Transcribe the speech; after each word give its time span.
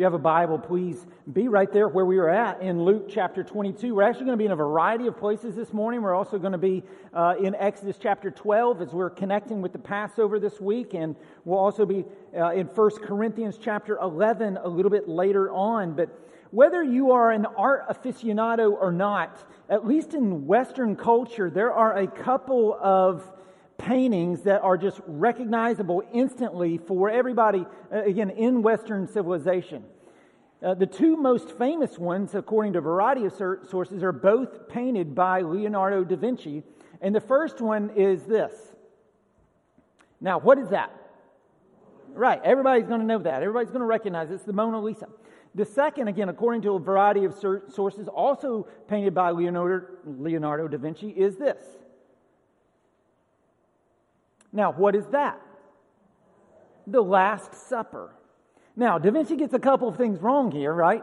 you 0.00 0.04
have 0.04 0.14
a 0.14 0.18
Bible, 0.18 0.58
please 0.58 1.06
be 1.30 1.48
right 1.48 1.70
there 1.70 1.86
where 1.86 2.06
we 2.06 2.16
were 2.16 2.30
at 2.30 2.62
in 2.62 2.82
Luke 2.82 3.10
chapter 3.10 3.44
22. 3.44 3.94
We're 3.94 4.02
actually 4.02 4.24
going 4.24 4.38
to 4.38 4.42
be 4.42 4.46
in 4.46 4.52
a 4.52 4.56
variety 4.56 5.06
of 5.06 5.18
places 5.18 5.54
this 5.54 5.74
morning. 5.74 6.00
We're 6.00 6.14
also 6.14 6.38
going 6.38 6.52
to 6.52 6.58
be 6.58 6.82
uh, 7.12 7.34
in 7.38 7.54
Exodus 7.56 7.98
chapter 8.00 8.30
12 8.30 8.80
as 8.80 8.94
we're 8.94 9.10
connecting 9.10 9.60
with 9.60 9.74
the 9.74 9.78
Passover 9.78 10.40
this 10.40 10.58
week. 10.58 10.94
And 10.94 11.16
we'll 11.44 11.58
also 11.58 11.84
be 11.84 12.06
uh, 12.34 12.52
in 12.52 12.66
1 12.68 12.90
Corinthians 13.02 13.58
chapter 13.62 13.98
11 13.98 14.56
a 14.56 14.68
little 14.68 14.90
bit 14.90 15.06
later 15.06 15.52
on. 15.52 15.92
But 15.92 16.08
whether 16.50 16.82
you 16.82 17.10
are 17.10 17.30
an 17.30 17.44
art 17.44 17.86
aficionado 17.90 18.72
or 18.72 18.92
not, 18.92 19.44
at 19.68 19.86
least 19.86 20.14
in 20.14 20.46
Western 20.46 20.96
culture, 20.96 21.50
there 21.50 21.74
are 21.74 21.98
a 21.98 22.06
couple 22.06 22.74
of 22.80 23.30
paintings 23.80 24.42
that 24.42 24.62
are 24.62 24.76
just 24.76 25.00
recognizable 25.06 26.02
instantly 26.12 26.78
for 26.78 27.10
everybody, 27.10 27.66
uh, 27.92 28.02
again, 28.02 28.30
in 28.30 28.62
Western 28.62 29.06
civilization. 29.06 29.84
Uh, 30.62 30.74
the 30.74 30.86
two 30.86 31.16
most 31.16 31.56
famous 31.56 31.98
ones, 31.98 32.34
according 32.34 32.74
to 32.74 32.78
a 32.78 32.82
variety 32.82 33.24
of 33.24 33.32
sources, 33.32 34.02
are 34.02 34.12
both 34.12 34.68
painted 34.68 35.14
by 35.14 35.40
Leonardo 35.40 36.04
da 36.04 36.16
Vinci. 36.16 36.62
And 37.00 37.14
the 37.14 37.20
first 37.20 37.60
one 37.62 37.90
is 37.96 38.24
this. 38.24 38.52
Now, 40.20 40.38
what 40.38 40.58
is 40.58 40.68
that? 40.68 40.94
Right, 42.12 42.40
everybody's 42.44 42.86
going 42.86 43.00
to 43.00 43.06
know 43.06 43.20
that. 43.20 43.42
Everybody's 43.42 43.70
going 43.70 43.80
to 43.80 43.86
recognize 43.86 44.30
it. 44.30 44.34
It's 44.34 44.44
the 44.44 44.52
Mona 44.52 44.80
Lisa. 44.80 45.06
The 45.54 45.64
second, 45.64 46.08
again, 46.08 46.28
according 46.28 46.62
to 46.62 46.74
a 46.74 46.78
variety 46.78 47.24
of 47.24 47.34
sources, 47.34 48.08
also 48.08 48.68
painted 48.86 49.14
by 49.14 49.30
Leonardo, 49.30 49.86
Leonardo 50.04 50.68
da 50.68 50.76
Vinci, 50.76 51.08
is 51.10 51.36
this. 51.36 51.64
Now, 54.52 54.72
what 54.72 54.94
is 54.94 55.06
that? 55.08 55.40
The 56.86 57.00
Last 57.00 57.54
Supper. 57.68 58.14
Now, 58.76 58.98
Da 58.98 59.10
Vinci 59.10 59.36
gets 59.36 59.54
a 59.54 59.58
couple 59.58 59.88
of 59.88 59.96
things 59.96 60.20
wrong 60.20 60.50
here, 60.50 60.72
right? 60.72 61.02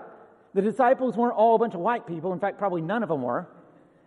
The 0.54 0.62
disciples 0.62 1.16
weren't 1.16 1.36
all 1.36 1.56
a 1.56 1.60
bunch 1.60 1.74
of 1.74 1.80
white 1.80 2.08
people. 2.08 2.34
In 2.34 2.40
fact, 2.40 2.58
probably 2.58 2.82
none 2.82 3.04
of 3.04 3.10
them 3.10 3.22
were. 3.22 3.48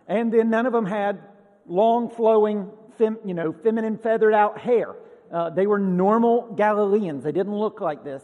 And 0.07 0.31
then 0.33 0.49
none 0.49 0.65
of 0.65 0.73
them 0.73 0.85
had 0.85 1.21
long, 1.65 2.09
flowing, 2.09 2.69
fem, 2.97 3.17
you 3.25 3.33
know, 3.33 3.53
feminine, 3.53 3.97
feathered 3.97 4.33
out 4.33 4.59
hair. 4.59 4.95
Uh, 5.31 5.49
they 5.49 5.65
were 5.65 5.79
normal 5.79 6.53
Galileans. 6.57 7.23
They 7.23 7.31
didn't 7.31 7.55
look 7.55 7.79
like 7.79 8.03
this. 8.03 8.23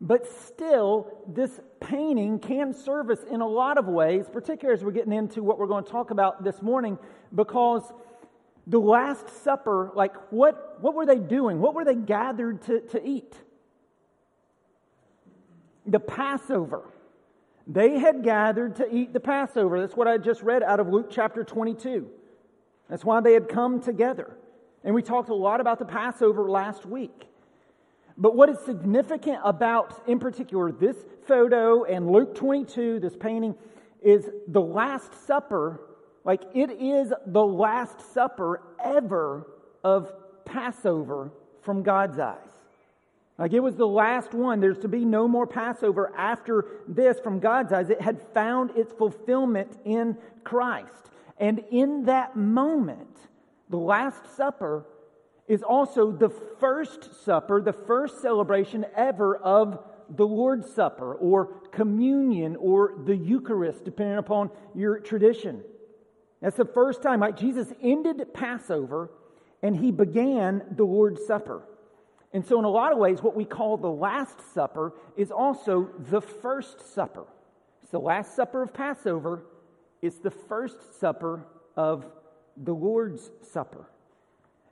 But 0.00 0.26
still, 0.46 1.12
this 1.28 1.60
painting 1.80 2.38
can 2.38 2.72
serve 2.72 3.10
us 3.10 3.22
in 3.30 3.42
a 3.42 3.46
lot 3.46 3.76
of 3.76 3.86
ways, 3.86 4.24
particularly 4.32 4.78
as 4.78 4.82
we're 4.82 4.92
getting 4.92 5.12
into 5.12 5.42
what 5.42 5.58
we're 5.58 5.66
going 5.66 5.84
to 5.84 5.90
talk 5.90 6.10
about 6.10 6.42
this 6.42 6.62
morning, 6.62 6.98
because 7.34 7.82
the 8.66 8.78
Last 8.78 9.42
Supper, 9.42 9.90
like 9.94 10.14
what, 10.30 10.80
what 10.80 10.94
were 10.94 11.06
they 11.06 11.18
doing? 11.18 11.60
What 11.60 11.74
were 11.74 11.84
they 11.84 11.94
gathered 11.94 12.62
to, 12.62 12.80
to 12.80 13.06
eat? 13.06 13.34
The 15.86 16.00
Passover. 16.00 16.82
They 17.66 17.98
had 17.98 18.22
gathered 18.22 18.76
to 18.76 18.94
eat 18.94 19.12
the 19.12 19.20
Passover. 19.20 19.80
That's 19.80 19.96
what 19.96 20.08
I 20.08 20.18
just 20.18 20.42
read 20.42 20.62
out 20.62 20.80
of 20.80 20.88
Luke 20.88 21.08
chapter 21.10 21.44
22. 21.44 22.08
That's 22.88 23.04
why 23.04 23.20
they 23.20 23.32
had 23.32 23.48
come 23.48 23.80
together. 23.80 24.36
And 24.82 24.94
we 24.94 25.02
talked 25.02 25.28
a 25.28 25.34
lot 25.34 25.60
about 25.60 25.78
the 25.78 25.84
Passover 25.84 26.50
last 26.50 26.86
week. 26.86 27.26
But 28.16 28.34
what 28.34 28.48
is 28.50 28.58
significant 28.66 29.38
about, 29.44 30.02
in 30.06 30.18
particular, 30.18 30.72
this 30.72 30.96
photo 31.26 31.84
and 31.84 32.10
Luke 32.10 32.34
22, 32.34 33.00
this 33.00 33.16
painting, 33.16 33.54
is 34.02 34.28
the 34.48 34.60
Last 34.60 35.26
Supper 35.26 35.80
like 36.24 36.42
it 36.54 36.70
is 36.70 37.12
the 37.26 37.44
Last 37.44 38.12
Supper 38.12 38.62
ever 38.82 39.46
of 39.82 40.12
Passover 40.44 41.32
from 41.62 41.82
God's 41.82 42.18
eyes. 42.18 42.36
Like 43.38 43.54
it 43.54 43.60
was 43.60 43.76
the 43.76 43.86
last 43.86 44.34
one. 44.34 44.60
There's 44.60 44.80
to 44.80 44.88
be 44.88 45.04
no 45.04 45.26
more 45.26 45.46
Passover 45.46 46.12
after 46.14 46.66
this 46.86 47.18
from 47.20 47.40
God's 47.40 47.72
eyes. 47.72 47.88
It 47.88 48.00
had 48.00 48.20
found 48.34 48.76
its 48.76 48.92
fulfillment 48.92 49.78
in 49.84 50.18
Christ. 50.44 51.10
And 51.38 51.64
in 51.70 52.04
that 52.04 52.36
moment, 52.36 53.16
the 53.70 53.78
Last 53.78 54.36
Supper 54.36 54.84
is 55.48 55.62
also 55.62 56.12
the 56.12 56.28
first 56.28 57.24
supper, 57.24 57.62
the 57.62 57.72
first 57.72 58.20
celebration 58.20 58.84
ever 58.94 59.36
of 59.36 59.82
the 60.10 60.26
Lord's 60.26 60.70
Supper 60.70 61.14
or 61.14 61.46
communion 61.72 62.56
or 62.56 62.94
the 63.06 63.16
Eucharist, 63.16 63.84
depending 63.84 64.18
upon 64.18 64.50
your 64.74 65.00
tradition. 65.00 65.62
That's 66.40 66.56
the 66.56 66.64
first 66.64 67.02
time? 67.02 67.22
Jesus 67.36 67.72
ended 67.82 68.32
Passover 68.32 69.10
and 69.62 69.76
he 69.76 69.90
began 69.90 70.62
the 70.70 70.84
Lord's 70.84 71.24
Supper. 71.26 71.62
And 72.32 72.46
so, 72.46 72.58
in 72.58 72.64
a 72.64 72.70
lot 72.70 72.92
of 72.92 72.98
ways, 72.98 73.22
what 73.22 73.34
we 73.34 73.44
call 73.44 73.76
the 73.76 73.90
Last 73.90 74.38
Supper 74.54 74.94
is 75.16 75.30
also 75.30 75.90
the 75.98 76.20
First 76.20 76.94
Supper. 76.94 77.24
It's 77.82 77.90
the 77.90 77.98
Last 77.98 78.36
Supper 78.36 78.62
of 78.62 78.72
Passover, 78.72 79.44
it's 80.00 80.18
the 80.18 80.30
First 80.30 81.00
Supper 81.00 81.44
of 81.76 82.06
the 82.56 82.72
Lord's 82.72 83.30
Supper. 83.52 83.90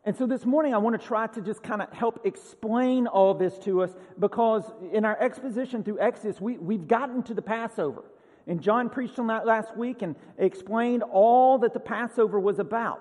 And 0.04 0.16
so 0.16 0.26
this 0.26 0.46
morning, 0.46 0.72
I 0.72 0.78
want 0.78 0.98
to 0.98 1.06
try 1.06 1.26
to 1.26 1.42
just 1.42 1.62
kind 1.62 1.82
of 1.82 1.92
help 1.92 2.24
explain 2.24 3.06
all 3.06 3.34
this 3.34 3.58
to 3.60 3.82
us 3.82 3.90
because 4.18 4.62
in 4.92 5.04
our 5.04 5.20
exposition 5.20 5.82
through 5.82 6.00
Exodus, 6.00 6.40
we, 6.40 6.56
we've 6.56 6.86
gotten 6.86 7.22
to 7.24 7.34
the 7.34 7.42
Passover. 7.42 8.04
And 8.48 8.62
John 8.62 8.88
preached 8.88 9.18
on 9.18 9.26
that 9.26 9.46
last 9.46 9.76
week 9.76 10.02
and 10.02 10.16
explained 10.38 11.02
all 11.02 11.58
that 11.58 11.74
the 11.74 11.80
Passover 11.80 12.40
was 12.40 12.58
about. 12.58 13.00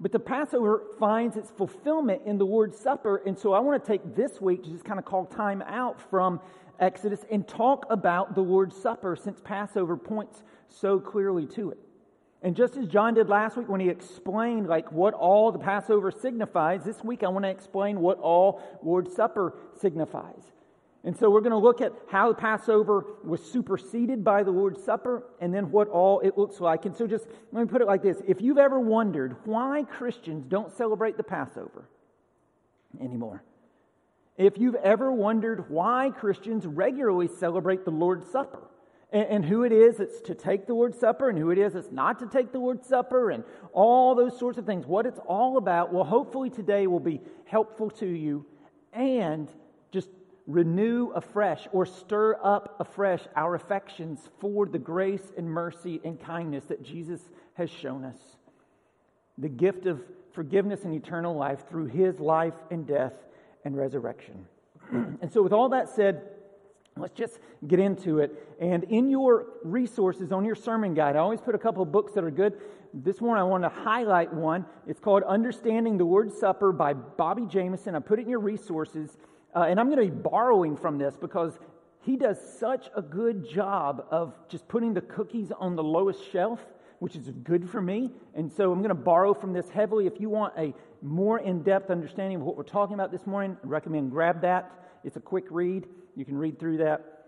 But 0.00 0.12
the 0.12 0.18
Passover 0.18 0.84
finds 0.98 1.36
its 1.36 1.50
fulfillment 1.50 2.22
in 2.26 2.38
the 2.38 2.46
Lord's 2.46 2.78
Supper. 2.78 3.22
And 3.26 3.38
so 3.38 3.52
I 3.52 3.60
want 3.60 3.82
to 3.82 3.86
take 3.86 4.16
this 4.16 4.40
week 4.40 4.64
to 4.64 4.70
just 4.70 4.84
kind 4.84 4.98
of 4.98 5.04
call 5.04 5.26
time 5.26 5.62
out 5.62 6.00
from 6.10 6.40
Exodus 6.80 7.24
and 7.30 7.46
talk 7.46 7.86
about 7.88 8.34
the 8.34 8.40
Lord's 8.40 8.76
Supper 8.76 9.16
since 9.16 9.40
Passover 9.40 9.96
points 9.96 10.42
so 10.68 10.98
clearly 10.98 11.46
to 11.46 11.70
it. 11.70 11.78
And 12.42 12.54
just 12.54 12.76
as 12.76 12.86
John 12.86 13.14
did 13.14 13.28
last 13.28 13.56
week 13.56 13.68
when 13.68 13.80
he 13.80 13.88
explained 13.88 14.68
like 14.68 14.92
what 14.92 15.14
all 15.14 15.50
the 15.50 15.58
Passover 15.58 16.10
signifies, 16.10 16.84
this 16.84 17.02
week 17.02 17.22
I 17.22 17.28
want 17.28 17.44
to 17.44 17.50
explain 17.50 18.00
what 18.00 18.18
all 18.18 18.62
Lord's 18.82 19.14
Supper 19.14 19.54
signifies. 19.80 20.52
And 21.06 21.16
so 21.16 21.30
we're 21.30 21.40
going 21.40 21.52
to 21.52 21.56
look 21.56 21.80
at 21.80 21.92
how 22.08 22.32
Passover 22.32 23.06
was 23.22 23.40
superseded 23.40 24.24
by 24.24 24.42
the 24.42 24.50
Lord's 24.50 24.82
Supper 24.82 25.22
and 25.40 25.54
then 25.54 25.70
what 25.70 25.88
all 25.88 26.18
it 26.18 26.36
looks 26.36 26.60
like. 26.60 26.84
And 26.84 26.96
so 26.96 27.06
just 27.06 27.28
let 27.52 27.62
me 27.62 27.68
put 27.70 27.80
it 27.80 27.86
like 27.86 28.02
this. 28.02 28.20
If 28.26 28.42
you've 28.42 28.58
ever 28.58 28.80
wondered 28.80 29.36
why 29.44 29.84
Christians 29.84 30.44
don't 30.48 30.72
celebrate 30.76 31.16
the 31.16 31.22
Passover 31.22 31.88
anymore, 33.00 33.44
if 34.36 34.58
you've 34.58 34.74
ever 34.74 35.12
wondered 35.12 35.70
why 35.70 36.10
Christians 36.10 36.66
regularly 36.66 37.28
celebrate 37.28 37.84
the 37.84 37.92
Lord's 37.92 38.28
Supper, 38.28 38.64
and, 39.12 39.26
and 39.28 39.44
who 39.44 39.62
it 39.62 39.70
is 39.70 39.98
that's 39.98 40.20
to 40.22 40.34
take 40.34 40.66
the 40.66 40.74
Lord's 40.74 40.98
Supper 40.98 41.30
and 41.30 41.38
who 41.38 41.50
it 41.50 41.58
is 41.58 41.74
that's 41.74 41.92
not 41.92 42.18
to 42.18 42.26
take 42.26 42.50
the 42.50 42.58
Lord's 42.58 42.84
Supper 42.84 43.30
and 43.30 43.44
all 43.72 44.16
those 44.16 44.36
sorts 44.36 44.58
of 44.58 44.66
things, 44.66 44.84
what 44.86 45.06
it's 45.06 45.20
all 45.28 45.56
about, 45.56 45.92
well, 45.92 46.02
hopefully 46.02 46.50
today 46.50 46.88
will 46.88 46.98
be 46.98 47.20
helpful 47.44 47.90
to 47.90 48.06
you 48.06 48.44
and 48.92 49.48
just 49.92 50.08
renew 50.46 51.10
afresh 51.10 51.66
or 51.72 51.84
stir 51.84 52.36
up 52.42 52.76
afresh 52.78 53.22
our 53.34 53.54
affections 53.54 54.20
for 54.40 54.66
the 54.66 54.78
grace 54.78 55.32
and 55.36 55.48
mercy 55.48 56.00
and 56.04 56.20
kindness 56.20 56.64
that 56.66 56.82
Jesus 56.82 57.20
has 57.54 57.68
shown 57.68 58.04
us. 58.04 58.18
The 59.38 59.48
gift 59.48 59.86
of 59.86 60.02
forgiveness 60.32 60.84
and 60.84 60.94
eternal 60.94 61.34
life 61.34 61.68
through 61.68 61.86
his 61.86 62.20
life 62.20 62.54
and 62.70 62.86
death 62.86 63.14
and 63.64 63.76
resurrection. 63.76 64.46
and 64.92 65.32
so, 65.32 65.42
with 65.42 65.52
all 65.52 65.70
that 65.70 65.88
said, 65.88 66.22
let's 66.96 67.14
just 67.14 67.38
get 67.66 67.80
into 67.80 68.20
it. 68.20 68.56
And 68.60 68.84
in 68.84 69.10
your 69.10 69.46
resources 69.64 70.32
on 70.32 70.44
your 70.44 70.54
sermon 70.54 70.94
guide, 70.94 71.16
I 71.16 71.18
always 71.18 71.40
put 71.40 71.54
a 71.54 71.58
couple 71.58 71.82
of 71.82 71.90
books 71.90 72.12
that 72.12 72.22
are 72.22 72.30
good. 72.30 72.54
This 72.94 73.20
morning, 73.20 73.42
I 73.42 73.44
want 73.44 73.64
to 73.64 73.68
highlight 73.68 74.32
one. 74.32 74.64
It's 74.86 75.00
called 75.00 75.22
Understanding 75.24 75.98
the 75.98 76.04
Lord's 76.04 76.38
Supper 76.38 76.72
by 76.72 76.94
Bobby 76.94 77.46
Jamieson. 77.46 77.94
I 77.94 77.98
put 77.98 78.18
it 78.18 78.22
in 78.22 78.30
your 78.30 78.40
resources. 78.40 79.18
Uh, 79.56 79.62
and 79.62 79.80
I'm 79.80 79.86
going 79.86 80.06
to 80.06 80.14
be 80.14 80.20
borrowing 80.28 80.76
from 80.76 80.98
this 80.98 81.16
because 81.16 81.58
he 82.02 82.16
does 82.16 82.38
such 82.58 82.90
a 82.94 83.00
good 83.00 83.48
job 83.48 84.06
of 84.10 84.34
just 84.50 84.68
putting 84.68 84.92
the 84.92 85.00
cookies 85.00 85.50
on 85.50 85.74
the 85.76 85.82
lowest 85.82 86.30
shelf, 86.30 86.60
which 86.98 87.16
is 87.16 87.30
good 87.42 87.68
for 87.68 87.80
me. 87.80 88.10
And 88.34 88.52
so 88.52 88.70
I'm 88.70 88.80
going 88.80 88.90
to 88.90 88.94
borrow 88.94 89.32
from 89.32 89.54
this 89.54 89.70
heavily. 89.70 90.06
If 90.06 90.20
you 90.20 90.28
want 90.28 90.52
a 90.58 90.74
more 91.00 91.38
in 91.38 91.62
depth 91.62 91.90
understanding 91.90 92.36
of 92.36 92.42
what 92.42 92.54
we're 92.54 92.64
talking 92.64 92.92
about 92.92 93.10
this 93.10 93.26
morning, 93.26 93.56
I 93.64 93.66
recommend 93.66 94.10
grab 94.10 94.42
that. 94.42 94.70
It's 95.04 95.16
a 95.16 95.20
quick 95.20 95.46
read. 95.50 95.86
You 96.16 96.26
can 96.26 96.36
read 96.36 96.58
through 96.58 96.76
that. 96.78 97.24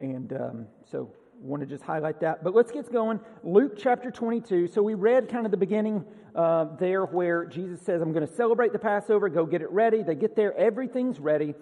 And 0.00 0.34
um, 0.34 0.66
so 0.84 1.10
want 1.40 1.60
to 1.60 1.66
just 1.66 1.82
highlight 1.82 2.20
that. 2.20 2.44
But 2.44 2.54
let's 2.54 2.70
get 2.70 2.90
going. 2.92 3.20
Luke 3.42 3.78
chapter 3.78 4.10
22. 4.10 4.68
So 4.68 4.82
we 4.82 4.94
read 4.94 5.28
kind 5.28 5.46
of 5.46 5.50
the 5.50 5.56
beginning 5.56 6.04
uh, 6.34 6.66
there 6.78 7.04
where 7.04 7.44
Jesus 7.44 7.80
says, 7.80 8.02
I'm 8.02 8.12
going 8.12 8.26
to 8.26 8.32
celebrate 8.32 8.72
the 8.72 8.78
Passover, 8.78 9.28
go 9.28 9.46
get 9.46 9.62
it 9.62 9.70
ready. 9.70 10.02
They 10.02 10.14
get 10.14 10.36
there, 10.36 10.56
everything's 10.56 11.18
ready. 11.18 11.54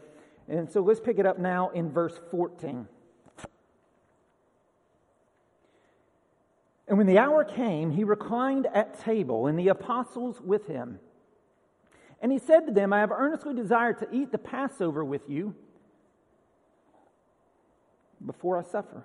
And 0.48 0.70
so 0.70 0.80
let's 0.80 1.00
pick 1.00 1.18
it 1.18 1.26
up 1.26 1.38
now 1.38 1.70
in 1.70 1.90
verse 1.90 2.18
14. 2.30 2.86
And 6.88 6.96
when 6.96 7.06
the 7.06 7.18
hour 7.18 7.44
came, 7.44 7.90
he 7.90 8.02
reclined 8.02 8.66
at 8.72 8.98
table, 8.98 9.46
and 9.46 9.58
the 9.58 9.68
apostles 9.68 10.40
with 10.40 10.66
him. 10.66 10.98
And 12.22 12.32
he 12.32 12.38
said 12.38 12.66
to 12.66 12.72
them, 12.72 12.94
I 12.94 13.00
have 13.00 13.12
earnestly 13.12 13.54
desired 13.54 13.98
to 13.98 14.08
eat 14.10 14.32
the 14.32 14.38
Passover 14.38 15.04
with 15.04 15.28
you 15.28 15.54
before 18.24 18.58
I 18.58 18.62
suffer. 18.62 19.04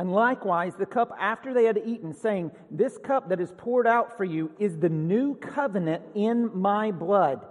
And 0.00 0.10
likewise, 0.10 0.76
the 0.76 0.86
cup 0.86 1.12
after 1.20 1.52
they 1.52 1.64
had 1.64 1.78
eaten, 1.84 2.14
saying, 2.14 2.52
This 2.70 2.96
cup 2.96 3.28
that 3.28 3.38
is 3.38 3.52
poured 3.58 3.86
out 3.86 4.16
for 4.16 4.24
you 4.24 4.50
is 4.58 4.78
the 4.78 4.88
new 4.88 5.34
covenant 5.34 6.02
in 6.14 6.58
my 6.58 6.90
blood. 6.90 7.44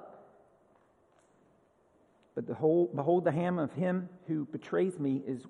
But 2.34 2.48
behold, 2.48 2.96
behold 2.96 3.26
the 3.26 3.32
hand 3.32 3.60
of 3.60 3.72
him 3.74 4.10
who 4.26 4.46
betrays 4.46 4.98
me 4.98 5.22
is, 5.28 5.44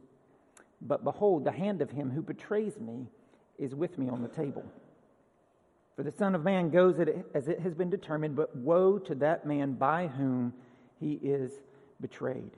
but 0.81 1.05
behold, 1.05 1.45
the 1.45 1.53
hand 1.53 1.81
of 1.81 1.89
him 1.89 2.11
who 2.11 2.21
betrays 2.21 2.77
me 2.81 3.07
is 3.57 3.73
with 3.73 3.97
me 3.97 4.09
on 4.09 4.21
the 4.21 4.27
table. 4.27 4.65
For 5.95 6.03
the 6.03 6.11
Son 6.11 6.35
of 6.35 6.43
Man 6.43 6.69
goes 6.69 6.99
as 7.33 7.47
it 7.47 7.61
has 7.61 7.75
been 7.75 7.89
determined, 7.89 8.35
but 8.35 8.53
woe 8.57 8.99
to 8.99 9.15
that 9.15 9.45
man 9.45 9.71
by 9.71 10.07
whom 10.07 10.53
he 10.99 11.13
is 11.13 11.53
betrayed. 12.01 12.51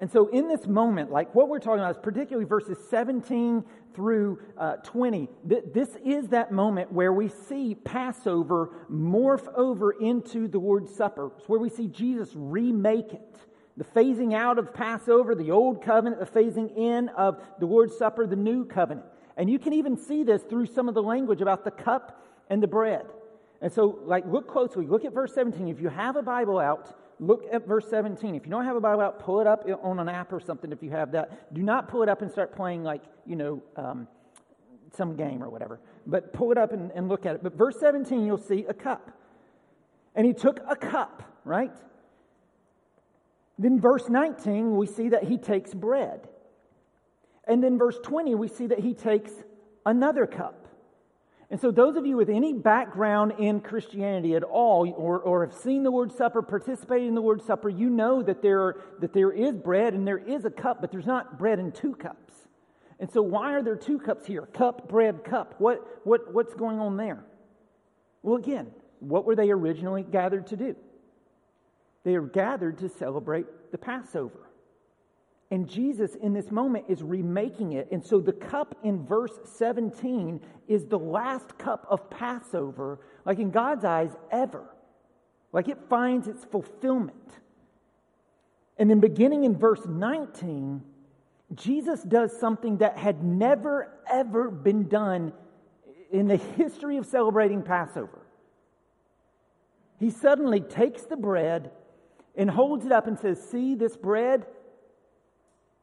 And 0.00 0.10
so, 0.10 0.28
in 0.28 0.48
this 0.48 0.66
moment, 0.66 1.10
like 1.10 1.34
what 1.34 1.48
we're 1.48 1.58
talking 1.58 1.80
about 1.80 1.96
is 1.96 2.02
particularly 2.02 2.46
verses 2.46 2.78
17 2.88 3.62
through 3.94 4.38
uh, 4.56 4.76
20, 4.76 5.28
th- 5.48 5.64
this 5.74 5.90
is 6.04 6.28
that 6.28 6.52
moment 6.52 6.90
where 6.90 7.12
we 7.12 7.28
see 7.28 7.74
Passover 7.74 8.70
morph 8.90 9.46
over 9.54 9.92
into 9.92 10.48
the 10.48 10.58
Lord's 10.58 10.94
Supper. 10.94 11.30
It's 11.38 11.48
where 11.48 11.60
we 11.60 11.68
see 11.68 11.86
Jesus 11.86 12.30
remake 12.34 13.12
it. 13.12 13.36
The 13.76 13.84
phasing 13.84 14.34
out 14.34 14.58
of 14.58 14.72
Passover, 14.72 15.34
the 15.34 15.50
old 15.50 15.82
covenant, 15.84 16.18
the 16.18 16.40
phasing 16.40 16.76
in 16.76 17.08
of 17.10 17.42
the 17.58 17.66
Lord's 17.66 17.96
Supper, 17.96 18.26
the 18.26 18.36
new 18.36 18.64
covenant. 18.64 19.06
And 19.36 19.50
you 19.50 19.58
can 19.58 19.74
even 19.74 19.96
see 19.96 20.22
this 20.22 20.42
through 20.42 20.66
some 20.66 20.88
of 20.88 20.94
the 20.94 21.02
language 21.02 21.42
about 21.42 21.64
the 21.64 21.70
cup 21.70 22.26
and 22.48 22.62
the 22.62 22.66
bread. 22.66 23.06
And 23.60 23.70
so, 23.70 23.98
like, 24.04 24.24
look 24.26 24.48
closely. 24.48 24.86
Look 24.86 25.04
at 25.04 25.12
verse 25.12 25.34
17. 25.34 25.68
If 25.68 25.80
you 25.80 25.88
have 25.88 26.16
a 26.16 26.22
Bible 26.22 26.58
out, 26.58 26.94
look 27.20 27.44
at 27.52 27.68
verse 27.68 27.86
17. 27.88 28.34
If 28.34 28.46
you 28.46 28.50
don't 28.50 28.64
have 28.64 28.76
a 28.76 28.80
Bible 28.80 29.02
out, 29.02 29.20
pull 29.20 29.40
it 29.40 29.46
up 29.46 29.64
on 29.82 29.98
an 29.98 30.08
app 30.08 30.32
or 30.32 30.40
something 30.40 30.72
if 30.72 30.82
you 30.82 30.90
have 30.90 31.12
that. 31.12 31.54
Do 31.54 31.62
not 31.62 31.88
pull 31.88 32.02
it 32.02 32.08
up 32.08 32.22
and 32.22 32.30
start 32.30 32.56
playing 32.56 32.82
like, 32.82 33.02
you 33.26 33.36
know, 33.36 33.62
um, 33.76 34.08
some 34.96 35.14
game 35.14 35.44
or 35.44 35.50
whatever. 35.50 35.78
But 36.06 36.32
pull 36.32 36.50
it 36.50 36.58
up 36.58 36.72
and, 36.72 36.90
and 36.92 37.08
look 37.08 37.26
at 37.26 37.36
it. 37.36 37.42
But 37.42 37.56
verse 37.56 37.76
17, 37.78 38.24
you'll 38.24 38.38
see 38.38 38.64
a 38.68 38.74
cup. 38.74 39.12
And 40.16 40.26
he 40.26 40.32
took 40.32 40.58
a 40.68 40.74
cup, 40.74 41.22
right? 41.44 41.72
Then 43.58 43.78
verse 43.78 44.08
19, 44.08 44.74
we 44.74 44.86
see 44.86 45.10
that 45.10 45.24
he 45.24 45.36
takes 45.36 45.74
bread. 45.74 46.26
And 47.46 47.62
then 47.62 47.78
verse 47.78 47.98
20, 48.02 48.34
we 48.34 48.48
see 48.48 48.66
that 48.68 48.80
he 48.80 48.94
takes 48.94 49.30
another 49.84 50.26
cup. 50.26 50.59
And 51.50 51.60
so, 51.60 51.72
those 51.72 51.96
of 51.96 52.06
you 52.06 52.16
with 52.16 52.30
any 52.30 52.52
background 52.52 53.34
in 53.38 53.60
Christianity 53.60 54.36
at 54.36 54.44
all, 54.44 54.88
or, 54.96 55.18
or 55.18 55.44
have 55.44 55.54
seen 55.54 55.82
the 55.82 55.90
Lord's 55.90 56.14
Supper, 56.14 56.42
participated 56.42 57.08
in 57.08 57.14
the 57.16 57.20
Lord's 57.20 57.44
Supper, 57.44 57.68
you 57.68 57.90
know 57.90 58.22
that 58.22 58.40
there, 58.40 58.76
that 59.00 59.12
there 59.12 59.32
is 59.32 59.56
bread 59.56 59.94
and 59.94 60.06
there 60.06 60.18
is 60.18 60.44
a 60.44 60.50
cup, 60.50 60.80
but 60.80 60.92
there's 60.92 61.06
not 61.06 61.40
bread 61.40 61.58
in 61.58 61.72
two 61.72 61.96
cups. 61.96 62.34
And 63.00 63.10
so, 63.10 63.20
why 63.20 63.52
are 63.54 63.62
there 63.62 63.74
two 63.74 63.98
cups 63.98 64.26
here? 64.26 64.42
Cup, 64.42 64.88
bread, 64.88 65.24
cup. 65.24 65.56
What, 65.58 65.84
what, 66.04 66.32
what's 66.32 66.54
going 66.54 66.78
on 66.78 66.96
there? 66.96 67.24
Well, 68.22 68.36
again, 68.36 68.70
what 69.00 69.24
were 69.24 69.34
they 69.34 69.50
originally 69.50 70.04
gathered 70.04 70.46
to 70.48 70.56
do? 70.56 70.76
They 72.04 72.14
are 72.14 72.22
gathered 72.22 72.78
to 72.78 72.88
celebrate 72.88 73.46
the 73.72 73.78
Passover. 73.78 74.49
And 75.50 75.68
Jesus, 75.68 76.14
in 76.14 76.32
this 76.32 76.50
moment, 76.50 76.84
is 76.88 77.02
remaking 77.02 77.72
it. 77.72 77.88
And 77.90 78.04
so 78.04 78.20
the 78.20 78.32
cup 78.32 78.76
in 78.84 79.04
verse 79.04 79.36
17 79.44 80.40
is 80.68 80.86
the 80.86 80.98
last 80.98 81.58
cup 81.58 81.86
of 81.90 82.08
Passover, 82.08 83.00
like 83.24 83.40
in 83.40 83.50
God's 83.50 83.84
eyes, 83.84 84.16
ever. 84.30 84.64
Like 85.52 85.68
it 85.68 85.78
finds 85.88 86.28
its 86.28 86.44
fulfillment. 86.44 87.16
And 88.78 88.88
then 88.88 89.00
beginning 89.00 89.42
in 89.42 89.56
verse 89.56 89.84
19, 89.86 90.82
Jesus 91.54 92.02
does 92.02 92.38
something 92.38 92.78
that 92.78 92.96
had 92.96 93.24
never, 93.24 93.92
ever 94.08 94.50
been 94.50 94.88
done 94.88 95.32
in 96.12 96.28
the 96.28 96.36
history 96.36 96.96
of 96.96 97.06
celebrating 97.06 97.62
Passover. 97.62 98.20
He 99.98 100.10
suddenly 100.10 100.60
takes 100.60 101.02
the 101.02 101.16
bread 101.16 101.72
and 102.36 102.48
holds 102.48 102.86
it 102.86 102.92
up 102.92 103.08
and 103.08 103.18
says, 103.18 103.42
See 103.50 103.74
this 103.74 103.96
bread? 103.96 104.46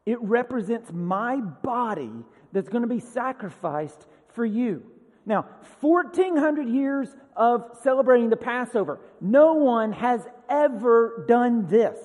It 0.07 0.21
represents 0.21 0.89
my 0.93 1.41
body 1.41 2.09
that's 2.53 2.69
going 2.69 2.83
to 2.83 2.87
be 2.87 3.01
sacrificed 3.01 4.07
for 4.29 4.45
you. 4.45 4.81
Now, 5.25 5.47
1400 5.81 6.69
years 6.69 7.09
of 7.35 7.77
celebrating 7.83 8.29
the 8.29 8.37
Passover. 8.37 9.01
No 9.19 9.55
one 9.55 9.91
has 9.91 10.21
ever 10.49 11.25
done 11.27 11.67
this. 11.67 11.99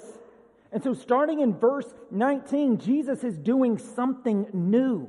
And 0.72 0.82
so, 0.82 0.94
starting 0.94 1.38
in 1.40 1.54
verse 1.54 1.94
19, 2.10 2.78
Jesus 2.78 3.22
is 3.22 3.38
doing 3.38 3.78
something 3.78 4.48
new. 4.52 5.08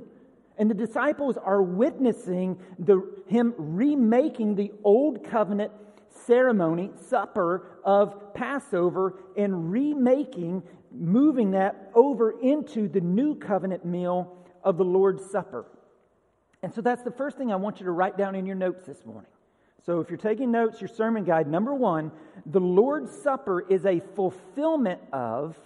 And 0.60 0.70
the 0.70 0.76
disciples 0.76 1.36
are 1.36 1.64
witnessing 1.64 2.60
the, 2.78 3.02
him 3.26 3.56
remaking 3.58 4.54
the 4.54 4.72
old 4.84 5.24
covenant 5.24 5.72
ceremony, 6.28 6.92
supper 7.10 7.66
of 7.84 8.36
Passover, 8.36 9.16
and 9.36 9.72
remaking 9.72 10.62
moving 10.94 11.52
that 11.52 11.92
over 11.94 12.40
into 12.42 12.88
the 12.88 13.02
new 13.02 13.36
covenant 13.36 13.84
meal 13.86 14.38
of 14.64 14.78
the 14.78 14.86
Lord's 14.86 15.30
Supper. 15.30 15.66
And 16.62 16.74
so 16.74 16.82
that's 16.82 17.04
the 17.04 17.12
first 17.12 17.38
thing 17.38 17.52
I 17.52 17.56
want 17.56 17.80
you 17.80 17.86
to 17.86 17.92
write 17.92 18.18
down 18.18 18.36
in 18.36 18.46
your 18.46 18.56
notes 18.56 18.86
this 18.86 19.06
morning. 19.06 19.30
So 19.86 20.00
if 20.00 20.10
you're 20.10 20.18
taking 20.18 20.52
notes, 20.52 20.80
your 20.80 20.88
sermon 20.88 21.26
guide, 21.26 21.48
number 21.48 21.74
one, 21.74 22.12
the 22.46 22.62
Lord's 22.62 23.12
Supper 23.12 23.62
is 23.68 23.86
a 23.86 24.00
fulfillment 24.16 25.02
of 25.12 25.58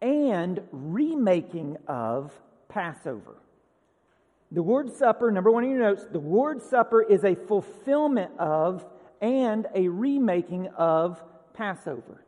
and 0.00 0.60
remaking 0.72 1.76
of 1.86 2.32
Passover. 2.68 3.36
The 4.50 4.62
Lord's 4.62 4.96
Supper, 4.96 5.30
number 5.30 5.50
one 5.50 5.64
in 5.64 5.70
your 5.70 5.80
notes, 5.80 6.06
the 6.10 6.18
Lord's 6.18 6.64
Supper 6.64 7.02
is 7.02 7.24
a 7.24 7.34
fulfillment 7.34 8.32
of 8.38 8.86
and 9.20 9.66
a 9.74 9.88
remaking 9.88 10.68
of 10.68 11.22
Passover. 11.54 12.24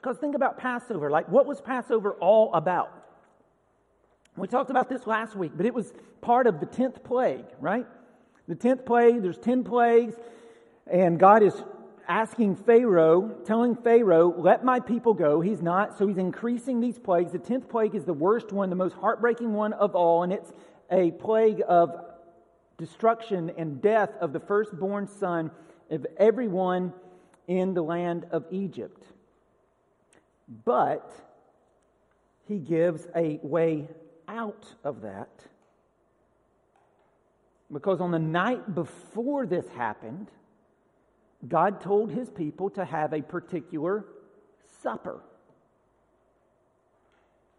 Because 0.00 0.16
think 0.16 0.36
about 0.36 0.58
Passover. 0.58 1.10
Like, 1.10 1.28
what 1.28 1.44
was 1.44 1.60
Passover 1.60 2.12
all 2.12 2.54
about? 2.54 2.92
We 4.36 4.46
talked 4.46 4.70
about 4.70 4.88
this 4.88 5.08
last 5.08 5.34
week, 5.34 5.50
but 5.56 5.66
it 5.66 5.74
was 5.74 5.92
part 6.20 6.46
of 6.46 6.60
the 6.60 6.66
10th 6.66 7.02
plague, 7.02 7.46
right? 7.60 7.84
The 8.46 8.54
10th 8.54 8.86
plague, 8.86 9.22
there's 9.22 9.38
10 9.38 9.64
plagues, 9.64 10.14
and 10.86 11.18
God 11.18 11.42
is 11.42 11.64
asking 12.06 12.54
Pharaoh, 12.56 13.38
telling 13.44 13.74
Pharaoh, 13.74 14.32
let 14.38 14.64
my 14.64 14.78
people 14.78 15.14
go. 15.14 15.40
He's 15.40 15.60
not, 15.60 15.98
so 15.98 16.06
he's 16.06 16.16
increasing 16.16 16.80
these 16.80 17.00
plagues. 17.00 17.32
The 17.32 17.40
10th 17.40 17.68
plague 17.68 17.96
is 17.96 18.04
the 18.04 18.14
worst 18.14 18.52
one, 18.52 18.70
the 18.70 18.76
most 18.76 18.94
heartbreaking 18.94 19.52
one 19.52 19.72
of 19.72 19.96
all, 19.96 20.22
and 20.22 20.32
it's 20.32 20.52
a 20.92 21.10
plague 21.10 21.60
of 21.66 21.90
destruction 22.76 23.50
and 23.58 23.82
death 23.82 24.10
of 24.20 24.32
the 24.32 24.40
firstborn 24.40 25.08
son 25.08 25.50
of 25.90 26.06
everyone 26.18 26.92
in 27.48 27.74
the 27.74 27.82
land 27.82 28.26
of 28.30 28.44
Egypt. 28.52 29.02
But 30.64 31.10
he 32.46 32.58
gives 32.58 33.06
a 33.14 33.38
way 33.42 33.88
out 34.26 34.66
of 34.82 35.02
that. 35.02 35.30
Because 37.70 38.00
on 38.00 38.10
the 38.10 38.18
night 38.18 38.74
before 38.74 39.46
this 39.46 39.68
happened, 39.68 40.30
God 41.46 41.80
told 41.80 42.10
his 42.10 42.30
people 42.30 42.70
to 42.70 42.84
have 42.84 43.12
a 43.12 43.20
particular 43.20 44.06
supper 44.82 45.20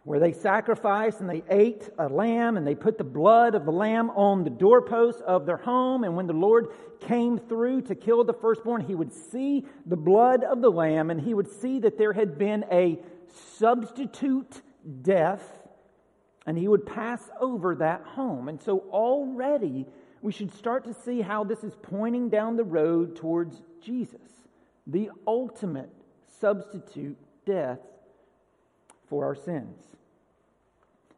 where 0.03 0.19
they 0.19 0.31
sacrificed 0.31 1.19
and 1.19 1.29
they 1.29 1.43
ate 1.49 1.89
a 1.99 2.07
lamb 2.07 2.57
and 2.57 2.65
they 2.65 2.75
put 2.75 2.97
the 2.97 3.03
blood 3.03 3.53
of 3.53 3.65
the 3.65 3.71
lamb 3.71 4.09
on 4.11 4.43
the 4.43 4.49
doorposts 4.49 5.21
of 5.21 5.45
their 5.45 5.57
home. 5.57 6.03
And 6.03 6.15
when 6.15 6.27
the 6.27 6.33
Lord 6.33 6.69
came 7.01 7.37
through 7.37 7.81
to 7.83 7.95
kill 7.95 8.23
the 8.23 8.33
firstborn, 8.33 8.81
he 8.81 8.95
would 8.95 9.13
see 9.13 9.65
the 9.85 9.97
blood 9.97 10.43
of 10.43 10.61
the 10.61 10.71
lamb 10.71 11.11
and 11.11 11.19
he 11.19 11.33
would 11.33 11.51
see 11.51 11.79
that 11.79 11.97
there 11.97 12.13
had 12.13 12.37
been 12.37 12.65
a 12.71 12.99
substitute 13.57 14.61
death 15.01 15.43
and 16.45 16.57
he 16.57 16.67
would 16.67 16.85
pass 16.85 17.29
over 17.39 17.75
that 17.75 18.01
home. 18.01 18.47
And 18.47 18.59
so 18.59 18.85
already 18.89 19.85
we 20.21 20.31
should 20.31 20.53
start 20.53 20.85
to 20.85 20.93
see 20.93 21.21
how 21.21 21.43
this 21.43 21.63
is 21.63 21.75
pointing 21.81 22.29
down 22.29 22.55
the 22.55 22.63
road 22.63 23.15
towards 23.15 23.61
Jesus, 23.81 24.31
the 24.87 25.11
ultimate 25.27 25.91
substitute 26.39 27.17
death 27.45 27.79
for 29.09 29.25
our 29.25 29.35
sins. 29.35 29.75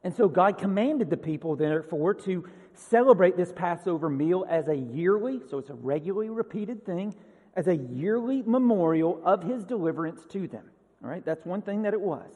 And 0.03 0.15
so 0.15 0.27
God 0.27 0.57
commanded 0.57 1.09
the 1.09 1.17
people, 1.17 1.55
therefore, 1.55 2.13
to 2.15 2.47
celebrate 2.73 3.37
this 3.37 3.51
Passover 3.51 4.09
meal 4.09 4.45
as 4.49 4.67
a 4.67 4.75
yearly, 4.75 5.41
so 5.49 5.59
it's 5.59 5.69
a 5.69 5.75
regularly 5.75 6.29
repeated 6.29 6.85
thing, 6.85 7.13
as 7.55 7.67
a 7.67 7.75
yearly 7.75 8.41
memorial 8.43 9.21
of 9.23 9.43
his 9.43 9.63
deliverance 9.63 10.25
to 10.31 10.47
them. 10.47 10.63
All 11.03 11.09
right, 11.09 11.23
that's 11.23 11.45
one 11.45 11.61
thing 11.61 11.83
that 11.83 11.93
it 11.93 12.01
was. 12.01 12.31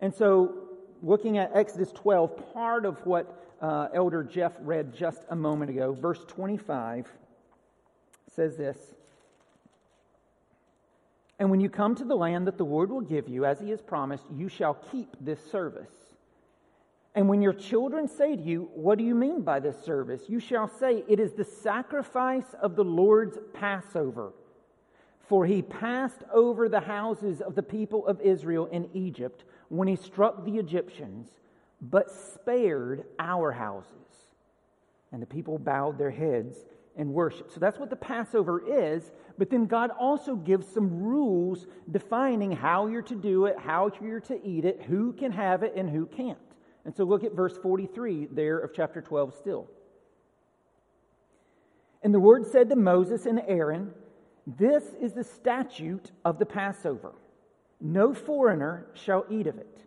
And 0.00 0.14
so, 0.14 0.54
looking 1.02 1.38
at 1.38 1.50
Exodus 1.54 1.92
12, 1.92 2.52
part 2.52 2.84
of 2.84 2.98
what 3.06 3.38
uh, 3.60 3.88
Elder 3.94 4.24
Jeff 4.24 4.52
read 4.60 4.94
just 4.94 5.22
a 5.30 5.36
moment 5.36 5.70
ago, 5.70 5.92
verse 5.92 6.24
25 6.26 7.06
says 8.34 8.56
this 8.56 8.78
And 11.40 11.50
when 11.50 11.60
you 11.60 11.70
come 11.70 11.94
to 11.94 12.04
the 12.04 12.14
land 12.14 12.46
that 12.46 12.58
the 12.58 12.64
Lord 12.64 12.90
will 12.90 13.00
give 13.00 13.26
you, 13.26 13.46
as 13.46 13.58
he 13.58 13.70
has 13.70 13.80
promised, 13.80 14.24
you 14.30 14.50
shall 14.50 14.74
keep 14.92 15.16
this 15.22 15.40
service. 15.50 15.90
And 17.14 17.30
when 17.30 17.40
your 17.40 17.54
children 17.54 18.06
say 18.06 18.36
to 18.36 18.42
you, 18.42 18.68
What 18.74 18.98
do 18.98 19.04
you 19.04 19.14
mean 19.14 19.40
by 19.40 19.58
this 19.58 19.82
service? 19.82 20.28
you 20.28 20.38
shall 20.38 20.68
say, 20.68 21.02
It 21.08 21.18
is 21.18 21.32
the 21.32 21.44
sacrifice 21.44 22.54
of 22.60 22.76
the 22.76 22.84
Lord's 22.84 23.38
Passover. 23.54 24.34
For 25.28 25.46
he 25.46 25.62
passed 25.62 26.24
over 26.30 26.68
the 26.68 26.80
houses 26.80 27.40
of 27.40 27.54
the 27.54 27.62
people 27.62 28.06
of 28.06 28.20
Israel 28.20 28.66
in 28.66 28.90
Egypt 28.92 29.44
when 29.70 29.88
he 29.88 29.96
struck 29.96 30.44
the 30.44 30.58
Egyptians, 30.58 31.28
but 31.80 32.10
spared 32.10 33.04
our 33.18 33.50
houses. 33.50 33.94
And 35.10 35.22
the 35.22 35.26
people 35.26 35.58
bowed 35.58 35.96
their 35.96 36.10
heads 36.10 36.58
and 37.00 37.14
worshiped. 37.14 37.50
So 37.54 37.60
that's 37.60 37.78
what 37.78 37.88
the 37.88 37.96
Passover 37.96 38.62
is. 38.92 39.10
But 39.38 39.48
then 39.48 39.64
God 39.64 39.90
also 39.98 40.36
gives 40.36 40.68
some 40.68 41.02
rules 41.02 41.66
defining 41.90 42.52
how 42.52 42.88
you're 42.88 43.00
to 43.02 43.14
do 43.14 43.46
it, 43.46 43.58
how 43.58 43.90
you're 44.02 44.20
to 44.20 44.38
eat 44.46 44.66
it, 44.66 44.82
who 44.82 45.14
can 45.14 45.32
have 45.32 45.62
it, 45.62 45.72
and 45.74 45.88
who 45.88 46.04
can't. 46.04 46.38
And 46.84 46.94
so 46.94 47.04
look 47.04 47.24
at 47.24 47.32
verse 47.32 47.56
43 47.56 48.28
there 48.32 48.58
of 48.58 48.74
chapter 48.74 49.00
12 49.00 49.34
still. 49.34 49.66
And 52.02 52.12
the 52.12 52.18
Lord 52.18 52.46
said 52.46 52.68
to 52.68 52.76
Moses 52.76 53.24
and 53.24 53.40
Aaron, 53.48 53.92
This 54.46 54.84
is 55.00 55.14
the 55.14 55.24
statute 55.24 56.12
of 56.22 56.38
the 56.38 56.46
Passover. 56.46 57.14
No 57.80 58.12
foreigner 58.12 58.88
shall 58.92 59.24
eat 59.30 59.46
of 59.46 59.56
it. 59.56 59.86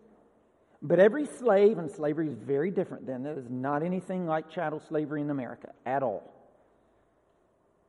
But 0.81 0.99
every 0.99 1.27
slave, 1.27 1.77
and 1.77 1.91
slavery 1.91 2.27
is 2.27 2.33
very 2.33 2.71
different 2.71 3.05
than 3.05 3.21
that 3.23 3.37
is 3.37 3.49
not 3.51 3.83
anything 3.83 4.25
like 4.25 4.49
chattel 4.49 4.79
slavery 4.79 5.21
in 5.21 5.29
America 5.29 5.69
at 5.85 6.01
all. 6.01 6.32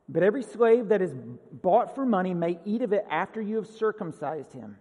But 0.07 0.23
every 0.23 0.43
slave 0.43 0.89
that 0.89 1.01
is 1.01 1.13
bought 1.51 1.95
for 1.95 2.05
money 2.05 2.33
may 2.33 2.59
eat 2.65 2.81
of 2.81 2.93
it 2.93 3.05
after 3.09 3.41
you 3.41 3.55
have 3.55 3.67
circumcised 3.67 4.53
him. 4.53 4.77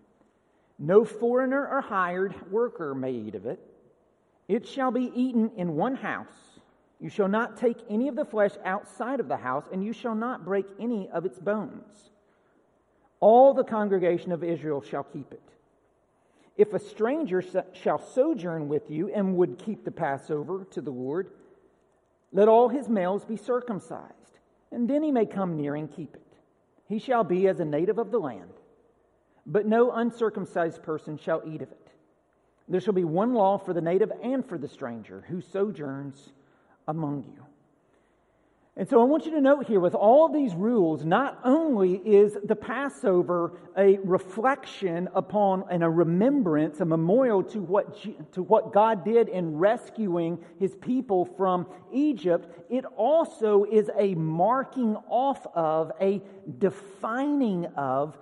No 0.79 1.05
foreigner 1.05 1.67
or 1.67 1.81
hired 1.81 2.51
worker 2.51 2.95
may 2.95 3.13
eat 3.13 3.35
of 3.35 3.47
it. 3.47 3.59
It 4.49 4.69
shall 4.69 4.91
be 4.91 5.11
eaten 5.15 5.51
in 5.57 5.77
one 5.77 5.95
house. 5.95 6.61
You 7.01 7.09
shall 7.09 7.29
not 7.29 7.57
take 7.57 7.79
any 7.89 8.09
of 8.09 8.17
the 8.17 8.25
flesh 8.25 8.53
outside 8.65 9.21
of 9.21 9.29
the 9.29 9.37
house, 9.37 9.65
and 9.73 9.85
you 9.85 9.93
shall 9.93 10.15
not 10.15 10.45
break 10.45 10.67
any 10.79 11.09
of 11.11 11.25
its 11.25 11.39
bones. 11.39 12.11
All 13.21 13.55
the 13.55 13.65
congregation 13.65 14.33
of 14.33 14.45
Israel 14.45 14.83
shall 14.83 15.05
keep 15.05 15.33
it. 15.33 15.43
If 16.57 16.73
a 16.73 16.79
stranger 16.79 17.43
shall 17.73 17.99
sojourn 17.99 18.69
with 18.69 18.91
you 18.91 19.09
and 19.09 19.37
would 19.37 19.59
keep 19.59 19.85
the 19.85 19.91
Passover 19.91 20.67
to 20.71 20.81
the 20.81 20.91
Lord, 20.91 21.31
let 22.33 22.49
all 22.49 22.69
his 22.69 22.89
males 22.89 23.25
be 23.25 23.37
circumcised, 23.37 24.24
and 24.75 24.91
then 24.91 25.03
he 25.03 25.13
may 25.13 25.25
come 25.25 25.57
near 25.57 25.77
and 25.77 25.91
keep 25.91 26.15
it. 26.15 26.37
He 26.89 26.99
shall 26.99 27.25
be 27.25 27.47
as 27.49 27.61
a 27.61 27.65
native 27.65 27.99
of 27.99 28.11
the 28.11 28.19
land, 28.19 28.51
but 29.47 29.67
no 29.67 29.93
uncircumcised 29.93 30.83
person 30.83 31.17
shall 31.17 31.43
eat 31.47 31.63
of 31.63 31.71
it. 31.71 31.89
There 32.69 32.81
shall 32.81 32.93
be 32.93 33.05
one 33.05 33.35
law 33.35 33.57
for 33.57 33.73
the 33.73 33.81
native 33.81 34.11
and 34.23 34.45
for 34.45 34.59
the 34.59 34.69
stranger 34.69 35.25
who 35.29 35.41
sojourns 35.41 36.33
among 36.89 37.23
you. 37.25 37.45
And 38.77 38.89
so 38.89 39.01
I 39.01 39.05
want 39.05 39.25
you 39.25 39.31
to 39.33 39.41
note 39.41 39.67
here 39.69 39.79
with 39.79 39.95
all 39.95 40.29
these 40.29 40.53
rules, 40.53 41.05
not 41.05 41.39
only 41.45 41.93
is 42.05 42.37
the 42.43 42.57
Passover 42.57 43.53
a 43.79 43.99
reflection 43.99 45.09
upon 45.15 45.65
and 45.71 45.85
a 45.85 45.89
remembrance, 45.89 46.81
a 46.81 46.85
memorial 46.85 47.45
to 47.45 47.61
what, 47.61 47.97
to 48.33 48.43
what 48.43 48.73
God 48.73 49.05
did 49.05 49.29
in 49.29 49.59
rescuing 49.59 50.39
his 50.59 50.75
people 50.75 51.25
from 51.25 51.69
Egypt, 51.93 52.49
it 52.69 52.85
also 52.97 53.65
is 53.65 53.91
a 53.97 54.17
marking 54.17 54.97
off 55.09 55.47
of, 55.55 55.93
a 56.01 56.21
defining 56.59 57.67
of 57.77 58.19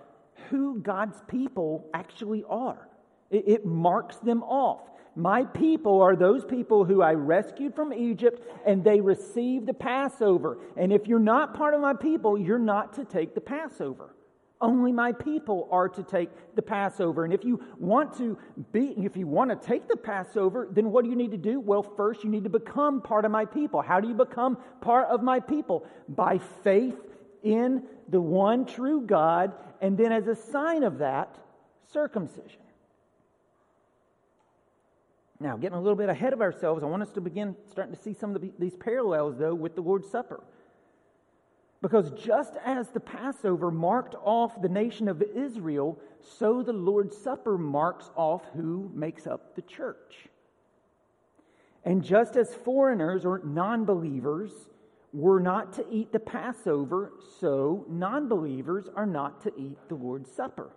who 0.50 0.80
God's 0.80 1.18
people 1.28 1.88
actually 1.94 2.44
are. 2.46 2.88
It, 3.30 3.44
it 3.46 3.64
marks 3.64 4.16
them 4.16 4.42
off. 4.42 4.82
My 5.14 5.44
people 5.44 6.00
are 6.00 6.16
those 6.16 6.44
people 6.44 6.84
who 6.84 7.02
I 7.02 7.12
rescued 7.12 7.74
from 7.74 7.92
Egypt 7.92 8.46
and 8.64 8.82
they 8.82 9.00
received 9.00 9.66
the 9.66 9.74
Passover. 9.74 10.58
And 10.76 10.92
if 10.92 11.06
you're 11.06 11.18
not 11.18 11.54
part 11.54 11.74
of 11.74 11.80
my 11.80 11.94
people, 11.94 12.38
you're 12.38 12.58
not 12.58 12.94
to 12.94 13.04
take 13.04 13.34
the 13.34 13.40
Passover. 13.40 14.14
Only 14.62 14.92
my 14.92 15.10
people 15.10 15.68
are 15.72 15.88
to 15.88 16.04
take 16.04 16.30
the 16.54 16.62
Passover. 16.62 17.24
And 17.24 17.34
if 17.34 17.44
you 17.44 17.60
want 17.78 18.16
to 18.18 18.38
be, 18.70 18.94
if 18.96 19.16
you 19.16 19.26
want 19.26 19.50
to 19.50 19.66
take 19.66 19.88
the 19.88 19.96
Passover, 19.96 20.68
then 20.70 20.92
what 20.92 21.02
do 21.04 21.10
you 21.10 21.16
need 21.16 21.32
to 21.32 21.36
do? 21.36 21.58
Well, 21.58 21.82
first 21.82 22.22
you 22.22 22.30
need 22.30 22.44
to 22.44 22.50
become 22.50 23.02
part 23.02 23.24
of 23.24 23.32
my 23.32 23.44
people. 23.44 23.82
How 23.82 23.98
do 23.98 24.06
you 24.06 24.14
become 24.14 24.56
part 24.80 25.08
of 25.08 25.20
my 25.20 25.40
people? 25.40 25.84
By 26.08 26.38
faith 26.62 26.96
in 27.42 27.82
the 28.08 28.20
one 28.20 28.64
true 28.64 29.02
God, 29.04 29.52
and 29.80 29.98
then 29.98 30.12
as 30.12 30.28
a 30.28 30.36
sign 30.36 30.84
of 30.84 30.98
that, 30.98 31.36
circumcision. 31.92 32.61
Now, 35.42 35.56
getting 35.56 35.76
a 35.76 35.80
little 35.80 35.96
bit 35.96 36.08
ahead 36.08 36.32
of 36.32 36.40
ourselves, 36.40 36.84
I 36.84 36.86
want 36.86 37.02
us 37.02 37.10
to 37.14 37.20
begin 37.20 37.56
starting 37.68 37.92
to 37.92 38.00
see 38.00 38.14
some 38.14 38.36
of 38.36 38.40
the, 38.40 38.52
these 38.60 38.76
parallels, 38.76 39.36
though, 39.36 39.54
with 39.54 39.74
the 39.74 39.80
Lord's 39.80 40.08
Supper. 40.08 40.40
Because 41.80 42.12
just 42.12 42.54
as 42.64 42.90
the 42.90 43.00
Passover 43.00 43.72
marked 43.72 44.14
off 44.22 44.62
the 44.62 44.68
nation 44.68 45.08
of 45.08 45.20
Israel, 45.20 45.98
so 46.20 46.62
the 46.62 46.72
Lord's 46.72 47.16
Supper 47.16 47.58
marks 47.58 48.08
off 48.14 48.42
who 48.54 48.88
makes 48.94 49.26
up 49.26 49.56
the 49.56 49.62
church. 49.62 50.28
And 51.84 52.04
just 52.04 52.36
as 52.36 52.54
foreigners 52.54 53.24
or 53.24 53.40
non 53.44 53.84
believers 53.84 54.52
were 55.12 55.40
not 55.40 55.72
to 55.72 55.84
eat 55.90 56.12
the 56.12 56.20
Passover, 56.20 57.14
so 57.40 57.84
non 57.88 58.28
believers 58.28 58.88
are 58.94 59.06
not 59.06 59.42
to 59.42 59.52
eat 59.58 59.76
the 59.88 59.96
Lord's 59.96 60.30
Supper. 60.30 60.70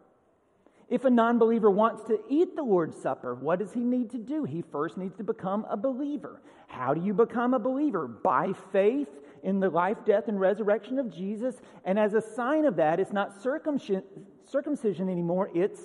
If 0.90 1.04
a 1.06 1.10
non 1.10 1.40
believer 1.40 1.72
wants 1.72 2.04
to 2.04 2.20
eat 2.30 2.56
the 2.56 2.64
Lord's 2.64 3.02
Supper, 3.02 3.34
what 3.36 3.60
does 3.60 3.74
he 3.74 3.80
need 3.80 4.12
to 4.12 4.18
do? 4.18 4.44
He 4.44 4.62
first 4.62 4.98
needs 4.98 5.16
to 5.18 5.24
become 5.24 5.66
a 5.70 5.76
believer. 5.76 6.42
How 6.68 6.94
do 6.94 7.02
you 7.02 7.14
become 7.14 7.54
a 7.54 7.60
believer? 7.60 8.08
By 8.08 8.54
faith 8.72 9.08
in 9.44 9.60
the 9.60 9.70
life, 9.70 9.98
death, 10.06 10.28
and 10.28 10.40
resurrection 10.40 11.00
of 11.00 11.12
Jesus. 11.12 11.56
And 11.86 11.98
as 11.98 12.14
a 12.14 12.22
sign 12.22 12.66
of 12.66 12.76
that, 12.76 13.00
it's 13.00 13.14
not 13.14 13.42
circumcision 13.42 15.10
anymore, 15.10 15.50
it's 15.56 15.82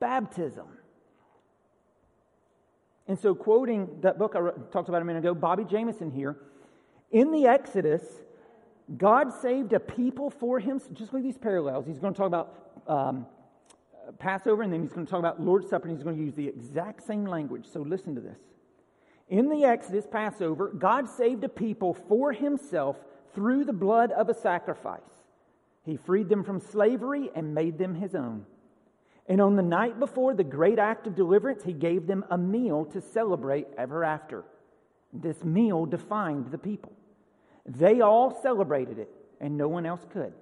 baptism. 0.00 0.66
And 3.08 3.18
so, 3.18 3.34
quoting 3.34 3.88
that 4.02 4.18
book 4.18 4.36
I 4.36 4.50
talked 4.70 4.88
about 4.88 5.02
a 5.02 5.04
minute 5.04 5.18
ago, 5.18 5.34
Bobby 5.34 5.64
Jamieson 5.64 6.12
here, 6.12 6.36
in 7.10 7.32
the 7.32 7.46
Exodus, 7.46 8.02
God 8.96 9.32
saved 9.42 9.72
a 9.72 9.80
people 9.80 10.30
for 10.30 10.60
him. 10.60 10.80
Just 10.92 11.12
with 11.12 11.22
these 11.22 11.36
parallels, 11.36 11.86
he's 11.86 11.98
going 11.98 12.14
to 12.14 12.16
talk 12.16 12.28
about 12.28 12.82
um, 12.86 13.26
Passover, 14.18 14.62
and 14.62 14.72
then 14.72 14.82
he's 14.82 14.92
going 14.92 15.06
to 15.06 15.10
talk 15.10 15.18
about 15.18 15.40
Lord's 15.40 15.68
Supper, 15.68 15.88
and 15.88 15.96
he's 15.96 16.04
going 16.04 16.16
to 16.16 16.22
use 16.22 16.34
the 16.34 16.48
exact 16.48 17.06
same 17.06 17.24
language. 17.24 17.66
So 17.72 17.80
listen 17.80 18.14
to 18.14 18.20
this. 18.20 18.38
In 19.28 19.48
the 19.48 19.64
Exodus, 19.64 20.06
Passover, 20.10 20.68
God 20.68 21.08
saved 21.08 21.44
a 21.44 21.48
people 21.48 21.94
for 21.94 22.32
himself 22.32 22.96
through 23.34 23.64
the 23.64 23.72
blood 23.72 24.10
of 24.12 24.28
a 24.28 24.34
sacrifice. 24.34 25.00
He 25.84 25.96
freed 25.96 26.28
them 26.28 26.44
from 26.44 26.60
slavery 26.60 27.30
and 27.34 27.54
made 27.54 27.78
them 27.78 27.94
his 27.94 28.14
own. 28.14 28.44
And 29.28 29.40
on 29.40 29.54
the 29.54 29.62
night 29.62 30.00
before 30.00 30.34
the 30.34 30.44
great 30.44 30.78
act 30.80 31.06
of 31.06 31.14
deliverance, 31.14 31.62
he 31.62 31.72
gave 31.72 32.06
them 32.06 32.24
a 32.30 32.36
meal 32.36 32.84
to 32.86 33.00
celebrate 33.00 33.68
ever 33.78 34.04
after. 34.04 34.44
This 35.12 35.44
meal 35.44 35.86
defined 35.86 36.50
the 36.50 36.58
people. 36.58 36.92
They 37.64 38.00
all 38.00 38.40
celebrated 38.42 38.98
it, 38.98 39.10
and 39.40 39.56
no 39.56 39.68
one 39.68 39.86
else 39.86 40.04
could. 40.12 40.32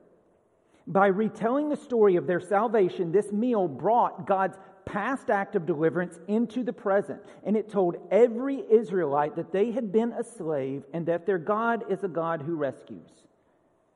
By 0.88 1.08
retelling 1.08 1.68
the 1.68 1.76
story 1.76 2.16
of 2.16 2.26
their 2.26 2.40
salvation, 2.40 3.12
this 3.12 3.30
meal 3.30 3.68
brought 3.68 4.26
God's 4.26 4.56
past 4.86 5.28
act 5.28 5.54
of 5.54 5.66
deliverance 5.66 6.18
into 6.28 6.64
the 6.64 6.72
present. 6.72 7.20
And 7.44 7.58
it 7.58 7.70
told 7.70 7.96
every 8.10 8.64
Israelite 8.70 9.36
that 9.36 9.52
they 9.52 9.70
had 9.70 9.92
been 9.92 10.12
a 10.12 10.24
slave 10.24 10.84
and 10.94 11.04
that 11.04 11.26
their 11.26 11.36
God 11.36 11.84
is 11.90 12.04
a 12.04 12.08
God 12.08 12.40
who 12.40 12.56
rescues. 12.56 13.10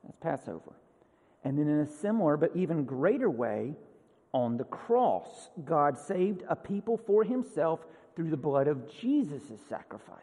That's 0.03 0.17
Passover. 0.17 0.73
And 1.43 1.57
then, 1.57 1.67
in 1.67 1.79
a 1.79 1.87
similar 1.87 2.37
but 2.37 2.55
even 2.55 2.85
greater 2.85 3.29
way, 3.29 3.73
on 4.31 4.57
the 4.57 4.63
cross, 4.65 5.49
God 5.65 5.97
saved 5.97 6.43
a 6.47 6.55
people 6.55 6.97
for 6.97 7.23
himself 7.23 7.79
through 8.15 8.29
the 8.29 8.37
blood 8.37 8.67
of 8.67 8.87
Jesus' 8.87 9.59
sacrifice. 9.67 10.19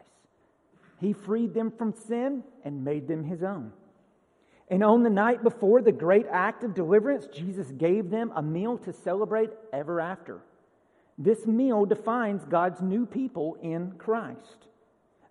He 0.99 1.11
freed 1.11 1.53
them 1.53 1.71
from 1.71 1.93
sin 1.93 2.43
and 2.63 2.83
made 2.83 3.07
them 3.07 3.23
his 3.25 3.43
own. 3.43 3.73
And 4.71 4.85
on 4.85 5.03
the 5.03 5.09
night 5.09 5.43
before 5.43 5.81
the 5.81 5.91
great 5.91 6.25
act 6.31 6.63
of 6.63 6.73
deliverance, 6.73 7.27
Jesus 7.27 7.69
gave 7.71 8.09
them 8.09 8.31
a 8.33 8.41
meal 8.41 8.77
to 8.79 8.93
celebrate 8.93 9.49
ever 9.73 9.99
after. 9.99 10.39
This 11.17 11.45
meal 11.45 11.85
defines 11.85 12.45
God's 12.45 12.81
new 12.81 13.05
people 13.05 13.57
in 13.61 13.91
Christ. 13.97 14.67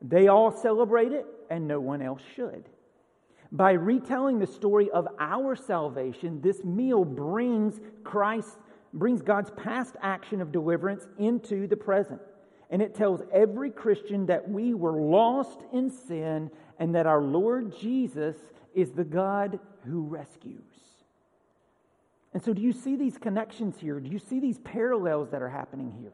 They 0.02 0.28
all 0.28 0.52
celebrate 0.52 1.12
it, 1.12 1.24
and 1.48 1.66
no 1.66 1.80
one 1.80 2.02
else 2.02 2.20
should. 2.36 2.68
By 3.50 3.72
retelling 3.72 4.38
the 4.38 4.46
story 4.46 4.90
of 4.90 5.08
our 5.18 5.56
salvation, 5.56 6.42
this 6.42 6.62
meal 6.62 7.06
brings 7.06 7.80
Christ, 8.04 8.58
brings 8.92 9.22
God's 9.22 9.50
past 9.52 9.96
action 10.02 10.42
of 10.42 10.52
deliverance 10.52 11.08
into 11.18 11.66
the 11.66 11.76
present. 11.76 12.20
And 12.68 12.82
it 12.82 12.94
tells 12.94 13.22
every 13.32 13.70
Christian 13.70 14.26
that 14.26 14.48
we 14.48 14.74
were 14.74 15.00
lost 15.00 15.60
in 15.72 15.90
sin 15.90 16.50
and 16.78 16.94
that 16.94 17.06
our 17.06 17.22
Lord 17.22 17.76
Jesus 17.76 18.36
is 18.74 18.92
the 18.92 19.04
God 19.04 19.58
who 19.86 20.02
rescues. 20.02 20.62
And 22.32 22.42
so, 22.42 22.52
do 22.52 22.62
you 22.62 22.72
see 22.72 22.96
these 22.96 23.18
connections 23.18 23.78
here? 23.78 23.98
Do 23.98 24.08
you 24.08 24.18
see 24.18 24.38
these 24.38 24.58
parallels 24.58 25.30
that 25.30 25.42
are 25.42 25.48
happening 25.48 25.92
here? 26.00 26.12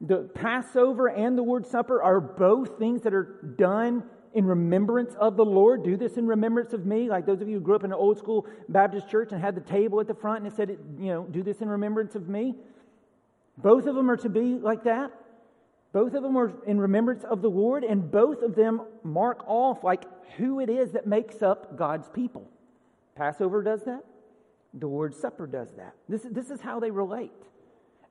The 0.00 0.30
Passover 0.34 1.08
and 1.08 1.36
the 1.36 1.42
Lord's 1.42 1.68
Supper 1.68 2.02
are 2.02 2.20
both 2.20 2.78
things 2.78 3.02
that 3.02 3.12
are 3.12 3.54
done 3.58 4.04
in 4.32 4.46
remembrance 4.46 5.14
of 5.18 5.36
the 5.36 5.44
Lord. 5.44 5.82
Do 5.82 5.96
this 5.96 6.16
in 6.16 6.26
remembrance 6.26 6.72
of 6.72 6.86
me. 6.86 7.08
Like 7.08 7.26
those 7.26 7.42
of 7.42 7.48
you 7.48 7.56
who 7.56 7.60
grew 7.60 7.74
up 7.74 7.84
in 7.84 7.90
an 7.90 7.98
old 7.98 8.16
school 8.16 8.46
Baptist 8.68 9.08
church 9.08 9.32
and 9.32 9.40
had 9.40 9.54
the 9.54 9.60
table 9.60 10.00
at 10.00 10.06
the 10.06 10.14
front 10.14 10.44
and 10.44 10.46
it 10.46 10.56
said, 10.56 10.70
you 10.98 11.08
know, 11.08 11.24
do 11.24 11.42
this 11.42 11.60
in 11.60 11.68
remembrance 11.68 12.14
of 12.14 12.28
me. 12.28 12.54
Both 13.58 13.86
of 13.86 13.94
them 13.94 14.10
are 14.10 14.16
to 14.18 14.28
be 14.28 14.54
like 14.54 14.84
that. 14.84 15.10
Both 15.92 16.14
of 16.14 16.22
them 16.22 16.36
are 16.36 16.52
in 16.66 16.80
remembrance 16.80 17.24
of 17.24 17.42
the 17.42 17.50
Lord, 17.50 17.82
and 17.82 18.10
both 18.10 18.42
of 18.42 18.54
them 18.54 18.82
mark 19.02 19.42
off 19.46 19.82
like 19.82 20.04
who 20.36 20.60
it 20.60 20.70
is 20.70 20.92
that 20.92 21.06
makes 21.06 21.42
up 21.42 21.76
God's 21.76 22.08
people. 22.08 22.48
Passover 23.16 23.62
does 23.62 23.82
that. 23.84 24.04
The 24.74 24.86
Lord's 24.86 25.18
Supper 25.18 25.46
does 25.46 25.72
that. 25.76 25.94
This, 26.08 26.22
this 26.30 26.50
is 26.50 26.60
how 26.60 26.78
they 26.78 26.90
relate. 26.90 27.32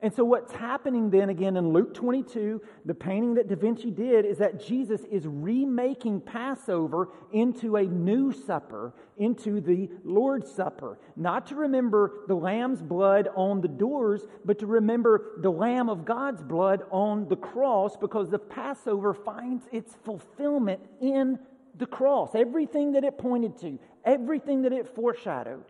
And 0.02 0.14
so, 0.14 0.24
what's 0.24 0.54
happening 0.54 1.10
then 1.10 1.28
again 1.28 1.58
in 1.58 1.74
Luke 1.74 1.94
22, 1.94 2.62
the 2.86 2.94
painting 2.94 3.34
that 3.34 3.50
Da 3.50 3.56
Vinci 3.58 3.92
did, 3.92 4.26
is 4.26 4.38
that 4.38 4.66
Jesus 4.66 5.02
is 5.12 5.28
remaking 5.28 6.22
Passover 6.22 7.10
into 7.34 7.76
a 7.76 7.84
new 7.84 8.32
supper, 8.32 8.94
into 9.18 9.60
the 9.60 9.90
Lord's 10.06 10.50
Supper. 10.50 11.00
Not 11.18 11.48
to 11.48 11.56
remember 11.56 12.22
the 12.30 12.36
lamb's 12.36 12.82
blood 12.82 13.28
on 13.36 13.60
the 13.60 13.68
doors, 13.68 14.26
but 14.46 14.58
to 14.60 14.68
remember 14.68 15.32
the 15.42 15.52
Lamb 15.52 15.90
of 15.90 16.06
God's 16.06 16.44
blood 16.44 16.84
on 16.92 17.28
the 17.28 17.36
cross, 17.36 17.98
because 17.98 18.30
the 18.30 18.40
Passover 18.40 19.14
finds 19.14 19.66
its 19.70 19.98
fulfillment 20.06 20.80
in 21.02 21.38
the 21.78 21.86
cross. 21.86 22.36
Everything 22.36 22.94
that 22.94 23.04
it 23.04 23.18
pointed 23.18 23.58
to, 23.60 23.78
everything 24.06 24.62
that 24.62 24.72
it 24.72 24.88
foreshadowed, 24.96 25.66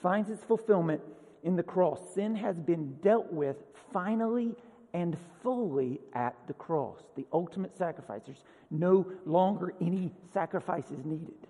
finds 0.00 0.30
its 0.30 0.42
fulfillment 0.44 1.02
in 1.44 1.56
the 1.56 1.62
cross. 1.62 2.00
Sin 2.14 2.34
has 2.36 2.58
been 2.58 2.94
dealt 3.02 3.32
with 3.32 3.56
finally 3.92 4.54
and 4.92 5.16
fully 5.42 6.00
at 6.14 6.34
the 6.46 6.54
cross, 6.54 6.98
the 7.16 7.26
ultimate 7.32 7.76
sacrifice. 7.76 8.22
There's 8.26 8.44
no 8.70 9.06
longer 9.24 9.74
any 9.80 10.12
sacrifices 10.32 11.04
needed. 11.04 11.46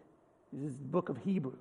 This 0.52 0.72
is 0.72 0.76
the 0.76 0.84
book 0.84 1.08
of 1.08 1.16
Hebrews. 1.18 1.54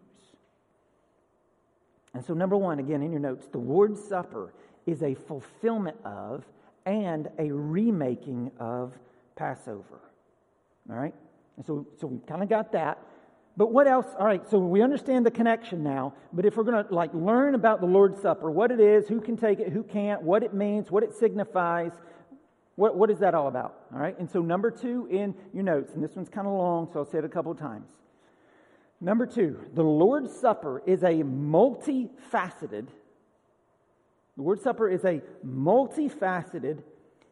And 2.14 2.26
so, 2.26 2.34
number 2.34 2.58
one, 2.58 2.80
again 2.80 3.02
in 3.02 3.12
your 3.12 3.22
notes, 3.22 3.48
the 3.48 3.60
Lord's 3.60 4.04
Supper 4.04 4.54
is 4.86 5.04
a 5.04 5.14
fulfillment 5.14 5.98
of 6.04 6.44
and 6.86 7.30
a 7.38 7.52
remaking 7.52 8.52
of 8.60 8.94
Passover. 9.36 10.02
All 10.90 10.96
right? 10.96 11.14
And 11.58 11.66
so, 11.66 11.86
so 12.00 12.08
we 12.08 12.20
kind 12.28 12.42
of 12.42 12.50
got 12.50 12.72
that. 12.72 12.98
But 13.60 13.74
what 13.74 13.88
else? 13.88 14.06
All 14.18 14.25
right, 14.25 14.50
so 14.50 14.58
we 14.58 14.82
understand 14.82 15.25
the 15.25 15.32
connection 15.32 15.84
now. 15.84 16.13
But 16.32 16.46
if 16.46 16.56
we're 16.56 16.63
going 16.63 16.82
to 16.82 16.94
like 16.96 17.13
learn 17.13 17.56
about 17.56 17.82
the 17.82 17.88
Lord's 17.88 18.22
Supper, 18.22 18.50
what 18.50 18.72
it 18.72 18.80
is, 18.80 19.10
who 19.10 19.20
can 19.20 19.36
take 19.36 19.60
it, 19.60 19.74
who 19.74 19.84
can't, 19.84 20.22
what 20.22 20.44
it 20.44 20.54
means, 20.54 20.89
what 20.89 21.04
it 21.04 21.13
signifies, 21.13 21.92
what, 22.78 22.96
what 22.96 23.12
is 23.12 23.20
that 23.20 23.36
all 23.36 23.50
about? 23.50 23.75
All 23.94 24.00
right, 24.00 24.18
and 24.18 24.32
so 24.32 24.42
number 24.42 24.72
two 24.72 25.10
in 25.12 25.36
your 25.54 25.63
notes, 25.63 25.93
and 25.93 26.02
this 26.02 26.15
one's 26.15 26.30
kind 26.30 26.48
of 26.48 26.54
long, 26.54 26.88
so 26.93 27.00
I'll 27.00 27.06
say 27.06 27.17
it 27.17 27.26
a 27.26 27.30
couple 27.30 27.52
of 27.52 27.60
times. 27.60 27.89
Number 29.02 29.26
two, 29.26 29.60
the 29.74 29.84
Lord's 29.84 30.34
Supper 30.34 30.82
is 30.86 31.04
a 31.04 31.15
multifaceted, 31.15 32.88
the 34.38 34.41
Lord's 34.41 34.63
Supper 34.63 34.88
is 34.88 35.04
a 35.04 35.22
multifaceted 35.45 36.82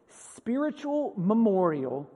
spiritual 0.08 1.14
memorial 1.16 2.06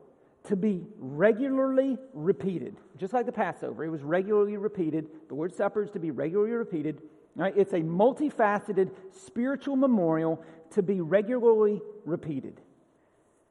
to 0.44 0.57
be 0.57 0.85
regularly 0.98 1.98
repeated. 2.12 2.76
Just 2.98 3.12
like 3.12 3.26
the 3.26 3.33
Passover, 3.33 3.85
it 3.85 3.90
was 3.90 4.02
regularly 4.02 4.57
repeated. 4.57 5.07
The 5.28 5.35
Lord's 5.35 5.57
Supper 5.57 5.83
is 5.83 5.90
to 5.92 6.00
be 6.00 6.11
regularly 6.11 6.52
repeated. 6.52 7.02
Right? 7.37 7.55
It's 7.57 7.72
a 7.72 7.81
multifaceted 7.81 8.90
spiritual 9.11 9.76
memorial 9.76 10.42
to 10.72 10.83
be 10.83 11.00
regularly 11.00 11.81
repeated. 12.05 12.61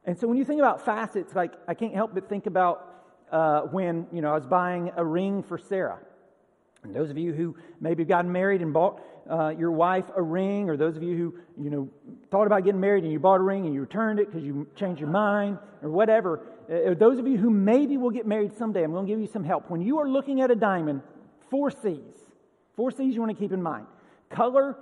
And 0.04 0.18
so 0.18 0.26
when 0.26 0.36
you 0.36 0.44
think 0.44 0.60
about 0.60 0.84
facets, 0.84 1.34
like 1.34 1.54
I 1.66 1.74
can't 1.74 1.94
help 1.94 2.14
but 2.14 2.28
think 2.28 2.46
about 2.46 2.88
uh, 3.30 3.62
when 3.62 4.06
you 4.12 4.20
know 4.20 4.30
I 4.30 4.34
was 4.34 4.46
buying 4.46 4.92
a 4.96 5.04
ring 5.04 5.42
for 5.42 5.58
Sarah. 5.58 5.98
And 6.84 6.94
those 6.94 7.10
of 7.10 7.18
you 7.18 7.32
who 7.32 7.56
maybe 7.80 8.02
have 8.02 8.08
gotten 8.08 8.32
married 8.32 8.60
and 8.60 8.72
bought 8.72 9.00
uh, 9.30 9.50
your 9.50 9.70
wife 9.70 10.04
a 10.16 10.22
ring, 10.22 10.68
or 10.68 10.76
those 10.76 10.96
of 10.96 11.02
you 11.02 11.16
who 11.16 11.62
you 11.62 11.70
know 11.70 11.88
thought 12.30 12.46
about 12.46 12.64
getting 12.64 12.80
married 12.80 13.04
and 13.04 13.12
you 13.12 13.20
bought 13.20 13.40
a 13.40 13.42
ring 13.42 13.66
and 13.66 13.74
you 13.74 13.80
returned 13.80 14.18
it 14.18 14.26
because 14.26 14.42
you 14.42 14.66
changed 14.74 15.00
your 15.00 15.10
mind 15.10 15.58
or 15.80 15.90
whatever, 15.90 16.40
uh, 16.68 16.94
those 16.94 17.18
of 17.18 17.26
you 17.26 17.36
who 17.36 17.50
maybe 17.50 17.96
will 17.96 18.10
get 18.10 18.26
married 18.26 18.52
someday, 18.56 18.82
I'm 18.82 18.92
going 18.92 19.06
to 19.06 19.12
give 19.12 19.20
you 19.20 19.28
some 19.28 19.44
help. 19.44 19.70
When 19.70 19.80
you 19.80 19.98
are 19.98 20.08
looking 20.08 20.40
at 20.40 20.50
a 20.50 20.56
diamond, 20.56 21.02
four 21.50 21.70
C's. 21.70 22.14
Four 22.74 22.90
C's 22.90 23.14
you 23.14 23.20
want 23.20 23.36
to 23.36 23.40
keep 23.40 23.52
in 23.52 23.62
mind 23.62 23.86
color, 24.30 24.76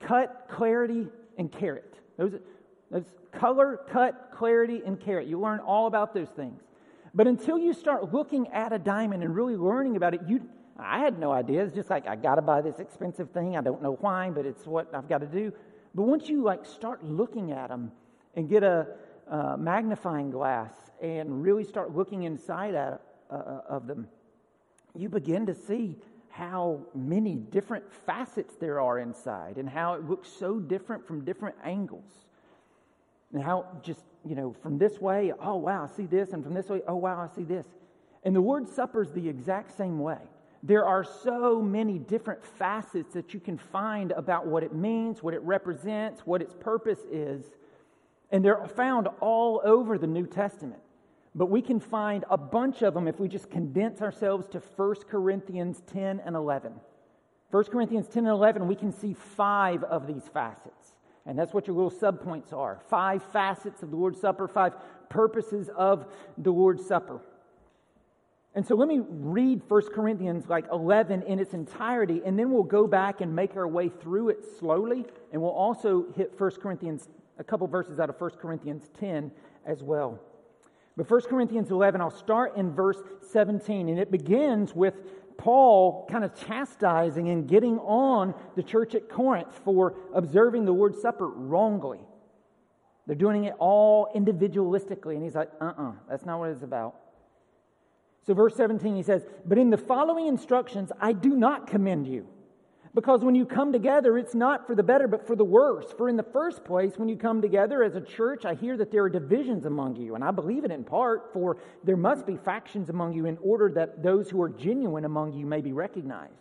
cut, 0.00 0.46
clarity, 0.50 1.08
and 1.36 1.52
carat. 1.52 1.94
Those, 2.16 2.34
those 2.90 3.04
color, 3.32 3.80
cut, 3.90 4.30
clarity, 4.34 4.82
and 4.86 5.00
carat. 5.00 5.26
You 5.26 5.40
learn 5.40 5.60
all 5.60 5.86
about 5.86 6.14
those 6.14 6.28
things. 6.28 6.62
But 7.14 7.26
until 7.26 7.58
you 7.58 7.72
start 7.72 8.12
looking 8.12 8.48
at 8.48 8.72
a 8.72 8.78
diamond 8.78 9.22
and 9.22 9.34
really 9.34 9.56
learning 9.56 9.96
about 9.96 10.14
it, 10.14 10.20
you, 10.26 10.42
I 10.78 11.00
had 11.00 11.18
no 11.18 11.32
idea. 11.32 11.64
It's 11.64 11.74
just 11.74 11.90
like, 11.90 12.06
I 12.06 12.14
got 12.14 12.36
to 12.36 12.42
buy 12.42 12.60
this 12.60 12.78
expensive 12.78 13.30
thing. 13.30 13.56
I 13.56 13.60
don't 13.60 13.82
know 13.82 13.98
why, 14.00 14.30
but 14.30 14.46
it's 14.46 14.64
what 14.66 14.94
I've 14.94 15.08
got 15.08 15.18
to 15.18 15.26
do. 15.26 15.52
But 15.94 16.02
once 16.04 16.28
you 16.28 16.42
like 16.42 16.64
start 16.64 17.04
looking 17.04 17.50
at 17.50 17.68
them 17.68 17.90
and 18.36 18.48
get 18.48 18.62
a, 18.62 18.86
magnifying 19.58 20.30
glass 20.30 20.72
and 21.02 21.42
really 21.42 21.62
start 21.62 21.94
looking 21.94 22.22
inside 22.22 22.74
at, 22.74 23.02
uh, 23.30 23.34
uh, 23.34 23.60
of 23.68 23.86
them, 23.86 24.08
you 24.96 25.10
begin 25.10 25.44
to 25.44 25.54
see 25.54 25.96
how 26.30 26.80
many 26.94 27.34
different 27.34 27.84
facets 28.06 28.54
there 28.56 28.80
are 28.80 29.00
inside 29.00 29.58
and 29.58 29.68
how 29.68 29.94
it 29.94 30.08
looks 30.08 30.28
so 30.28 30.58
different 30.58 31.06
from 31.06 31.26
different 31.26 31.56
angles. 31.62 32.10
And 33.34 33.42
how 33.42 33.66
just, 33.82 34.02
you 34.24 34.34
know, 34.34 34.54
from 34.62 34.78
this 34.78 34.98
way, 34.98 35.32
oh, 35.40 35.56
wow, 35.56 35.84
I 35.84 35.94
see 35.94 36.06
this. 36.06 36.32
And 36.32 36.42
from 36.42 36.54
this 36.54 36.68
way, 36.70 36.80
oh, 36.88 36.96
wow, 36.96 37.28
I 37.30 37.34
see 37.34 37.44
this. 37.44 37.66
And 38.24 38.34
the 38.34 38.40
Lord's 38.40 38.72
Supper 38.72 39.02
is 39.02 39.12
the 39.12 39.28
exact 39.28 39.76
same 39.76 39.98
way. 39.98 40.20
There 40.62 40.84
are 40.84 41.04
so 41.04 41.62
many 41.62 41.98
different 41.98 42.44
facets 42.44 43.14
that 43.14 43.32
you 43.32 43.40
can 43.40 43.58
find 43.58 44.12
about 44.12 44.46
what 44.46 44.62
it 44.62 44.74
means, 44.74 45.22
what 45.22 45.34
it 45.34 45.42
represents, 45.42 46.22
what 46.22 46.42
its 46.42 46.54
purpose 46.54 47.00
is. 47.10 47.44
And 48.30 48.44
they're 48.44 48.66
found 48.66 49.08
all 49.20 49.62
over 49.64 49.98
the 49.98 50.06
New 50.06 50.26
Testament. 50.26 50.80
But 51.34 51.46
we 51.46 51.62
can 51.62 51.78
find 51.78 52.24
a 52.28 52.36
bunch 52.36 52.82
of 52.82 52.94
them 52.94 53.06
if 53.06 53.20
we 53.20 53.28
just 53.28 53.50
condense 53.50 54.02
ourselves 54.02 54.48
to 54.48 54.58
1 54.58 54.94
Corinthians 55.08 55.82
10 55.92 56.20
and 56.24 56.34
11. 56.34 56.72
1 57.50 57.64
Corinthians 57.64 58.08
10 58.08 58.24
and 58.24 58.32
11, 58.32 58.66
we 58.66 58.74
can 58.74 58.92
see 58.92 59.14
five 59.14 59.84
of 59.84 60.06
these 60.06 60.24
facets. 60.34 60.96
And 61.24 61.38
that's 61.38 61.52
what 61.52 61.66
your 61.66 61.76
little 61.76 61.90
subpoints 61.90 62.52
are 62.52 62.80
five 62.88 63.22
facets 63.22 63.82
of 63.82 63.90
the 63.90 63.96
Lord's 63.96 64.20
Supper, 64.20 64.48
five 64.48 64.74
purposes 65.08 65.70
of 65.76 66.06
the 66.38 66.50
Lord's 66.50 66.84
Supper. 66.84 67.20
And 68.58 68.66
so 68.66 68.74
let 68.74 68.88
me 68.88 68.98
read 69.08 69.62
1 69.68 69.82
Corinthians 69.94 70.48
like 70.48 70.64
11 70.72 71.22
in 71.22 71.38
its 71.38 71.54
entirety, 71.54 72.22
and 72.24 72.36
then 72.36 72.50
we'll 72.50 72.64
go 72.64 72.88
back 72.88 73.20
and 73.20 73.32
make 73.32 73.54
our 73.54 73.68
way 73.68 73.88
through 73.88 74.30
it 74.30 74.44
slowly. 74.58 75.06
And 75.32 75.40
we'll 75.40 75.52
also 75.52 76.06
hit 76.16 76.32
1 76.36 76.50
Corinthians, 76.60 77.08
a 77.38 77.44
couple 77.44 77.68
verses 77.68 78.00
out 78.00 78.10
of 78.10 78.20
1 78.20 78.30
Corinthians 78.30 78.90
10 78.98 79.30
as 79.64 79.84
well. 79.84 80.18
But 80.96 81.08
1 81.08 81.20
Corinthians 81.28 81.70
11, 81.70 82.00
I'll 82.00 82.10
start 82.10 82.56
in 82.56 82.72
verse 82.72 83.00
17, 83.30 83.90
and 83.90 84.00
it 84.00 84.10
begins 84.10 84.74
with 84.74 84.94
Paul 85.36 86.08
kind 86.10 86.24
of 86.24 86.34
chastising 86.34 87.28
and 87.28 87.46
getting 87.46 87.78
on 87.78 88.34
the 88.56 88.64
church 88.64 88.96
at 88.96 89.08
Corinth 89.08 89.56
for 89.64 89.94
observing 90.12 90.64
the 90.64 90.72
Lord's 90.72 91.00
Supper 91.00 91.28
wrongly. 91.28 92.00
They're 93.06 93.14
doing 93.14 93.44
it 93.44 93.54
all 93.60 94.08
individualistically, 94.16 95.14
and 95.14 95.22
he's 95.22 95.36
like, 95.36 95.52
uh 95.60 95.66
uh-uh, 95.66 95.90
uh, 95.90 95.92
that's 96.10 96.26
not 96.26 96.40
what 96.40 96.50
it's 96.50 96.64
about. 96.64 96.96
So, 98.28 98.34
verse 98.34 98.54
17, 98.56 98.94
he 98.94 99.02
says, 99.02 99.24
But 99.46 99.56
in 99.56 99.70
the 99.70 99.78
following 99.78 100.26
instructions, 100.26 100.92
I 101.00 101.14
do 101.14 101.30
not 101.30 101.66
commend 101.66 102.06
you 102.06 102.26
because 102.94 103.24
when 103.24 103.34
you 103.34 103.46
come 103.46 103.72
together, 103.72 104.18
it's 104.18 104.34
not 104.34 104.66
for 104.66 104.74
the 104.74 104.82
better, 104.82 105.08
but 105.08 105.26
for 105.26 105.34
the 105.34 105.46
worse. 105.46 105.94
For 105.96 106.10
in 106.10 106.18
the 106.18 106.22
first 106.22 106.62
place, 106.62 106.98
when 106.98 107.08
you 107.08 107.16
come 107.16 107.40
together 107.40 107.82
as 107.82 107.96
a 107.96 108.02
church, 108.02 108.44
I 108.44 108.52
hear 108.52 108.76
that 108.76 108.92
there 108.92 109.02
are 109.04 109.08
divisions 109.08 109.64
among 109.64 109.96
you. 109.96 110.14
And 110.14 110.22
I 110.22 110.30
believe 110.30 110.66
it 110.66 110.70
in 110.70 110.84
part, 110.84 111.32
for 111.32 111.56
there 111.84 111.96
must 111.96 112.26
be 112.26 112.36
factions 112.36 112.90
among 112.90 113.14
you 113.14 113.24
in 113.24 113.38
order 113.40 113.70
that 113.70 114.02
those 114.02 114.28
who 114.28 114.42
are 114.42 114.50
genuine 114.50 115.06
among 115.06 115.32
you 115.32 115.46
may 115.46 115.62
be 115.62 115.72
recognized. 115.72 116.34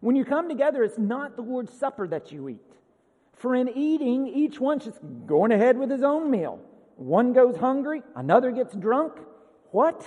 When 0.00 0.14
you 0.14 0.26
come 0.26 0.46
together, 0.46 0.84
it's 0.84 0.98
not 0.98 1.36
the 1.36 1.42
Lord's 1.42 1.72
Supper 1.72 2.06
that 2.08 2.32
you 2.32 2.50
eat. 2.50 2.76
For 3.36 3.54
in 3.54 3.70
eating, 3.70 4.26
each 4.26 4.60
one's 4.60 4.84
just 4.84 4.98
going 5.24 5.52
ahead 5.52 5.78
with 5.78 5.90
his 5.90 6.02
own 6.02 6.30
meal. 6.30 6.60
One 6.96 7.32
goes 7.32 7.56
hungry, 7.56 8.02
another 8.14 8.50
gets 8.50 8.74
drunk. 8.74 9.14
What? 9.70 10.06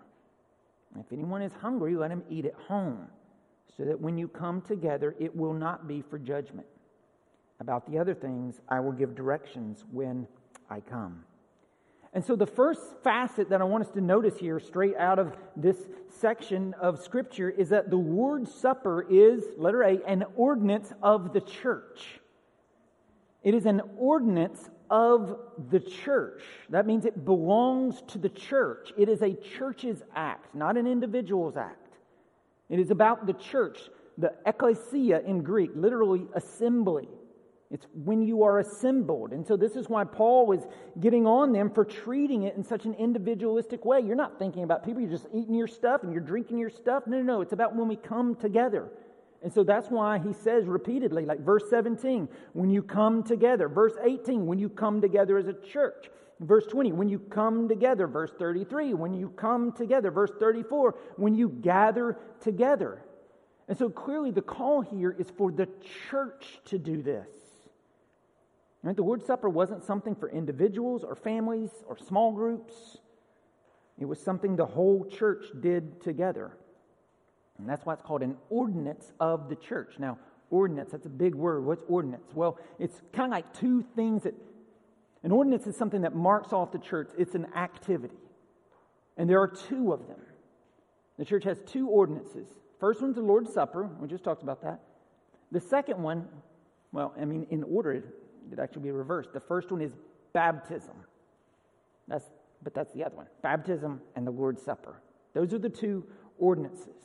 If 0.99 1.11
anyone 1.11 1.41
is 1.41 1.53
hungry, 1.61 1.95
let 1.95 2.11
him 2.11 2.23
eat 2.29 2.45
at 2.45 2.53
home, 2.67 3.07
so 3.77 3.85
that 3.85 3.99
when 3.99 4.17
you 4.17 4.27
come 4.27 4.61
together, 4.61 5.15
it 5.19 5.35
will 5.35 5.53
not 5.53 5.87
be 5.87 6.01
for 6.01 6.19
judgment. 6.19 6.67
About 7.59 7.89
the 7.89 7.97
other 7.97 8.13
things, 8.13 8.59
I 8.67 8.79
will 8.79 8.91
give 8.91 9.15
directions 9.15 9.85
when 9.91 10.27
I 10.69 10.81
come. 10.81 11.23
And 12.13 12.25
so, 12.25 12.35
the 12.35 12.45
first 12.45 12.81
facet 13.03 13.49
that 13.49 13.61
I 13.61 13.63
want 13.63 13.85
us 13.85 13.91
to 13.91 14.01
notice 14.01 14.37
here, 14.37 14.59
straight 14.59 14.97
out 14.97 15.17
of 15.17 15.33
this 15.55 15.77
section 16.09 16.73
of 16.73 17.01
Scripture, 17.01 17.49
is 17.49 17.69
that 17.69 17.89
the 17.89 17.95
Lord's 17.95 18.53
Supper 18.53 19.05
is, 19.09 19.45
letter 19.57 19.83
A, 19.83 20.03
an 20.05 20.25
ordinance 20.35 20.91
of 21.01 21.31
the 21.31 21.39
church. 21.39 22.19
It 23.43 23.53
is 23.53 23.65
an 23.65 23.81
ordinance 23.97 24.69
of 24.91 25.39
the 25.69 25.79
church. 25.79 26.43
That 26.69 26.85
means 26.85 27.05
it 27.05 27.23
belongs 27.25 28.03
to 28.09 28.17
the 28.17 28.29
church. 28.29 28.91
It 28.97 29.07
is 29.07 29.21
a 29.21 29.33
church's 29.33 30.03
act, 30.13 30.53
not 30.53 30.75
an 30.75 30.85
individual's 30.85 31.55
act. 31.55 31.97
It 32.69 32.79
is 32.79 32.91
about 32.91 33.25
the 33.25 33.33
church, 33.33 33.79
the 34.17 34.33
ecclesia 34.45 35.21
in 35.21 35.43
Greek, 35.43 35.71
literally 35.75 36.27
assembly. 36.35 37.07
It's 37.71 37.87
when 37.93 38.21
you 38.21 38.43
are 38.43 38.59
assembled. 38.59 39.31
And 39.31 39.47
so 39.47 39.55
this 39.55 39.77
is 39.77 39.87
why 39.87 40.03
Paul 40.03 40.45
was 40.45 40.67
getting 40.99 41.25
on 41.25 41.53
them 41.53 41.69
for 41.69 41.85
treating 41.85 42.43
it 42.43 42.57
in 42.57 42.63
such 42.63 42.83
an 42.83 42.93
individualistic 42.95 43.85
way. 43.85 44.01
You're 44.01 44.17
not 44.17 44.37
thinking 44.37 44.63
about 44.63 44.83
people, 44.83 45.01
you're 45.01 45.09
just 45.09 45.27
eating 45.33 45.55
your 45.55 45.69
stuff 45.69 46.03
and 46.03 46.11
you're 46.11 46.21
drinking 46.21 46.57
your 46.57 46.69
stuff. 46.69 47.07
No, 47.07 47.17
no, 47.17 47.23
no. 47.23 47.41
It's 47.41 47.53
about 47.53 47.77
when 47.77 47.87
we 47.87 47.95
come 47.95 48.35
together. 48.35 48.91
And 49.43 49.51
so 49.51 49.63
that's 49.63 49.89
why 49.89 50.19
he 50.19 50.33
says 50.33 50.65
repeatedly, 50.65 51.25
like 51.25 51.39
verse 51.39 51.63
17, 51.69 52.29
when 52.53 52.69
you 52.69 52.83
come 52.83 53.23
together. 53.23 53.67
Verse 53.67 53.93
18, 54.03 54.45
when 54.45 54.59
you 54.59 54.69
come 54.69 55.01
together 55.01 55.37
as 55.37 55.47
a 55.47 55.53
church. 55.53 56.09
Verse 56.39 56.65
20, 56.67 56.91
when 56.91 57.09
you 57.09 57.19
come 57.19 57.67
together. 57.67 58.07
Verse 58.07 58.31
33, 58.37 58.93
when 58.93 59.13
you 59.13 59.29
come 59.29 59.71
together. 59.71 60.11
Verse 60.11 60.31
34, 60.39 60.95
when 61.17 61.35
you 61.35 61.49
gather 61.49 62.17
together. 62.39 63.03
And 63.67 63.77
so 63.77 63.89
clearly 63.89 64.31
the 64.31 64.41
call 64.41 64.81
here 64.81 65.15
is 65.17 65.29
for 65.29 65.51
the 65.51 65.67
church 66.09 66.59
to 66.65 66.77
do 66.77 67.01
this. 67.01 67.27
Right? 68.83 68.95
The 68.95 69.03
Lord's 69.03 69.25
Supper 69.25 69.49
wasn't 69.49 69.83
something 69.83 70.15
for 70.15 70.29
individuals 70.29 71.03
or 71.03 71.15
families 71.15 71.69
or 71.87 71.97
small 71.97 72.31
groups. 72.31 72.97
It 73.99 74.05
was 74.05 74.19
something 74.19 74.55
the 74.55 74.65
whole 74.65 75.05
church 75.05 75.45
did 75.59 76.01
together. 76.01 76.57
And 77.61 77.69
that's 77.69 77.85
why 77.85 77.93
it's 77.93 78.01
called 78.01 78.23
an 78.23 78.35
ordinance 78.49 79.11
of 79.19 79.47
the 79.47 79.55
church. 79.55 79.93
Now, 79.99 80.17
ordinance, 80.49 80.91
that's 80.91 81.05
a 81.05 81.09
big 81.09 81.35
word. 81.35 81.63
What's 81.63 81.83
ordinance? 81.87 82.25
Well, 82.33 82.57
it's 82.79 82.99
kind 83.13 83.31
of 83.31 83.31
like 83.31 83.53
two 83.53 83.85
things 83.95 84.23
that 84.23 84.33
an 85.23 85.31
ordinance 85.31 85.67
is 85.67 85.77
something 85.77 86.01
that 86.01 86.15
marks 86.15 86.51
off 86.53 86.71
the 86.71 86.79
church, 86.79 87.11
it's 87.17 87.35
an 87.35 87.45
activity. 87.55 88.17
And 89.15 89.29
there 89.29 89.39
are 89.39 89.47
two 89.47 89.93
of 89.93 90.07
them. 90.07 90.19
The 91.19 91.25
church 91.25 91.43
has 91.43 91.61
two 91.67 91.87
ordinances. 91.87 92.47
First 92.79 92.99
one's 92.99 93.15
the 93.15 93.21
Lord's 93.21 93.53
Supper. 93.53 93.87
We 93.99 94.07
just 94.07 94.23
talked 94.23 94.41
about 94.41 94.63
that. 94.63 94.81
The 95.51 95.61
second 95.61 96.01
one, 96.01 96.27
well, 96.91 97.13
I 97.19 97.25
mean, 97.25 97.45
in 97.51 97.61
order, 97.63 97.93
it'd 97.93 98.59
actually 98.59 98.81
be 98.81 98.91
reversed. 98.91 99.33
The 99.33 99.39
first 99.39 99.71
one 99.71 99.81
is 99.81 99.91
baptism. 100.33 100.95
That's, 102.07 102.25
but 102.63 102.73
that's 102.73 102.91
the 102.93 103.03
other 103.03 103.17
one 103.17 103.27
baptism 103.43 104.01
and 104.15 104.25
the 104.25 104.31
Lord's 104.31 104.63
Supper. 104.63 104.99
Those 105.35 105.53
are 105.53 105.59
the 105.59 105.69
two 105.69 106.03
ordinances 106.39 107.01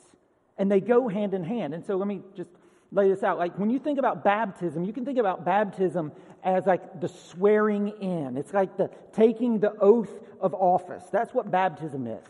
and 0.57 0.71
they 0.71 0.79
go 0.79 1.07
hand 1.07 1.33
in 1.33 1.43
hand. 1.43 1.73
And 1.73 1.85
so 1.85 1.95
let 1.97 2.07
me 2.07 2.21
just 2.35 2.49
lay 2.91 3.09
this 3.09 3.23
out. 3.23 3.37
Like 3.37 3.57
when 3.57 3.69
you 3.69 3.79
think 3.79 3.99
about 3.99 4.23
baptism, 4.23 4.83
you 4.83 4.93
can 4.93 5.05
think 5.05 5.19
about 5.19 5.45
baptism 5.45 6.11
as 6.43 6.65
like 6.65 7.01
the 7.01 7.07
swearing 7.07 7.89
in. 8.01 8.37
It's 8.37 8.53
like 8.53 8.77
the 8.77 8.89
taking 9.13 9.59
the 9.59 9.73
oath 9.79 10.11
of 10.39 10.53
office. 10.53 11.03
That's 11.11 11.33
what 11.33 11.51
baptism 11.51 12.07
is. 12.07 12.23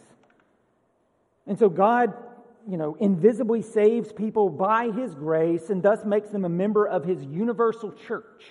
And 1.46 1.58
so 1.58 1.70
God, 1.70 2.14
you 2.68 2.78
know, 2.78 2.98
invisibly 3.00 3.62
saves 3.62 4.12
people 4.12 4.50
by 4.50 4.92
his 4.92 5.14
grace 5.14 5.70
and 5.70 5.82
thus 5.82 6.04
makes 6.04 6.30
them 6.30 6.44
a 6.44 6.50
member 6.50 6.86
of 6.86 7.06
his 7.06 7.24
universal 7.24 7.92
church. 7.92 8.44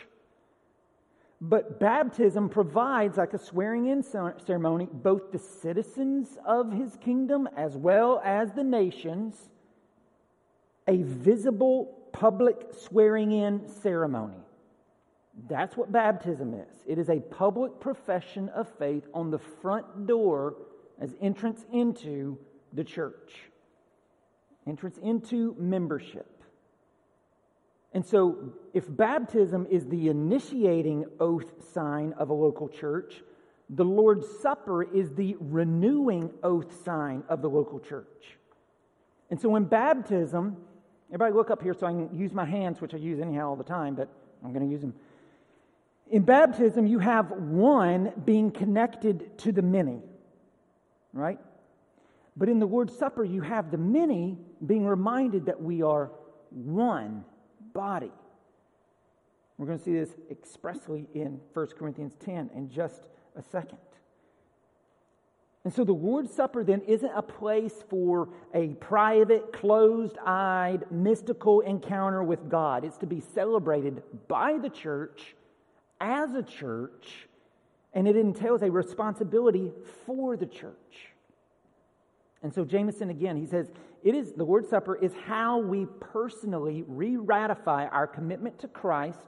But 1.39 1.79
baptism 1.79 2.49
provides, 2.49 3.19
like 3.19 3.35
a 3.35 3.39
swearing 3.39 3.89
in 3.89 4.03
ceremony, 4.03 4.89
both 4.91 5.33
the 5.33 5.39
citizens 5.39 6.39
of 6.47 6.73
his 6.73 6.97
kingdom 6.97 7.47
as 7.59 7.77
well 7.77 8.23
as 8.25 8.53
the 8.53 8.65
nations 8.65 9.37
a 10.89 11.03
visible 11.03 12.09
public 12.13 12.57
swearing 12.73 13.33
in 13.33 13.69
ceremony. 13.69 14.39
That's 15.49 15.77
what 15.77 15.93
baptism 15.93 16.55
is. 16.55 16.83
It 16.87 16.99
is 16.99 17.11
a 17.11 17.21
public 17.21 17.79
profession 17.79 18.49
of 18.51 18.69
faith 18.79 19.07
on 19.13 19.31
the 19.31 19.39
front 19.39 20.07
door 20.07 20.57
as 20.99 21.15
entrance 21.21 21.67
into 21.73 22.39
the 22.73 22.85
church, 22.85 23.33
entrance 24.67 24.99
into 24.99 25.55
membership. 25.59 26.43
And 27.93 28.05
so, 28.05 28.53
if 28.75 28.85
baptism 28.89 29.67
is 29.71 29.87
the 29.87 30.09
initiating 30.09 31.07
oath 31.21 31.73
sign 31.73 32.15
of 32.15 32.31
a 32.31 32.35
local 32.35 32.69
church, 32.69 33.23
the 33.71 33.85
Lord's 33.85 34.27
Supper 34.41 34.83
is 34.83 35.15
the 35.15 35.37
renewing 35.41 36.31
oath 36.43 36.85
sign 36.85 37.25
of 37.29 37.43
the 37.43 37.49
local 37.49 37.81
church. 37.81 38.39
And 39.31 39.41
so, 39.41 39.57
in 39.57 39.65
baptism, 39.65 40.57
Everybody 41.09 41.35
look 41.35 41.51
up 41.51 41.63
here 41.63 41.75
so 41.75 41.87
I 41.87 41.91
can 41.91 42.11
use 42.13 42.33
my 42.33 42.45
hands, 42.45 42.81
which 42.81 42.95
I 42.95 42.97
use 42.97 43.21
anyhow 43.21 43.49
all 43.49 43.57
the 43.57 43.65
time, 43.65 43.95
but 43.95 44.09
I'm 44.45 44.53
going 44.53 44.67
to 44.67 44.71
use 44.71 44.81
them. 44.81 44.95
In 46.11 46.23
baptism, 46.23 46.87
you 46.87 46.99
have 46.99 47.31
one 47.31 48.13
being 48.25 48.51
connected 48.51 49.39
to 49.39 49.53
the 49.53 49.63
many, 49.63 50.03
right? 51.13 51.39
But 52.37 52.49
in 52.49 52.59
the 52.59 52.67
Lord's 52.67 52.97
Supper, 52.97 53.25
you 53.25 53.41
have 53.41 53.71
the 53.71 53.79
many 53.79 54.37
being 54.65 54.87
reminded 54.87 55.47
that 55.47 55.61
we 55.61 55.83
are 55.83 56.11
one 56.51 57.25
body. 57.73 58.13
We're 59.59 59.67
going 59.67 59.79
to 59.79 59.85
see 59.85 59.95
this 59.95 60.11
expressly 60.31 61.09
in 61.15 61.41
1 61.55 61.67
Corinthians 61.79 62.15
10 62.25 62.51
in 62.55 62.71
just 62.71 63.07
a 63.37 63.43
second. 63.43 63.79
And 65.67 65.75
so 65.75 65.83
the 65.83 65.93
Lord's 65.93 66.33
Supper 66.33 66.63
then 66.63 66.81
isn't 66.83 67.11
a 67.13 67.23
place 67.23 67.83
for 67.91 68.29
a 68.55 68.69
private, 68.75 69.53
closed 69.53 70.17
eyed, 70.25 70.85
mystical 70.93 71.59
encounter 71.59 72.23
with 72.23 72.49
God. 72.49 72.85
It's 72.85 72.99
to 72.99 73.07
be 73.07 73.19
celebrated 73.19 74.01
by 74.29 74.59
the 74.63 74.69
church, 74.69 75.35
as 76.01 76.35
a 76.35 76.45
church, 76.45 77.27
and 77.95 78.07
it 78.07 78.15
entails 78.15 78.63
a 78.63 78.71
responsibility 78.71 79.73
for 80.07 80.37
the 80.37 80.47
church. 80.47 81.09
And 82.45 82.55
so 82.55 82.65
Jamieson 82.65 83.11
again, 83.11 83.37
he 83.37 83.47
says, 83.47 83.73
it 84.05 84.15
is 84.15 84.35
the 84.35 84.45
Lord's 84.45 84.69
Supper 84.69 84.95
is 84.95 85.15
how 85.27 85.59
we 85.59 85.89
personally 85.99 86.85
re-ratify 86.87 87.87
our 87.87 88.07
commitment 88.07 88.61
to 88.61 88.69
Christ 88.69 89.19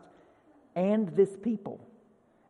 and 0.77 1.09
this 1.17 1.37
people, 1.43 1.85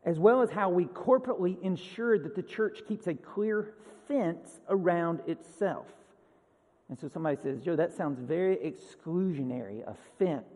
as 0.09 0.19
well 0.19 0.41
as 0.41 0.51
how 0.51 0.71
we 0.71 0.87
corporately 0.87 1.61
ensure 1.61 2.19
that 2.19 2.35
the 2.35 2.43
church 2.43 2.81
keeps 2.89 3.07
a 3.09 3.15
clear 3.15 3.75
fence 4.09 4.59
around 4.71 5.21
itself. 5.27 5.85
And 6.89 6.99
so 6.99 7.09
somebody 7.09 7.37
says, 7.43 7.61
Joe, 7.61 7.77
that 7.77 7.93
sounds 7.93 8.19
very 8.19 8.57
exclusionary, 8.57 9.87
a 9.87 9.95
fence 10.19 10.47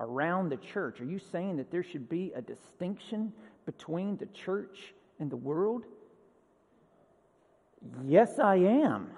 around 0.00 0.48
the 0.48 0.56
church. 0.56 1.00
Are 1.00 1.04
you 1.04 1.20
saying 1.20 1.58
that 1.58 1.70
there 1.70 1.84
should 1.84 2.08
be 2.08 2.32
a 2.34 2.42
distinction 2.42 3.32
between 3.66 4.16
the 4.16 4.26
church 4.26 4.94
and 5.20 5.30
the 5.30 5.36
world? 5.36 5.84
Yes, 8.04 8.40
I 8.40 8.56
am. 8.56 9.10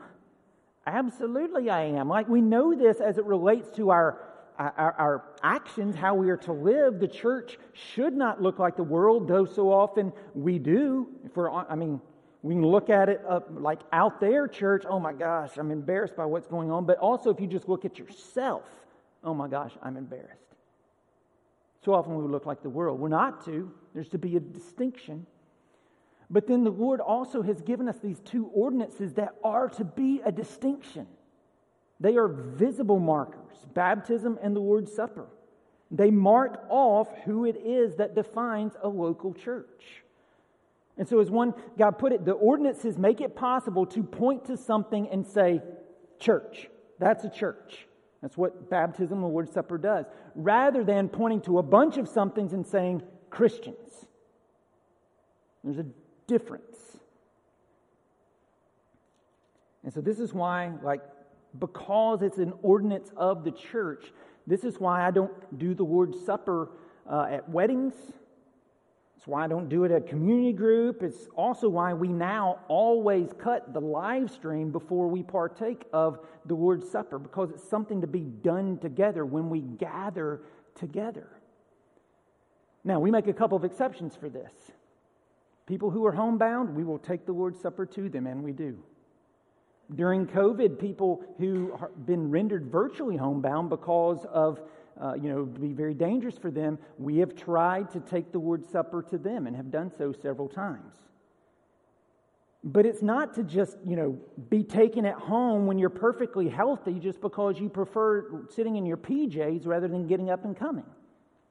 Absolutely, 0.87 1.71
I 1.71 1.85
am. 1.85 2.11
Like 2.11 2.29
we 2.29 2.43
know 2.43 2.75
this 2.75 3.01
as 3.01 3.17
it 3.17 3.25
relates 3.25 3.75
to 3.77 3.89
our, 3.89 4.21
our, 4.59 4.95
our, 4.99 5.25
actions, 5.43 5.97
how 5.97 6.15
we 6.15 6.31
are 6.31 6.37
to 6.37 6.53
live. 6.53 7.01
The 7.01 7.09
church 7.09 7.59
should 7.73 8.15
not 8.15 8.41
look 8.41 8.59
like 8.59 8.77
the 8.77 8.85
world, 8.85 9.29
though 9.29 9.45
so 9.45 9.73
often 9.73 10.13
we 10.35 10.59
do. 10.59 11.09
If 11.25 11.37
we're, 11.37 11.51
I 11.51 11.75
mean, 11.75 12.01
we 12.43 12.55
can 12.55 12.67
look 12.67 12.91
at 12.91 13.09
it 13.09 13.23
up, 13.29 13.49
like 13.51 13.81
out 13.93 14.21
there, 14.21 14.47
church. 14.47 14.85
Oh 14.89 15.01
my 15.01 15.13
gosh, 15.13 15.57
I'm 15.57 15.71
embarrassed 15.71 16.17
by 16.17 16.27
what's 16.27 16.47
going 16.47 16.71
on. 16.71 16.85
But 16.85 16.99
also, 16.99 17.31
if 17.31 17.41
you 17.41 17.47
just 17.47 17.69
look 17.69 17.85
at 17.85 17.99
yourself, 17.99 18.65
oh 19.23 19.35
my 19.35 19.49
gosh, 19.49 19.73
I'm 19.83 19.97
embarrassed. 19.97 20.41
So 21.85 21.93
often 21.93 22.17
we 22.17 22.27
look 22.27 22.47
like 22.47 22.63
the 22.63 22.71
world. 22.71 23.01
We're 23.01 23.09
not 23.09 23.45
to. 23.47 23.73
There's 23.95 24.09
to 24.11 24.19
be 24.19 24.37
a 24.37 24.41
distinction. 24.41 25.27
But 26.31 26.47
then 26.47 26.65
the 26.65 26.71
Lord 26.71 27.01
also 27.01 27.43
has 27.43 27.61
given 27.61 27.89
us 27.89 27.99
these 27.99 28.21
two 28.21 28.47
ordinances 28.55 29.15
that 29.15 29.35
are 29.43 29.69
to 29.71 29.85
be 29.85 30.21
a 30.25 30.33
distinction. 30.33 31.07
They 32.01 32.17
are 32.17 32.29
visible 32.29 32.99
markers 32.99 33.41
baptism 33.73 34.39
and 34.41 34.55
the 34.55 34.61
Lord's 34.61 34.93
Supper. 34.93 35.27
They 35.91 36.11
mark 36.11 36.65
off 36.69 37.09
who 37.25 37.45
it 37.45 37.57
is 37.57 37.97
that 37.97 38.15
defines 38.15 38.75
a 38.83 38.89
local 38.89 39.35
church. 39.35 40.03
And 40.97 41.09
so, 41.09 41.21
as 41.21 41.31
one 41.31 41.55
guy 41.77 41.91
put 41.91 42.13
it, 42.13 42.25
the 42.25 42.33
ordinances 42.33 42.97
make 42.97 43.21
it 43.21 43.35
possible 43.35 43.85
to 43.87 44.03
point 44.03 44.47
to 44.47 44.57
something 44.57 45.09
and 45.09 45.27
say, 45.27 45.61
church. 46.21 46.69
That's 46.99 47.25
a 47.25 47.31
church. 47.31 47.87
That's 48.23 48.37
what 48.37 48.71
baptism 48.71 49.19
and 49.19 49.25
the 49.25 49.29
Lord's 49.29 49.53
Supper 49.53 49.77
does. 49.77 50.07
Rather 50.35 50.85
than 50.85 51.09
pointing 51.09 51.41
to 51.43 51.59
a 51.59 51.63
bunch 51.63 51.97
of 51.97 52.09
somethings 52.09 52.53
and 52.53 52.65
saying, 52.67 53.03
Christians. 53.29 54.07
There's 55.65 55.79
a 55.79 55.87
difference. 56.27 56.79
And 59.83 59.93
so 59.93 60.01
this 60.01 60.21
is 60.21 60.33
why, 60.33 60.73
like, 60.83 61.03
because 61.59 62.23
it's 62.23 62.39
an 62.39 62.53
ordinance 62.63 63.11
of 63.17 63.45
the 63.45 63.51
church, 63.51 64.13
this 64.47 64.65
is 64.65 64.79
why 64.79 65.07
I 65.07 65.11
don't 65.11 65.59
do 65.59 65.75
the 65.75 65.85
Lord's 65.85 66.25
Supper 66.25 66.71
uh, 67.11 67.27
at 67.31 67.49
weddings. 67.49 67.95
It's 69.17 69.27
why 69.27 69.45
I 69.45 69.49
don't 69.49 69.69
do 69.69 69.85
it 69.85 69.91
at 69.91 70.07
community 70.07 70.53
group. 70.53 71.03
It's 71.03 71.29
also 71.35 71.69
why 71.69 71.95
we 71.95 72.09
now 72.09 72.61
always 72.69 73.31
cut 73.39 73.73
the 73.73 73.81
live 73.81 74.31
stream 74.31 74.71
before 74.71 75.09
we 75.09 75.23
partake 75.23 75.85
of 75.93 76.19
the 76.45 76.55
Lord's 76.55 76.91
Supper, 76.91 77.19
because 77.19 77.51
it's 77.51 77.67
something 77.67 78.03
to 78.03 78.07
be 78.07 78.21
done 78.21 78.79
together 78.79 79.25
when 79.25 79.49
we 79.49 79.61
gather 79.61 80.43
together. 80.75 81.29
Now, 82.85 83.01
we 83.01 83.11
make 83.11 83.27
a 83.27 83.33
couple 83.33 83.57
of 83.57 83.65
exceptions 83.65 84.15
for 84.15 84.29
this. 84.29 84.53
People 85.67 85.91
who 85.91 86.05
are 86.05 86.13
homebound, 86.13 86.77
we 86.77 86.85
will 86.85 86.99
take 86.99 87.25
the 87.25 87.33
Lord's 87.33 87.59
Supper 87.59 87.87
to 87.87 88.11
them, 88.11 88.27
and 88.27 88.43
we 88.43 88.53
do. 88.53 88.79
During 89.95 90.27
COVID, 90.27 90.79
people 90.79 91.23
who 91.39 91.77
have 91.79 92.07
been 92.07 92.31
rendered 92.31 92.71
virtually 92.71 93.17
homebound 93.17 93.69
because 93.69 94.25
of, 94.33 94.61
uh, 95.01 95.15
you 95.15 95.29
know, 95.29 95.45
be 95.45 95.73
very 95.73 95.95
dangerous 95.95 96.39
for 96.39 96.51
them, 96.51 96.79
we 96.99 97.19
have 97.19 97.37
tried 97.37 97.91
to 97.91 98.01
take 98.01 98.33
the 98.33 98.39
Lord's 98.39 98.69
Supper 98.69 99.03
to 99.11 99.19
them 99.19 99.47
and 99.47 99.55
have 99.55 99.71
done 99.71 99.93
so 99.97 100.13
several 100.13 100.49
times. 100.49 100.95
But 102.67 102.87
it's 102.87 103.03
not 103.03 103.35
to 103.35 103.43
just, 103.43 103.77
you 103.85 103.95
know, 103.95 104.19
be 104.49 104.63
taken 104.63 105.05
at 105.05 105.17
home 105.17 105.67
when 105.67 105.79
you're 105.79 105.91
perfectly 105.91 106.49
healthy 106.49 106.99
just 106.99 107.21
because 107.21 107.61
you 107.61 107.69
prefer 107.69 108.47
sitting 108.49 108.77
in 108.77 108.87
your 108.87 108.97
PJs 108.97 109.67
rather 109.67 109.87
than 109.87 110.07
getting 110.07 110.31
up 110.31 110.47
and 110.47 110.57
coming. 110.57 110.87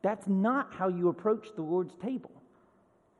That's 0.02 0.28
not 0.28 0.74
how 0.74 0.88
you 0.88 1.10
approach 1.10 1.50
the 1.56 1.62
Lord's 1.62 1.96
table. 1.96 2.32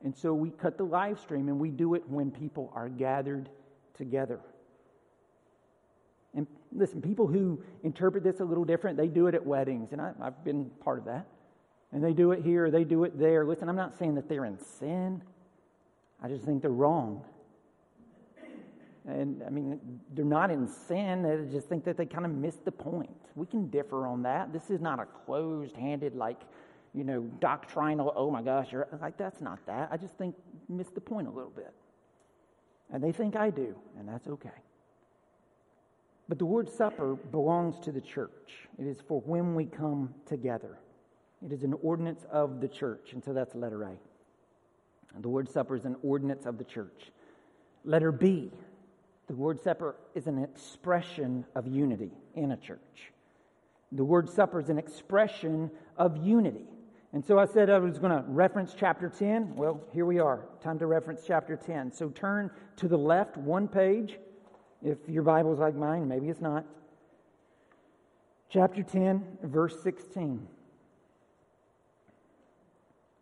And 0.02 0.14
so 0.14 0.34
we 0.34 0.50
cut 0.50 0.76
the 0.76 0.84
live 0.84 1.20
stream 1.20 1.48
and 1.48 1.60
we 1.60 1.70
do 1.70 1.94
it 1.94 2.02
when 2.08 2.32
people 2.32 2.72
are 2.74 2.88
gathered 2.88 3.48
together. 3.96 4.40
And 6.36 6.46
listen, 6.72 7.00
people 7.00 7.26
who 7.26 7.62
interpret 7.82 8.24
this 8.24 8.40
a 8.40 8.44
little 8.44 8.64
different, 8.64 8.96
they 8.96 9.08
do 9.08 9.26
it 9.26 9.34
at 9.34 9.44
weddings, 9.44 9.92
and 9.92 10.00
I, 10.00 10.12
have 10.22 10.44
been 10.44 10.70
part 10.82 10.98
of 10.98 11.04
that. 11.04 11.26
And 11.92 12.02
they 12.02 12.12
do 12.12 12.32
it 12.32 12.42
here, 12.42 12.70
they 12.70 12.84
do 12.84 13.04
it 13.04 13.18
there. 13.18 13.44
Listen, 13.44 13.68
I'm 13.68 13.76
not 13.76 13.96
saying 13.98 14.16
that 14.16 14.28
they're 14.28 14.44
in 14.44 14.58
sin, 14.58 15.22
I 16.22 16.28
just 16.28 16.44
think 16.44 16.62
they're 16.62 16.70
wrong. 16.70 17.24
And 19.06 19.42
I 19.46 19.50
mean, 19.50 19.78
they're 20.14 20.24
not 20.24 20.50
in 20.50 20.66
sin. 20.66 21.26
I 21.26 21.52
just 21.52 21.68
think 21.68 21.84
that 21.84 21.98
they 21.98 22.06
kind 22.06 22.24
of 22.24 22.32
missed 22.32 22.64
the 22.64 22.72
point. 22.72 23.10
We 23.34 23.46
can 23.46 23.68
differ 23.68 24.06
on 24.06 24.22
that. 24.22 24.50
This 24.50 24.70
is 24.70 24.80
not 24.80 24.98
a 24.98 25.04
closed 25.04 25.76
handed, 25.76 26.14
like, 26.14 26.40
you 26.94 27.04
know, 27.04 27.22
doctrinal, 27.40 28.12
oh 28.16 28.30
my 28.30 28.40
gosh, 28.40 28.72
you're 28.72 28.88
like, 29.02 29.18
that's 29.18 29.40
not 29.40 29.58
that. 29.66 29.88
I 29.90 29.98
just 29.98 30.16
think 30.16 30.34
missed 30.68 30.94
the 30.94 31.00
point 31.00 31.28
a 31.28 31.30
little 31.30 31.50
bit. 31.50 31.72
And 32.90 33.02
they 33.02 33.12
think 33.12 33.36
I 33.36 33.50
do, 33.50 33.74
and 33.98 34.08
that's 34.08 34.26
okay. 34.26 34.50
But 36.28 36.38
the 36.38 36.46
Lord's 36.46 36.72
Supper 36.72 37.16
belongs 37.16 37.78
to 37.80 37.92
the 37.92 38.00
church. 38.00 38.68
It 38.78 38.86
is 38.86 38.98
for 39.06 39.20
when 39.22 39.54
we 39.54 39.66
come 39.66 40.14
together. 40.26 40.78
It 41.44 41.52
is 41.52 41.62
an 41.62 41.74
ordinance 41.82 42.24
of 42.32 42.60
the 42.60 42.68
church. 42.68 43.12
And 43.12 43.22
so 43.22 43.32
that's 43.32 43.54
letter 43.54 43.82
A. 43.82 43.92
The 45.20 45.28
Lord's 45.28 45.52
Supper 45.52 45.76
is 45.76 45.84
an 45.84 45.96
ordinance 46.02 46.46
of 46.46 46.58
the 46.58 46.64
church. 46.64 47.12
Letter 47.84 48.10
B, 48.10 48.50
the 49.26 49.34
Lord's 49.34 49.62
Supper 49.62 49.96
is 50.14 50.26
an 50.26 50.42
expression 50.42 51.44
of 51.54 51.66
unity 51.66 52.10
in 52.34 52.52
a 52.52 52.56
church. 52.56 53.12
The 53.92 54.02
Lord's 54.02 54.32
Supper 54.32 54.60
is 54.60 54.70
an 54.70 54.78
expression 54.78 55.70
of 55.96 56.16
unity. 56.16 56.64
And 57.12 57.24
so 57.24 57.38
I 57.38 57.44
said 57.44 57.70
I 57.70 57.78
was 57.78 57.98
going 57.98 58.10
to 58.10 58.24
reference 58.28 58.74
chapter 58.76 59.08
10. 59.08 59.54
Well, 59.54 59.80
here 59.92 60.04
we 60.04 60.18
are. 60.18 60.46
Time 60.60 60.80
to 60.80 60.86
reference 60.86 61.22
chapter 61.24 61.54
10. 61.54 61.92
So 61.92 62.08
turn 62.08 62.50
to 62.76 62.88
the 62.88 62.98
left 62.98 63.36
one 63.36 63.68
page. 63.68 64.18
If 64.84 64.98
your 65.08 65.22
Bible's 65.22 65.58
like 65.58 65.74
mine, 65.74 66.06
maybe 66.06 66.28
it's 66.28 66.40
not. 66.40 66.64
Chapter 68.50 68.82
10, 68.82 69.38
verse 69.42 69.82
16. 69.82 70.46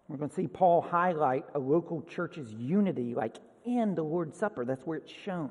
We're 0.09 0.17
going 0.17 0.29
to 0.29 0.35
see 0.35 0.49
Paul 0.49 0.83
highlight 0.83 1.45
a 1.55 1.59
local 1.59 2.03
church's 2.03 2.53
unity, 2.53 3.15
like 3.15 3.37
in 3.65 3.95
the 3.95 4.03
Lord's 4.03 4.37
Supper. 4.37 4.65
That's 4.65 4.85
where 4.85 4.99
it's 4.99 5.13
shown. 5.25 5.51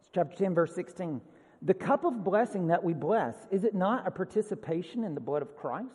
It's 0.00 0.10
chapter 0.14 0.36
10, 0.36 0.54
verse 0.54 0.74
16. 0.74 1.20
The 1.62 1.74
cup 1.74 2.04
of 2.04 2.22
blessing 2.22 2.68
that 2.68 2.84
we 2.84 2.92
bless, 2.92 3.34
is 3.50 3.64
it 3.64 3.74
not 3.74 4.06
a 4.06 4.10
participation 4.10 5.02
in 5.02 5.14
the 5.14 5.20
blood 5.20 5.42
of 5.42 5.56
Christ? 5.56 5.88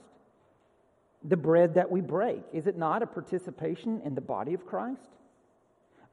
the 1.27 1.37
bread 1.37 1.73
that 1.73 1.91
we 1.91 2.01
break? 2.01 2.41
Is 2.53 2.67
it 2.67 2.77
not 2.77 3.01
a 3.01 3.07
participation 3.07 4.01
in 4.05 4.15
the 4.15 4.21
body 4.21 4.53
of 4.53 4.65
Christ? 4.65 5.09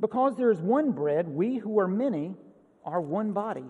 Because 0.00 0.36
there 0.36 0.50
is 0.50 0.60
one 0.60 0.90
bread, 0.92 1.28
we 1.28 1.58
who 1.58 1.78
are 1.78 1.86
many 1.86 2.34
are 2.84 3.00
one 3.00 3.32
body, 3.32 3.64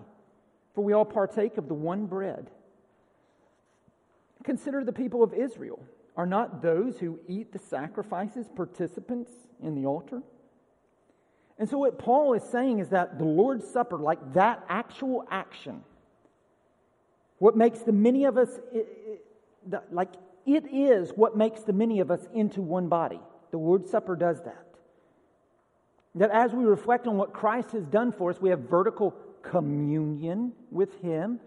for 0.73 0.83
we 0.83 0.93
all 0.93 1.05
partake 1.05 1.57
of 1.57 1.67
the 1.67 1.73
one 1.73 2.05
bread. 2.05 2.49
Consider 4.43 4.83
the 4.83 4.93
people 4.93 5.23
of 5.23 5.33
Israel. 5.33 5.79
Are 6.15 6.25
not 6.25 6.61
those 6.61 6.99
who 6.99 7.19
eat 7.27 7.51
the 7.51 7.59
sacrifices 7.59 8.47
participants 8.55 9.31
in 9.61 9.73
the 9.73 9.87
altar? 9.87 10.21
And 11.57 11.69
so, 11.69 11.77
what 11.77 11.97
Paul 11.97 12.33
is 12.33 12.43
saying 12.43 12.79
is 12.79 12.89
that 12.89 13.17
the 13.17 13.25
Lord's 13.25 13.67
Supper, 13.67 13.97
like 13.97 14.33
that 14.33 14.63
actual 14.69 15.25
action, 15.29 15.83
what 17.39 17.55
makes 17.55 17.79
the 17.79 17.91
many 17.91 18.25
of 18.25 18.37
us, 18.37 18.59
like 19.91 20.09
it 20.45 20.65
is 20.71 21.11
what 21.15 21.37
makes 21.37 21.61
the 21.61 21.73
many 21.73 21.99
of 21.99 22.11
us 22.11 22.27
into 22.33 22.61
one 22.61 22.89
body. 22.89 23.19
The 23.51 23.57
Lord's 23.57 23.89
Supper 23.89 24.15
does 24.15 24.41
that. 24.43 24.72
That 26.15 26.31
as 26.31 26.53
we 26.53 26.63
reflect 26.65 27.07
on 27.07 27.17
what 27.17 27.33
Christ 27.33 27.71
has 27.71 27.85
done 27.85 28.11
for 28.11 28.29
us, 28.29 28.39
we 28.39 28.49
have 28.49 28.61
vertical 28.61 29.15
communion 29.41 30.53
with 30.71 31.01
Him, 31.01 31.39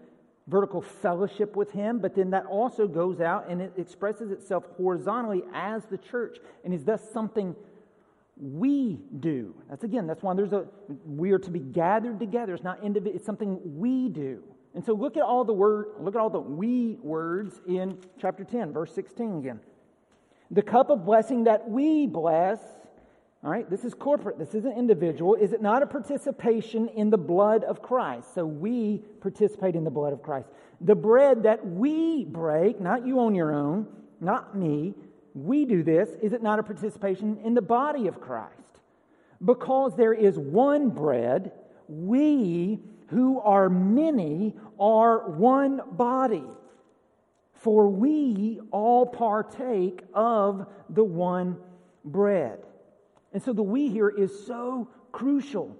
vertical 0.47 0.81
fellowship 0.81 1.55
with 1.55 1.71
Him, 1.71 1.99
but 1.99 2.15
then 2.15 2.29
that 2.31 2.45
also 2.45 2.87
goes 2.87 3.21
out 3.21 3.49
and 3.49 3.61
it 3.61 3.73
expresses 3.77 4.31
itself 4.31 4.65
horizontally 4.75 5.43
as 5.53 5.85
the 5.85 5.97
church 5.97 6.37
and 6.63 6.73
is 6.73 6.83
thus 6.83 7.01
something 7.11 7.55
we 8.39 8.99
do. 9.19 9.55
That's 9.69 9.83
again, 9.83 10.05
that's 10.05 10.21
why 10.21 10.35
there's 10.35 10.53
a, 10.53 10.67
we 11.05 11.31
are 11.31 11.39
to 11.39 11.49
be 11.49 11.59
gathered 11.59 12.19
together. 12.19 12.53
It's 12.53 12.63
not 12.63 12.83
individual, 12.83 13.15
it's 13.15 13.25
something 13.25 13.59
we 13.63 14.09
do. 14.09 14.43
And 14.75 14.85
so 14.85 14.93
look 14.93 15.17
at 15.17 15.23
all 15.23 15.43
the 15.43 15.53
word, 15.53 15.87
look 15.99 16.13
at 16.13 16.21
all 16.21 16.29
the 16.29 16.39
we 16.39 16.99
words 17.01 17.59
in 17.67 17.97
chapter 18.19 18.43
10, 18.43 18.73
verse 18.73 18.93
16 18.93 19.39
again. 19.39 19.59
The 20.51 20.61
cup 20.61 20.89
of 20.89 21.03
blessing 21.03 21.45
that 21.45 21.67
we 21.67 22.05
bless, 22.05 22.59
All 23.47 23.53
right, 23.53 23.69
this 23.69 23.85
is 23.85 23.93
corporate. 23.93 24.37
This 24.37 24.53
isn't 24.55 24.77
individual. 24.77 25.35
Is 25.35 25.53
it 25.53 25.61
not 25.61 25.81
a 25.81 25.85
participation 25.85 26.89
in 26.89 27.09
the 27.09 27.17
blood 27.17 27.63
of 27.63 27.81
Christ? 27.81 28.35
So 28.35 28.45
we 28.45 28.97
participate 29.21 29.73
in 29.73 29.85
the 29.85 29.89
blood 29.89 30.11
of 30.11 30.21
Christ. 30.21 30.49
The 30.81 30.95
bread 30.95 31.43
that 31.43 31.65
we 31.65 32.25
break, 32.25 32.81
not 32.81 33.07
you 33.07 33.21
on 33.21 33.33
your 33.33 33.53
own, 33.53 33.87
not 34.19 34.57
me, 34.57 34.95
we 35.33 35.63
do 35.63 35.81
this. 35.81 36.09
Is 36.21 36.33
it 36.33 36.43
not 36.43 36.59
a 36.59 36.63
participation 36.63 37.37
in 37.41 37.53
the 37.53 37.61
body 37.61 38.07
of 38.07 38.19
Christ? 38.19 38.81
Because 39.45 39.95
there 39.95 40.11
is 40.11 40.37
one 40.37 40.89
bread, 40.89 41.53
we 41.87 42.81
who 43.07 43.39
are 43.39 43.69
many 43.69 44.57
are 44.77 45.29
one 45.29 45.79
body. 45.93 46.43
For 47.53 47.87
we 47.87 48.59
all 48.71 49.05
partake 49.05 50.01
of 50.13 50.67
the 50.89 51.05
one 51.05 51.55
bread. 52.03 52.59
And 53.33 53.43
so 53.43 53.53
the 53.53 53.63
we 53.63 53.89
here 53.89 54.09
is 54.09 54.45
so 54.45 54.89
crucial. 55.11 55.75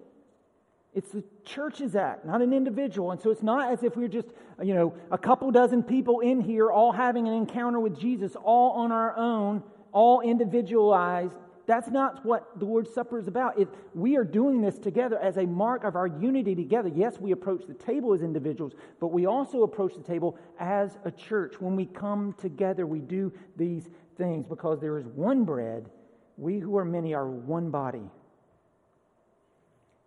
It's 0.93 1.11
the 1.11 1.23
church's 1.45 1.95
act, 1.95 2.25
not 2.25 2.41
an 2.41 2.53
individual. 2.53 3.11
And 3.11 3.21
so 3.21 3.29
it's 3.29 3.43
not 3.43 3.71
as 3.71 3.83
if 3.83 3.95
we're 3.95 4.07
just, 4.07 4.29
you 4.61 4.73
know, 4.73 4.95
a 5.11 5.17
couple 5.17 5.51
dozen 5.51 5.83
people 5.83 6.21
in 6.21 6.41
here 6.41 6.71
all 6.71 6.91
having 6.91 7.27
an 7.27 7.33
encounter 7.33 7.79
with 7.79 7.99
Jesus 7.99 8.35
all 8.35 8.71
on 8.71 8.91
our 8.91 9.15
own, 9.15 9.61
all 9.91 10.21
individualized. 10.21 11.35
That's 11.67 11.89
not 11.89 12.25
what 12.25 12.57
the 12.57 12.65
Lord's 12.65 12.93
Supper 12.93 13.19
is 13.19 13.27
about. 13.27 13.59
We 13.93 14.15
are 14.15 14.23
doing 14.23 14.61
this 14.61 14.79
together 14.79 15.19
as 15.19 15.37
a 15.37 15.45
mark 15.45 15.83
of 15.83 15.95
our 15.95 16.07
unity 16.07 16.55
together. 16.55 16.89
Yes, 16.89 17.19
we 17.19 17.31
approach 17.31 17.67
the 17.67 17.73
table 17.73 18.13
as 18.13 18.21
individuals, 18.21 18.73
but 18.99 19.07
we 19.07 19.25
also 19.25 19.63
approach 19.63 19.93
the 19.93 20.01
table 20.01 20.37
as 20.59 20.97
a 21.03 21.11
church. 21.11 21.59
When 21.59 21.75
we 21.75 21.85
come 21.85 22.33
together, 22.39 22.87
we 22.87 23.01
do 23.01 23.33
these 23.57 23.89
things 24.17 24.45
because 24.47 24.79
there 24.79 24.97
is 24.97 25.05
one 25.07 25.43
bread. 25.43 25.89
We 26.37 26.59
who 26.59 26.77
are 26.77 26.85
many 26.85 27.13
are 27.13 27.27
one 27.27 27.71
body. 27.71 28.09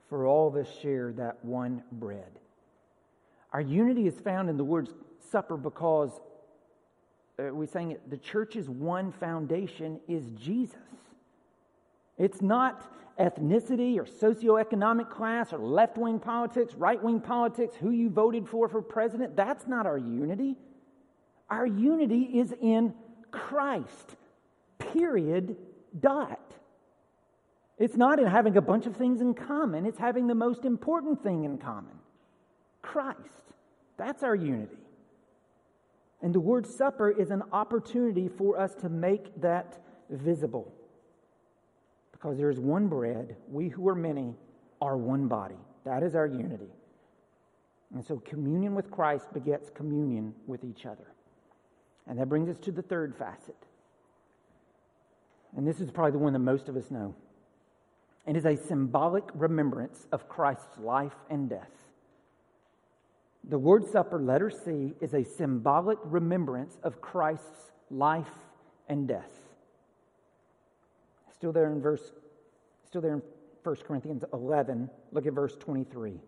For 0.09 0.27
all 0.27 0.49
of 0.49 0.57
us 0.57 0.66
share 0.81 1.12
that 1.12 1.45
one 1.45 1.83
bread. 1.93 2.38
Our 3.53 3.61
unity 3.61 4.07
is 4.07 4.14
found 4.21 4.49
in 4.49 4.57
the 4.57 4.62
Lord's 4.62 4.93
Supper 5.31 5.57
because 5.57 6.11
uh, 7.38 7.55
we 7.55 7.66
saying 7.66 7.93
it, 7.93 8.11
the 8.11 8.16
church's 8.16 8.69
one 8.69 9.12
foundation 9.12 10.01
is 10.09 10.25
Jesus. 10.31 10.77
It's 12.19 12.43
not 12.43 12.93
ethnicity 13.19 13.99
or 13.99 14.05
socioeconomic 14.05 15.11
class 15.11 15.53
or 15.53 15.59
left 15.59 15.97
wing 15.99 16.19
politics, 16.19 16.75
right 16.75 17.03
wing 17.03 17.21
politics, 17.21 17.77
who 17.77 17.90
you 17.90 18.11
voted 18.11 18.49
for 18.49 18.69
for 18.69 18.83
president. 18.83 19.37
That's 19.37 19.66
not 19.66 19.87
our 19.87 19.99
unity. 19.99 20.57
Our 21.49 21.66
unity 21.66 22.23
is 22.35 22.55
in 22.61 22.95
Christ. 23.31 24.16
Period. 24.79 25.57
Dot. 25.98 26.55
It's 27.79 27.96
not 27.96 28.18
in 28.18 28.26
having 28.26 28.57
a 28.57 28.61
bunch 28.61 28.87
of 28.87 28.96
things 28.96 29.20
in 29.20 29.35
common, 29.35 29.87
it's 29.87 29.98
having 29.98 30.26
the 30.26 30.35
most 30.35 30.64
important 30.64 31.22
thing 31.22 31.44
in 31.44 31.59
common 31.59 31.98
Christ. 32.83 33.18
That's 33.96 34.22
our 34.22 34.35
unity. 34.35 34.76
And 36.22 36.35
the 36.35 36.40
Lord's 36.40 36.74
Supper 36.76 37.11
is 37.11 37.31
an 37.31 37.42
opportunity 37.53 38.29
for 38.29 38.61
us 38.61 38.74
to 38.76 38.88
make 38.88 39.40
that 39.40 39.79
visible 40.11 40.72
because 42.12 42.37
there 42.37 42.50
is 42.50 42.61
one 42.61 42.88
bread. 42.88 43.37
We 43.48 43.68
who 43.68 43.88
are 43.88 43.94
many 43.94 44.35
are 44.83 44.96
one 44.96 45.29
body. 45.29 45.59
That 45.85 46.03
is 46.03 46.14
our 46.14 46.26
unity. 46.26 46.68
And 47.94 48.05
so 48.05 48.18
communion 48.18 48.74
with 48.74 48.90
Christ 48.90 49.33
begets 49.33 49.70
communion 49.70 50.35
with 50.46 50.64
each 50.64 50.85
other. 50.85 51.14
And 52.07 52.18
that 52.18 52.29
brings 52.29 52.48
us 52.48 52.59
to 52.59 52.72
the 52.72 52.83
third 52.83 53.16
facet. 53.16 53.57
And 55.57 55.67
this 55.67 55.81
is 55.81 55.91
probably 55.91 56.13
the 56.13 56.19
one 56.19 56.33
that 56.33 56.39
most 56.39 56.69
of 56.69 56.77
us 56.77 56.91
know. 56.91 57.15
It 58.27 58.37
is 58.37 58.45
a 58.45 58.57
symbolic 58.57 59.25
remembrance 59.35 60.07
of 60.13 60.29
Christ's 60.29 60.79
life 60.79 61.15
and 61.29 61.49
death. 61.49 61.71
The 63.49 63.57
Lord's 63.57 63.91
Supper, 63.91 64.21
letter 64.21 64.51
C, 64.51 64.93
is 65.01 65.15
a 65.15 65.25
symbolic 65.25 65.99
remembrance 66.05 66.77
of 66.83 67.01
Christ's 67.01 67.73
life 67.91 68.31
and 68.89 69.09
death. 69.09 69.33
Still 71.35 71.53
there 71.53 71.73
in 71.73 71.81
verse, 71.81 72.13
still 72.87 73.01
there 73.01 73.15
in 73.15 73.23
1 73.63 73.77
Corinthians 73.87 74.25
11. 74.33 74.91
Look 75.11 75.27
at 75.27 75.33
verse 75.33 75.57
23. 75.59 76.21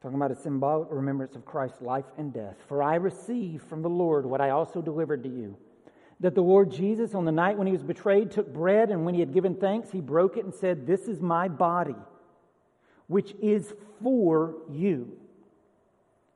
Talking 0.00 0.16
about 0.16 0.30
a 0.30 0.36
symbolic 0.36 0.88
remembrance 0.90 1.36
of 1.36 1.44
Christ's 1.44 1.82
life 1.82 2.04
and 2.16 2.32
death. 2.32 2.56
For 2.68 2.82
I 2.82 2.94
received 2.94 3.64
from 3.64 3.82
the 3.82 3.88
Lord 3.88 4.24
what 4.24 4.40
I 4.40 4.50
also 4.50 4.80
delivered 4.80 5.22
to 5.24 5.28
you 5.28 5.56
that 6.20 6.34
the 6.34 6.42
Lord 6.42 6.70
Jesus, 6.70 7.14
on 7.14 7.24
the 7.24 7.32
night 7.32 7.56
when 7.56 7.66
he 7.66 7.72
was 7.72 7.82
betrayed, 7.82 8.30
took 8.30 8.52
bread, 8.52 8.90
and 8.90 9.04
when 9.04 9.14
he 9.14 9.20
had 9.20 9.32
given 9.32 9.54
thanks, 9.54 9.90
he 9.90 10.00
broke 10.00 10.36
it 10.36 10.44
and 10.44 10.54
said, 10.54 10.86
This 10.86 11.02
is 11.02 11.20
my 11.20 11.48
body, 11.48 11.94
which 13.06 13.34
is 13.40 13.72
for 14.02 14.56
you. 14.70 15.16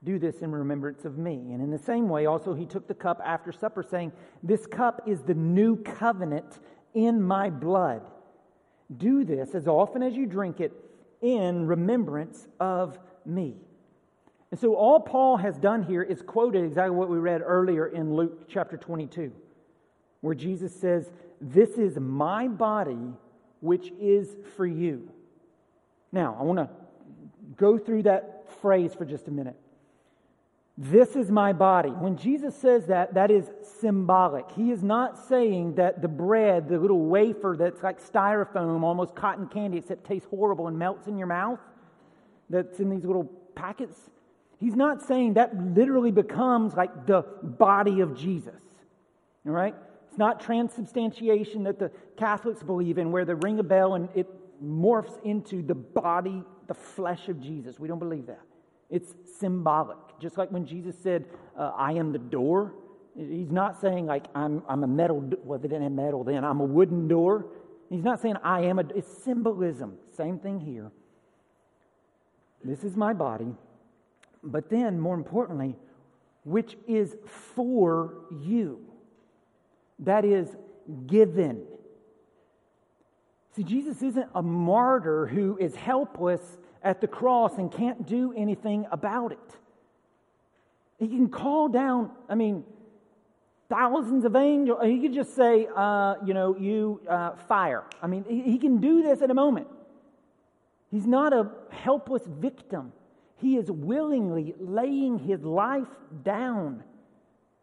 Do 0.04 0.18
this 0.18 0.40
in 0.42 0.50
remembrance 0.50 1.04
of 1.04 1.16
me. 1.16 1.34
And 1.52 1.62
in 1.62 1.70
the 1.70 1.78
same 1.78 2.08
way, 2.08 2.26
also, 2.26 2.54
he 2.54 2.66
took 2.66 2.88
the 2.88 2.94
cup 2.94 3.20
after 3.24 3.52
supper, 3.52 3.82
saying, 3.82 4.12
This 4.42 4.66
cup 4.66 5.02
is 5.06 5.22
the 5.22 5.34
new 5.34 5.76
covenant 5.76 6.58
in 6.94 7.22
my 7.22 7.50
blood. 7.50 8.02
Do 8.96 9.24
this 9.24 9.54
as 9.54 9.66
often 9.66 10.02
as 10.02 10.14
you 10.14 10.26
drink 10.26 10.60
it 10.60 10.72
in 11.20 11.66
remembrance 11.66 12.46
of 12.60 12.98
me. 13.24 13.56
And 14.50 14.60
so, 14.60 14.74
all 14.74 15.00
Paul 15.00 15.38
has 15.38 15.56
done 15.56 15.82
here 15.82 16.02
is 16.02 16.20
quoted 16.20 16.64
exactly 16.64 16.94
what 16.94 17.08
we 17.08 17.18
read 17.18 17.40
earlier 17.42 17.86
in 17.86 18.14
Luke 18.14 18.48
chapter 18.48 18.76
22, 18.76 19.32
where 20.22 20.34
Jesus 20.34 20.74
says, 20.74 21.10
This 21.40 21.70
is 21.76 21.98
my 21.98 22.48
body, 22.48 23.12
which 23.60 23.92
is 24.00 24.34
for 24.56 24.66
you. 24.66 25.10
Now, 26.10 26.36
I 26.40 26.42
want 26.44 26.58
to 26.58 26.70
go 27.56 27.76
through 27.76 28.04
that 28.04 28.50
phrase 28.62 28.94
for 28.94 29.04
just 29.04 29.28
a 29.28 29.30
minute. 29.30 29.56
This 30.78 31.16
is 31.16 31.30
my 31.30 31.52
body. 31.52 31.90
When 31.90 32.16
Jesus 32.16 32.56
says 32.56 32.86
that, 32.86 33.14
that 33.14 33.30
is 33.30 33.50
symbolic. 33.80 34.50
He 34.52 34.70
is 34.70 34.82
not 34.82 35.18
saying 35.28 35.74
that 35.74 36.00
the 36.00 36.08
bread, 36.08 36.68
the 36.68 36.78
little 36.78 37.04
wafer 37.06 37.56
that's 37.58 37.82
like 37.82 38.00
styrofoam, 38.02 38.82
almost 38.82 39.14
cotton 39.14 39.48
candy, 39.48 39.78
except 39.78 40.06
tastes 40.06 40.26
horrible 40.30 40.68
and 40.68 40.78
melts 40.78 41.08
in 41.08 41.18
your 41.18 41.26
mouth, 41.26 41.60
that's 42.48 42.80
in 42.80 42.88
these 42.88 43.04
little 43.04 43.24
packets. 43.54 43.98
He's 44.58 44.74
not 44.74 45.02
saying 45.02 45.34
that 45.34 45.54
literally 45.74 46.10
becomes 46.10 46.74
like 46.74 47.06
the 47.06 47.22
body 47.42 48.00
of 48.00 48.16
Jesus. 48.16 48.60
All 49.44 49.52
right? 49.52 49.74
It's 50.12 50.18
not 50.18 50.40
transubstantiation 50.40 51.62
that 51.62 51.78
the 51.78 51.90
Catholics 52.18 52.62
believe 52.62 52.98
in, 52.98 53.12
where 53.12 53.24
they 53.24 53.32
ring 53.32 53.58
a 53.60 53.62
bell 53.62 53.94
and 53.94 54.10
it 54.14 54.28
morphs 54.62 55.18
into 55.24 55.62
the 55.62 55.74
body, 55.74 56.44
the 56.68 56.74
flesh 56.74 57.30
of 57.30 57.40
Jesus. 57.40 57.80
We 57.80 57.88
don't 57.88 57.98
believe 57.98 58.26
that. 58.26 58.42
It's 58.90 59.14
symbolic. 59.38 59.96
Just 60.20 60.36
like 60.36 60.50
when 60.50 60.66
Jesus 60.66 60.96
said, 61.02 61.24
uh, 61.58 61.72
I 61.74 61.92
am 61.92 62.12
the 62.12 62.18
door, 62.18 62.74
he's 63.16 63.50
not 63.50 63.80
saying, 63.80 64.04
like, 64.04 64.26
I'm, 64.34 64.62
I'm 64.68 64.84
a 64.84 64.86
metal, 64.86 65.26
well, 65.44 65.58
they 65.58 65.68
didn't 65.68 65.84
have 65.84 65.92
metal 65.92 66.24
then, 66.24 66.44
I'm 66.44 66.60
a 66.60 66.64
wooden 66.64 67.08
door. 67.08 67.46
He's 67.88 68.04
not 68.04 68.20
saying, 68.20 68.36
I 68.44 68.64
am 68.64 68.78
a, 68.80 68.84
it's 68.94 69.24
symbolism. 69.24 69.96
Same 70.14 70.38
thing 70.38 70.60
here. 70.60 70.92
This 72.62 72.84
is 72.84 72.96
my 72.96 73.14
body. 73.14 73.54
But 74.42 74.68
then, 74.68 75.00
more 75.00 75.14
importantly, 75.14 75.74
which 76.44 76.76
is 76.86 77.16
for 77.24 78.26
you. 78.42 78.91
That 80.00 80.24
is 80.24 80.48
given. 81.06 81.64
See, 83.54 83.62
Jesus 83.62 84.02
isn't 84.02 84.28
a 84.34 84.42
martyr 84.42 85.26
who 85.26 85.58
is 85.58 85.74
helpless 85.74 86.40
at 86.82 87.00
the 87.00 87.06
cross 87.06 87.58
and 87.58 87.70
can't 87.70 88.06
do 88.06 88.32
anything 88.36 88.86
about 88.90 89.32
it. 89.32 89.38
He 90.98 91.08
can 91.08 91.28
call 91.28 91.68
down, 91.68 92.10
I 92.28 92.34
mean, 92.34 92.64
thousands 93.68 94.24
of 94.24 94.36
angels. 94.36 94.78
He 94.84 95.00
could 95.00 95.14
just 95.14 95.34
say, 95.34 95.66
uh, 95.74 96.14
you 96.24 96.34
know, 96.34 96.56
you 96.56 97.00
uh, 97.08 97.36
fire. 97.48 97.84
I 98.02 98.06
mean, 98.06 98.24
he, 98.28 98.42
he 98.42 98.58
can 98.58 98.80
do 98.80 99.02
this 99.02 99.22
at 99.22 99.30
a 99.30 99.34
moment. 99.34 99.66
He's 100.90 101.06
not 101.06 101.32
a 101.32 101.50
helpless 101.70 102.22
victim. 102.26 102.92
He 103.36 103.56
is 103.56 103.70
willingly 103.70 104.54
laying 104.60 105.18
his 105.18 105.42
life 105.42 105.88
down 106.22 106.84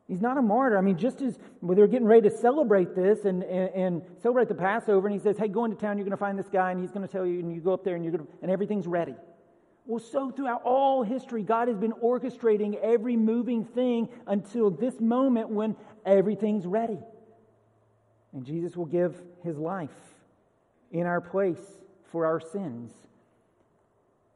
He's 0.10 0.22
not 0.22 0.40
a 0.40 0.42
martyr. 0.42 0.76
I 0.76 0.82
mean, 0.82 0.98
just 0.98 1.22
as 1.22 1.38
well, 1.62 1.76
they're 1.76 1.86
getting 1.86 2.08
ready 2.08 2.28
to 2.28 2.36
celebrate 2.36 2.96
this 2.96 3.26
and, 3.26 3.44
and, 3.44 3.70
and, 3.76 4.02
celebrate 4.24 4.48
the 4.48 4.56
Passover, 4.56 5.08
and 5.08 5.14
he 5.14 5.22
says, 5.22 5.38
Hey, 5.38 5.48
go 5.48 5.66
into 5.66 5.78
town, 5.78 6.00
you're 6.00 6.04
going 6.04 6.12
to 6.12 6.18
find 6.18 6.38
this 6.38 6.50
guy, 6.50 6.72
and 6.72 6.82
he's 6.82 6.90
going 6.90 7.06
to 7.06 7.12
tell 7.12 7.28
you, 7.28 7.40
and 7.40 7.54
you 7.54 7.62
go 7.62 7.74
up 7.74 7.84
there, 7.84 7.96
and, 7.96 8.04
you're 8.04 8.12
going 8.12 8.26
to, 8.26 8.32
and 8.42 8.50
everything's 8.50 8.88
ready. 8.88 9.14
Well, 9.86 10.00
so 10.00 10.32
throughout 10.32 10.64
all 10.64 11.04
history, 11.04 11.44
God 11.44 11.68
has 11.68 11.78
been 11.78 11.94
orchestrating 11.94 12.80
every 12.82 13.18
moving 13.18 13.64
thing 13.64 14.10
until 14.26 14.72
this 14.72 15.00
moment 15.00 15.50
when 15.50 15.76
everything's 16.08 16.66
ready. 16.66 16.98
And 18.34 18.44
Jesus 18.44 18.76
will 18.76 18.86
give 18.86 19.22
his 19.44 19.58
life 19.58 19.90
in 20.92 21.06
our 21.06 21.22
place 21.22 21.62
for 22.12 22.26
our 22.26 22.40
sins. 22.40 22.92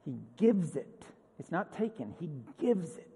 He 0.05 0.19
gives 0.37 0.75
it, 0.75 1.03
it's 1.39 1.51
not 1.51 1.75
taken, 1.75 2.13
he 2.19 2.29
gives 2.59 2.97
it. 2.97 3.12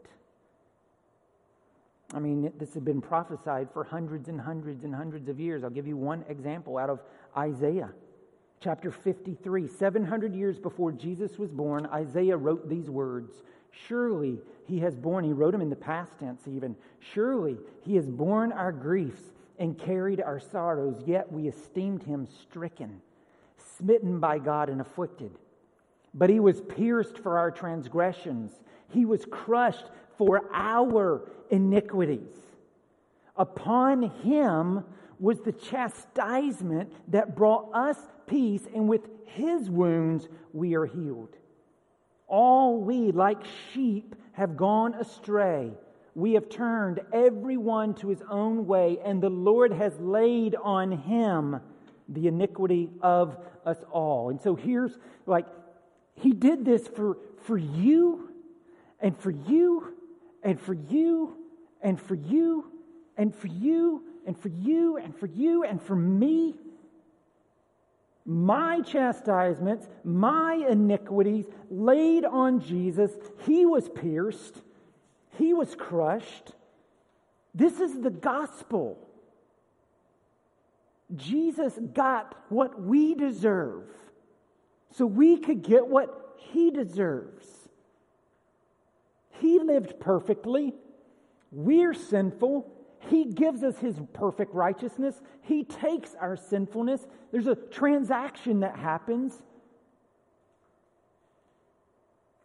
I 2.13 2.19
mean, 2.19 2.51
this 2.57 2.73
had 2.73 2.85
been 2.85 3.01
prophesied 3.01 3.69
for 3.73 3.83
hundreds 3.83 4.29
and 4.29 4.39
hundreds 4.39 4.83
and 4.83 4.95
hundreds 4.95 5.27
of 5.27 5.39
years. 5.39 5.63
I'll 5.63 5.69
give 5.69 5.87
you 5.87 5.97
one 5.97 6.23
example 6.29 6.77
out 6.77 6.89
of 6.89 7.01
Isaiah 7.35 7.91
chapter 8.61 8.91
53. 8.91 9.67
700 9.67 10.33
years 10.33 10.57
before 10.57 10.91
Jesus 10.91 11.37
was 11.37 11.51
born, 11.51 11.85
Isaiah 11.87 12.37
wrote 12.37 12.69
these 12.69 12.89
words 12.89 13.43
Surely 13.71 14.39
he 14.65 14.79
has 14.79 14.95
borne, 14.95 15.23
he 15.23 15.33
wrote 15.33 15.51
them 15.51 15.61
in 15.61 15.69
the 15.69 15.75
past 15.75 16.17
tense 16.19 16.47
even. 16.47 16.75
Surely 16.99 17.57
he 17.83 17.95
has 17.95 18.09
borne 18.09 18.51
our 18.51 18.71
griefs 18.71 19.21
and 19.59 19.77
carried 19.77 20.21
our 20.21 20.39
sorrows, 20.39 21.01
yet 21.05 21.31
we 21.31 21.47
esteemed 21.47 22.03
him 22.03 22.27
stricken, 22.41 23.01
smitten 23.77 24.19
by 24.19 24.39
God, 24.39 24.69
and 24.69 24.81
afflicted. 24.81 25.31
But 26.13 26.29
he 26.29 26.39
was 26.39 26.61
pierced 26.61 27.17
for 27.19 27.37
our 27.37 27.51
transgressions, 27.51 28.51
he 28.89 29.05
was 29.05 29.25
crushed 29.29 29.85
for 30.17 30.43
our 30.53 31.29
iniquities. 31.49 32.35
Upon 33.35 34.03
him 34.03 34.83
was 35.19 35.39
the 35.41 35.51
chastisement 35.51 36.91
that 37.11 37.35
brought 37.35 37.69
us 37.73 37.97
peace, 38.27 38.67
and 38.73 38.87
with 38.87 39.01
his 39.25 39.69
wounds 39.69 40.27
we 40.53 40.75
are 40.75 40.85
healed. 40.85 41.35
All 42.27 42.81
we, 42.81 43.11
like 43.11 43.37
sheep, 43.73 44.15
have 44.33 44.57
gone 44.57 44.93
astray. 44.95 45.71
We 46.13 46.33
have 46.33 46.49
turned 46.49 46.99
everyone 47.13 47.93
to 47.95 48.09
his 48.09 48.21
own 48.29 48.65
way, 48.65 48.97
and 49.05 49.21
the 49.21 49.29
Lord 49.29 49.71
has 49.71 49.97
laid 49.99 50.55
on 50.55 50.91
him 50.91 51.59
the 52.09 52.27
iniquity 52.27 52.89
of 53.01 53.37
us 53.65 53.77
all. 53.91 54.29
And 54.29 54.41
so 54.41 54.55
here's 54.55 54.97
like, 55.25 55.45
he 56.15 56.31
did 56.31 56.65
this 56.65 56.87
for, 56.87 57.17
for 57.43 57.57
you, 57.57 58.31
and 58.99 59.17
for 59.17 59.29
you, 59.29 59.93
and 60.47 60.61
for 60.61 60.75
you, 60.75 61.35
and 61.81 61.99
for 61.99 62.15
you, 62.15 62.71
and 63.17 63.35
for 63.35 63.47
you, 63.47 64.01
and 64.25 64.39
for 64.39 64.47
you, 64.47 64.95
and 64.95 65.13
for 65.13 65.25
you, 65.25 65.65
and 65.65 65.81
for 65.81 65.93
me. 65.93 66.55
My 68.25 68.79
chastisements, 68.79 69.89
my 70.05 70.65
iniquities 70.69 71.47
laid 71.69 72.23
on 72.23 72.61
Jesus. 72.61 73.11
He 73.45 73.65
was 73.65 73.89
pierced, 73.89 74.61
he 75.37 75.53
was 75.53 75.75
crushed. 75.75 76.53
This 77.53 77.81
is 77.81 77.99
the 77.99 78.09
gospel. 78.09 78.97
Jesus 81.13 81.73
got 81.93 82.35
what 82.47 82.81
we 82.81 83.15
deserve 83.15 83.83
so 84.91 85.05
we 85.05 85.39
could 85.39 85.61
get 85.61 85.87
what 85.87 86.35
he 86.37 86.71
deserves. 86.71 87.56
He 89.39 89.59
lived 89.59 89.99
perfectly. 89.99 90.73
We're 91.51 91.93
sinful. 91.93 92.71
He 93.09 93.25
gives 93.25 93.63
us 93.63 93.77
His 93.77 93.99
perfect 94.13 94.53
righteousness. 94.53 95.21
He 95.41 95.63
takes 95.63 96.15
our 96.15 96.35
sinfulness. 96.35 97.05
There's 97.31 97.47
a 97.47 97.55
transaction 97.55 98.61
that 98.61 98.75
happens. 98.75 99.41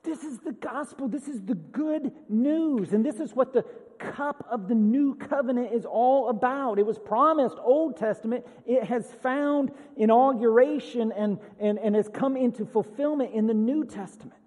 This 0.03 0.25
is 0.25 0.39
the 0.41 0.53
gospel. 0.53 1.07
This 1.09 1.29
is 1.29 1.41
the 1.43 1.55
good 1.55 2.13
news. 2.29 2.93
And 2.93 3.05
this 3.05 3.21
is 3.21 3.35
what 3.35 3.53
the 3.53 3.65
cup 3.99 4.45
of 4.51 4.67
the 4.67 4.75
new 4.75 5.15
covenant 5.15 5.73
is 5.73 5.85
all 5.85 6.29
about. 6.29 6.81
It 6.81 6.87
was 6.87 6.99
promised 6.99 7.57
Old 7.63 7.97
Testament. 7.97 8.45
It 8.67 8.83
has 8.85 9.07
found 9.23 9.71
inauguration 9.97 11.13
and, 11.13 11.39
and, 11.61 11.79
and 11.79 11.95
has 11.95 12.09
come 12.09 12.37
into 12.37 12.67
fulfillment 12.67 13.33
in 13.33 13.47
the 13.47 13.55
New 13.55 13.85
Testament. 13.85 14.42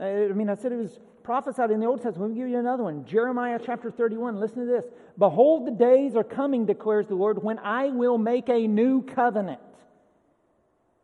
Uh, 0.00 0.04
I 0.04 0.32
mean, 0.32 0.48
I 0.48 0.54
said 0.54 0.72
it 0.72 0.76
was 0.76 0.98
prophesied 1.22 1.70
in 1.70 1.80
the 1.80 1.86
Old 1.86 2.00
Testament. 2.00 2.30
Let 2.30 2.36
me 2.36 2.40
give 2.40 2.48
you 2.48 2.58
another 2.58 2.84
one. 2.84 3.04
Jeremiah 3.04 3.58
chapter 3.64 3.90
31. 3.90 4.40
Listen 4.40 4.66
to 4.66 4.72
this. 4.72 4.84
Behold, 5.18 5.66
the 5.66 5.72
days 5.72 6.16
are 6.16 6.24
coming, 6.24 6.64
declares 6.64 7.06
the 7.06 7.14
Lord, 7.14 7.42
when 7.42 7.58
I 7.58 7.90
will 7.90 8.16
make 8.16 8.48
a 8.48 8.66
new 8.66 9.02
covenant. 9.02 9.60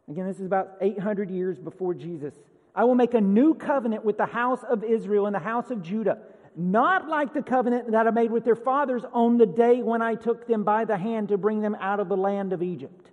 Again, 0.09 0.27
this 0.27 0.39
is 0.39 0.47
about 0.47 0.77
800 0.81 1.31
years 1.31 1.59
before 1.59 1.93
Jesus. 1.93 2.33
I 2.75 2.85
will 2.85 2.95
make 2.95 3.15
a 3.15 3.21
new 3.21 3.55
covenant 3.55 4.05
with 4.05 4.17
the 4.17 4.27
house 4.27 4.63
of 4.69 4.85
Israel 4.85 5.27
and 5.27 5.35
the 5.35 5.41
house 5.41 5.71
of 5.71 5.83
Judah, 5.83 6.19
not 6.55 7.09
like 7.09 7.35
the 7.35 7.43
covenant 7.43 7.91
that 7.91 8.07
I 8.07 8.11
made 8.11 8.31
with 8.31 8.45
their 8.45 8.57
fathers 8.57 9.03
on 9.13 9.37
the 9.37 9.47
day 9.47 9.83
when 9.83 10.01
I 10.01 10.15
took 10.15 10.47
them 10.47 10.63
by 10.63 10.85
the 10.85 10.97
hand 10.97 11.29
to 11.29 11.39
bring 11.39 11.61
them 11.61 11.77
out 11.81 12.01
of 12.01 12.09
the 12.09 12.17
land 12.17 12.53
of 12.53 12.63
Egypt. 12.63 13.11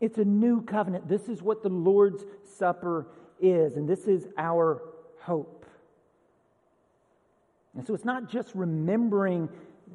It's 0.00 0.18
a 0.18 0.24
new 0.24 0.62
covenant. 0.62 1.08
This 1.08 1.28
is 1.28 1.42
what 1.42 1.62
the 1.62 1.68
Lord's 1.68 2.24
Supper 2.58 3.06
is, 3.40 3.76
and 3.76 3.88
this 3.88 4.06
is 4.06 4.26
our 4.36 4.82
hope. 5.20 5.66
And 7.76 7.86
so 7.86 7.94
it's 7.94 8.04
not 8.04 8.28
just 8.28 8.54
remembering 8.54 9.48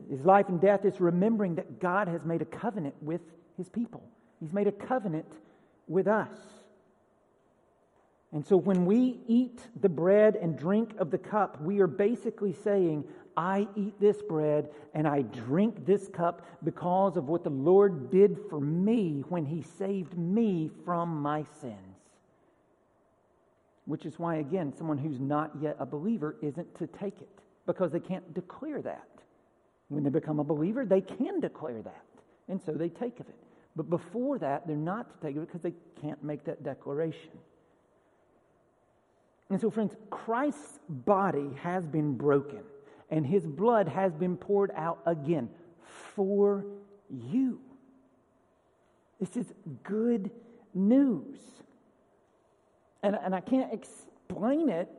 his 0.10 0.26
life 0.26 0.50
and 0.50 0.60
death, 0.60 0.86
it's 0.86 1.00
remembering 1.00 1.56
that 1.56 1.80
God 1.80 2.08
has 2.08 2.24
made 2.24 2.42
a 2.42 2.46
covenant 2.46 2.96
with 3.02 3.22
his 3.58 3.70
people. 3.70 4.04
He's 4.40 4.54
made 4.54 4.68
a 4.68 4.72
covenant 4.72 5.32
with 5.88 6.08
us. 6.08 6.32
And 8.32 8.46
so 8.46 8.58
when 8.58 8.86
we 8.86 9.20
eat 9.28 9.62
the 9.80 9.90
bread 9.90 10.36
and 10.36 10.58
drink 10.58 10.96
of 10.98 11.12
the 11.12 11.20
cup, 11.20 11.62
we 11.62 11.80
are 11.82 11.88
basically 11.88 12.54
saying, 12.64 13.04
I 13.38 13.68
eat 13.76 14.00
this 14.00 14.22
bread 14.22 14.70
and 14.94 15.08
I 15.08 15.22
drink 15.22 15.86
this 15.86 16.08
cup 16.08 16.46
because 16.64 17.16
of 17.16 17.28
what 17.28 17.44
the 17.44 17.52
Lord 17.52 18.10
did 18.10 18.38
for 18.50 18.60
me 18.60 19.24
when 19.30 19.46
he 19.46 19.62
saved 19.62 20.18
me 20.18 20.72
from 20.84 21.22
my 21.22 21.46
sins. 21.62 21.93
Which 23.86 24.06
is 24.06 24.18
why, 24.18 24.36
again, 24.36 24.74
someone 24.78 24.98
who's 24.98 25.20
not 25.20 25.52
yet 25.62 25.76
a 25.80 25.86
believer 25.86 26.38
isn't 26.42 26.78
to 26.78 26.88
take 26.88 27.20
it 27.22 27.40
because 27.66 27.92
they 27.92 28.00
can't 28.00 28.34
declare 28.34 28.82
that. 28.82 29.08
When 29.90 30.04
they 30.04 30.10
become 30.10 30.40
a 30.40 30.44
believer, 30.44 30.86
they 30.86 31.02
can 31.02 31.40
declare 31.40 31.82
that. 31.82 32.06
And 32.48 32.62
so 32.62 32.72
they 32.72 32.90
take 32.90 33.20
of 33.20 33.28
it. 33.28 33.36
But 33.76 33.90
before 33.90 34.38
that, 34.40 34.68
they're 34.68 34.76
not 34.76 35.10
to 35.10 35.28
take 35.28 35.36
of 35.36 35.44
it 35.44 35.48
because 35.48 35.62
they 35.62 35.74
can't 36.02 36.24
make 36.24 36.46
that 36.46 36.64
declaration. 36.64 37.32
And 39.50 39.60
so, 39.60 39.70
friends, 39.70 39.96
Christ's 40.10 40.80
body 40.90 41.50
has 41.62 41.86
been 41.86 42.16
broken 42.16 42.62
and 43.10 43.26
his 43.26 43.46
blood 43.46 43.88
has 43.88 44.14
been 44.16 44.38
poured 44.38 44.72
out 44.76 45.00
again 45.06 45.50
for 46.16 46.66
you. 47.10 47.60
This 49.20 49.38
is 49.38 49.54
good 49.84 50.32
news. 50.74 51.38
And, 53.04 53.18
and 53.22 53.36
I 53.36 53.42
can't 53.42 53.72
explain 53.74 54.70
it 54.70 54.90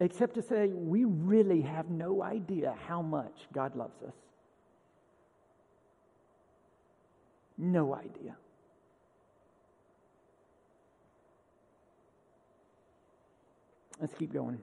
except 0.00 0.34
to 0.34 0.42
say 0.42 0.66
we 0.66 1.04
really 1.04 1.62
have 1.62 1.88
no 1.88 2.22
idea 2.22 2.74
how 2.88 3.00
much 3.00 3.46
God 3.52 3.76
loves 3.76 4.02
us. 4.02 4.14
No 7.56 7.94
idea. 7.94 8.34
Let's 14.00 14.14
keep 14.14 14.32
going. 14.32 14.58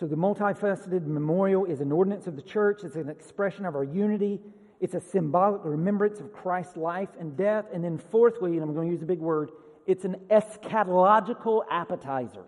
So, 0.00 0.08
the 0.08 0.16
multifaceted 0.16 1.06
memorial 1.06 1.64
is 1.64 1.80
an 1.80 1.92
ordinance 1.92 2.26
of 2.26 2.34
the 2.34 2.42
church, 2.42 2.82
it's 2.82 2.96
an 2.96 3.08
expression 3.08 3.64
of 3.64 3.76
our 3.76 3.84
unity, 3.84 4.40
it's 4.84 4.92
a 4.92 5.00
symbolic 5.00 5.62
remembrance 5.64 6.20
of 6.20 6.30
Christ's 6.30 6.76
life 6.76 7.08
and 7.18 7.34
death. 7.38 7.64
And 7.72 7.82
then, 7.82 7.96
fourthly, 7.96 8.52
and 8.52 8.62
I'm 8.62 8.74
going 8.74 8.88
to 8.88 8.92
use 8.92 9.00
a 9.00 9.06
big 9.06 9.18
word, 9.18 9.48
it's 9.86 10.04
an 10.04 10.16
eschatological 10.30 11.64
appetizer. 11.70 12.44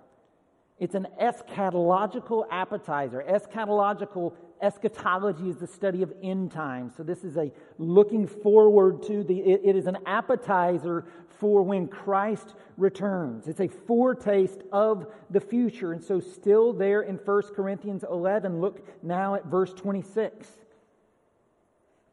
It's 0.78 0.94
an 0.94 1.06
eschatological 1.18 2.44
appetizer. 2.50 3.24
Eschatological 3.26 4.34
eschatology 4.60 5.48
is 5.48 5.56
the 5.56 5.66
study 5.66 6.02
of 6.02 6.12
end 6.22 6.52
times. 6.52 6.92
So 6.94 7.02
this 7.02 7.24
is 7.24 7.38
a 7.38 7.50
looking 7.78 8.26
forward 8.26 9.02
to 9.04 9.24
the 9.24 9.38
it, 9.38 9.62
it 9.64 9.74
is 9.74 9.86
an 9.86 9.96
appetizer 10.04 11.06
for 11.40 11.62
when 11.62 11.88
Christ 11.88 12.52
returns. 12.76 13.48
It's 13.48 13.60
a 13.60 13.68
foretaste 13.68 14.60
of 14.72 15.06
the 15.30 15.40
future. 15.40 15.94
And 15.94 16.04
so 16.04 16.20
still 16.20 16.74
there 16.74 17.00
in 17.00 17.16
1 17.16 17.42
Corinthians 17.54 18.04
11, 18.06 18.60
look 18.60 18.86
now 19.02 19.36
at 19.36 19.46
verse 19.46 19.72
26. 19.72 20.65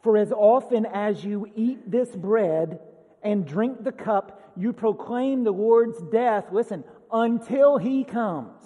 For 0.04 0.18
as 0.18 0.32
often 0.34 0.86
as 0.86 1.24
you 1.24 1.50
eat 1.56 1.90
this 1.90 2.14
bread 2.16 2.80
and 3.24 3.48
drink 3.48 3.84
the 3.84 3.92
cup, 3.94 4.52
you 4.58 4.74
proclaim 4.74 5.46
the 5.46 5.52
Lord's 5.52 6.02
death, 6.12 6.48
listen, 6.52 6.84
until 7.12 7.78
he 7.78 8.04
comes. 8.04 8.62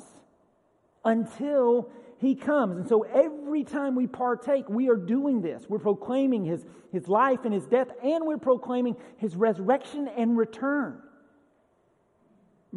Until 1.05 1.89
he 2.17 2.33
comes. 2.33 2.77
And 2.77 2.87
so 2.87 3.03
every 3.03 3.63
time 3.63 3.95
we 3.95 4.07
partake, 4.07 4.67
we 4.67 4.89
are 4.89 4.95
doing 4.95 5.41
this. 5.41 5.65
We're 5.69 5.77
proclaiming 5.77 6.43
his, 6.43 6.65
his 6.91 7.07
life 7.07 7.45
and 7.45 7.53
his 7.53 7.67
death, 7.67 7.89
and 8.03 8.25
we're 8.25 8.39
proclaiming 8.39 8.97
his 9.17 9.35
resurrection 9.35 10.07
and 10.07 10.35
return. 10.35 10.99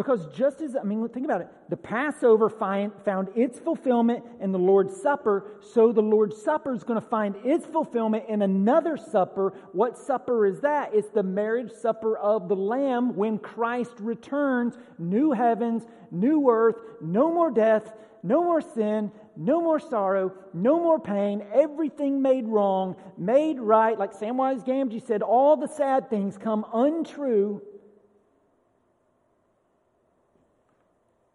Because 0.01 0.29
just 0.29 0.63
as, 0.63 0.77
I 0.77 0.83
mean, 0.83 1.07
think 1.11 1.27
about 1.27 1.43
it, 1.43 1.49
the 1.69 1.77
Passover 1.77 2.49
find, 2.49 2.91
found 3.05 3.29
its 3.37 3.59
fulfillment 3.59 4.25
in 4.41 4.51
the 4.51 4.59
Lord's 4.59 4.99
Supper, 4.99 5.59
so 5.75 5.93
the 5.93 6.01
Lord's 6.01 6.41
Supper 6.41 6.73
is 6.73 6.83
going 6.83 6.99
to 6.99 7.07
find 7.07 7.37
its 7.45 7.67
fulfillment 7.67 8.25
in 8.27 8.41
another 8.41 8.97
supper. 8.97 9.53
What 9.73 9.99
supper 9.99 10.47
is 10.47 10.61
that? 10.61 10.95
It's 10.95 11.11
the 11.11 11.23
marriage 11.23 11.71
supper 11.71 12.17
of 12.17 12.49
the 12.49 12.57
Lamb 12.57 13.15
when 13.15 13.37
Christ 13.37 13.93
returns, 14.01 14.79
new 14.99 15.33
heavens, 15.33 15.83
new 16.11 16.49
earth, 16.49 16.77
no 17.03 17.31
more 17.31 17.51
death, 17.51 17.93
no 18.23 18.43
more 18.43 18.63
sin, 18.63 19.13
no 19.37 19.61
more 19.61 19.79
sorrow, 19.79 20.33
no 20.55 20.81
more 20.81 20.99
pain, 20.99 21.45
everything 21.53 22.23
made 22.23 22.47
wrong, 22.49 22.97
made 23.19 23.61
right. 23.61 23.99
Like 23.99 24.15
Samwise 24.15 24.65
Gamgee 24.65 25.07
said, 25.07 25.21
all 25.21 25.59
the 25.59 25.69
sad 25.69 26.09
things 26.09 26.39
come 26.39 26.65
untrue 26.73 27.61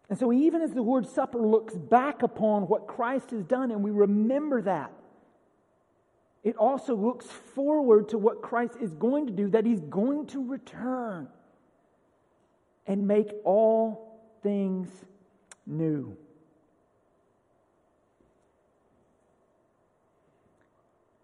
And 0.08 0.18
so, 0.18 0.32
even 0.32 0.62
as 0.62 0.72
the 0.72 0.82
Lord's 0.82 1.10
Supper 1.10 1.40
looks 1.40 1.74
back 1.74 2.22
upon 2.22 2.68
what 2.68 2.86
Christ 2.86 3.32
has 3.32 3.42
done, 3.42 3.72
and 3.72 3.82
we 3.82 3.90
remember 3.90 4.62
that, 4.62 4.92
it 6.44 6.56
also 6.56 6.94
looks 6.94 7.26
forward 7.26 8.10
to 8.10 8.18
what 8.18 8.40
Christ 8.40 8.74
is 8.80 8.92
going 8.92 9.26
to 9.26 9.32
do, 9.32 9.48
that 9.50 9.66
he's 9.66 9.80
going 9.80 10.26
to 10.28 10.46
return 10.46 11.26
and 12.86 13.08
make 13.08 13.32
all 13.44 14.20
things 14.44 14.88
new. 15.66 16.16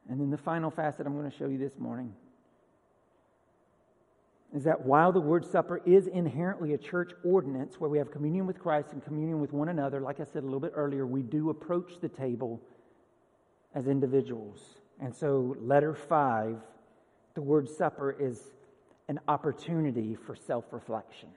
And 0.08 0.20
then 0.20 0.30
the 0.30 0.36
final 0.36 0.70
facet 0.70 1.06
I'm 1.06 1.16
going 1.16 1.30
to 1.30 1.36
show 1.36 1.46
you 1.46 1.56
this 1.56 1.78
morning 1.78 2.12
is 4.54 4.64
that 4.64 4.84
while 4.84 5.12
the 5.12 5.18
Lord's 5.18 5.48
Supper 5.48 5.80
is 5.86 6.06
inherently 6.06 6.74
a 6.74 6.78
church 6.78 7.12
ordinance 7.24 7.80
where 7.80 7.88
we 7.88 7.96
have 7.98 8.10
communion 8.10 8.46
with 8.46 8.58
Christ 8.58 8.92
and 8.92 9.02
communion 9.02 9.40
with 9.40 9.52
one 9.52 9.70
another, 9.70 10.00
like 10.00 10.20
I 10.20 10.24
said 10.24 10.42
a 10.42 10.46
little 10.46 10.60
bit 10.60 10.72
earlier, 10.74 11.06
we 11.06 11.22
do 11.22 11.48
approach 11.48 11.92
the 12.00 12.08
table 12.08 12.60
as 13.74 13.86
individuals. 13.86 14.58
And 15.00 15.14
so, 15.14 15.56
letter 15.60 15.94
five, 15.94 16.56
the 17.34 17.40
Lord's 17.40 17.74
Supper 17.74 18.14
is 18.18 18.50
an 19.08 19.20
opportunity 19.26 20.14
for 20.14 20.36
self 20.36 20.66
reflection. 20.70 21.30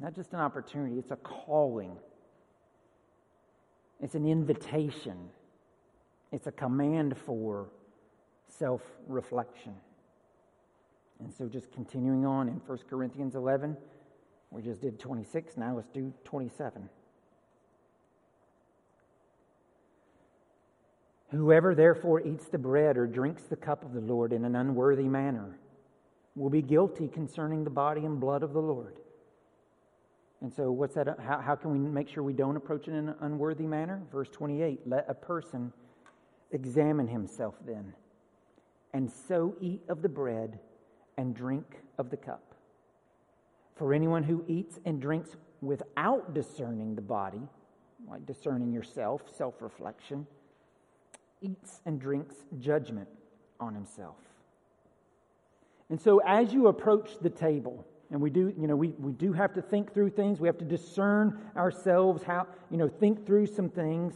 Not 0.00 0.14
just 0.14 0.32
an 0.32 0.40
opportunity, 0.40 0.98
it's 0.98 1.10
a 1.10 1.16
calling, 1.16 1.96
it's 4.00 4.14
an 4.14 4.26
invitation, 4.26 5.16
it's 6.30 6.46
a 6.46 6.52
command 6.52 7.16
for 7.16 7.68
self 8.48 8.82
reflection. 9.08 9.74
And 11.24 11.32
so, 11.32 11.48
just 11.48 11.72
continuing 11.72 12.26
on 12.26 12.48
in 12.48 12.60
1 12.66 12.78
Corinthians 12.88 13.34
11, 13.34 13.78
we 14.50 14.60
just 14.60 14.82
did 14.82 15.00
26, 15.00 15.56
now 15.56 15.74
let's 15.74 15.88
do 15.88 16.12
27. 16.24 16.86
Whoever 21.30 21.74
therefore 21.74 22.20
eats 22.20 22.48
the 22.48 22.58
bread 22.58 22.98
or 22.98 23.06
drinks 23.06 23.44
the 23.44 23.56
cup 23.56 23.84
of 23.84 23.94
the 23.94 24.02
Lord 24.02 24.34
in 24.34 24.44
an 24.44 24.54
unworthy 24.54 25.08
manner 25.08 25.58
will 26.36 26.50
be 26.50 26.60
guilty 26.60 27.08
concerning 27.08 27.64
the 27.64 27.70
body 27.70 28.04
and 28.04 28.20
blood 28.20 28.42
of 28.42 28.52
the 28.52 28.60
Lord. 28.60 28.98
And 30.42 30.52
so, 30.52 30.70
what's 30.70 30.94
that? 30.94 31.08
How, 31.18 31.40
how 31.40 31.56
can 31.56 31.70
we 31.72 31.78
make 31.78 32.10
sure 32.10 32.22
we 32.22 32.34
don't 32.34 32.56
approach 32.56 32.86
it 32.86 32.90
in 32.90 33.08
an 33.08 33.14
unworthy 33.20 33.66
manner? 33.66 34.02
Verse 34.12 34.28
28 34.28 34.80
Let 34.86 35.06
a 35.08 35.14
person 35.14 35.72
examine 36.52 37.08
himself 37.08 37.54
then, 37.66 37.94
and 38.92 39.10
so 39.10 39.56
eat 39.62 39.80
of 39.88 40.02
the 40.02 40.08
bread 40.10 40.58
and 41.16 41.34
drink 41.34 41.80
of 41.98 42.10
the 42.10 42.16
cup. 42.16 42.54
For 43.76 43.92
anyone 43.92 44.22
who 44.22 44.44
eats 44.46 44.78
and 44.84 45.00
drinks 45.00 45.36
without 45.60 46.34
discerning 46.34 46.94
the 46.94 47.02
body, 47.02 47.42
like 48.08 48.26
discerning 48.26 48.72
yourself, 48.72 49.22
self 49.34 49.60
reflection, 49.60 50.26
eats 51.40 51.80
and 51.86 52.00
drinks 52.00 52.36
judgment 52.58 53.08
on 53.60 53.74
himself. 53.74 54.16
And 55.90 56.00
so, 56.00 56.18
as 56.18 56.52
you 56.52 56.68
approach 56.68 57.18
the 57.20 57.30
table, 57.30 57.84
and 58.10 58.20
we 58.20 58.30
do, 58.30 58.52
you 58.58 58.66
know, 58.66 58.76
we, 58.76 58.88
we 58.98 59.12
do 59.12 59.32
have 59.32 59.52
to 59.54 59.62
think 59.62 59.92
through 59.92 60.10
things. 60.10 60.40
We 60.40 60.48
have 60.48 60.58
to 60.58 60.64
discern 60.64 61.50
ourselves, 61.56 62.22
how, 62.22 62.46
you 62.70 62.76
know, 62.76 62.88
think 62.88 63.26
through 63.26 63.46
some 63.46 63.68
things. 63.68 64.14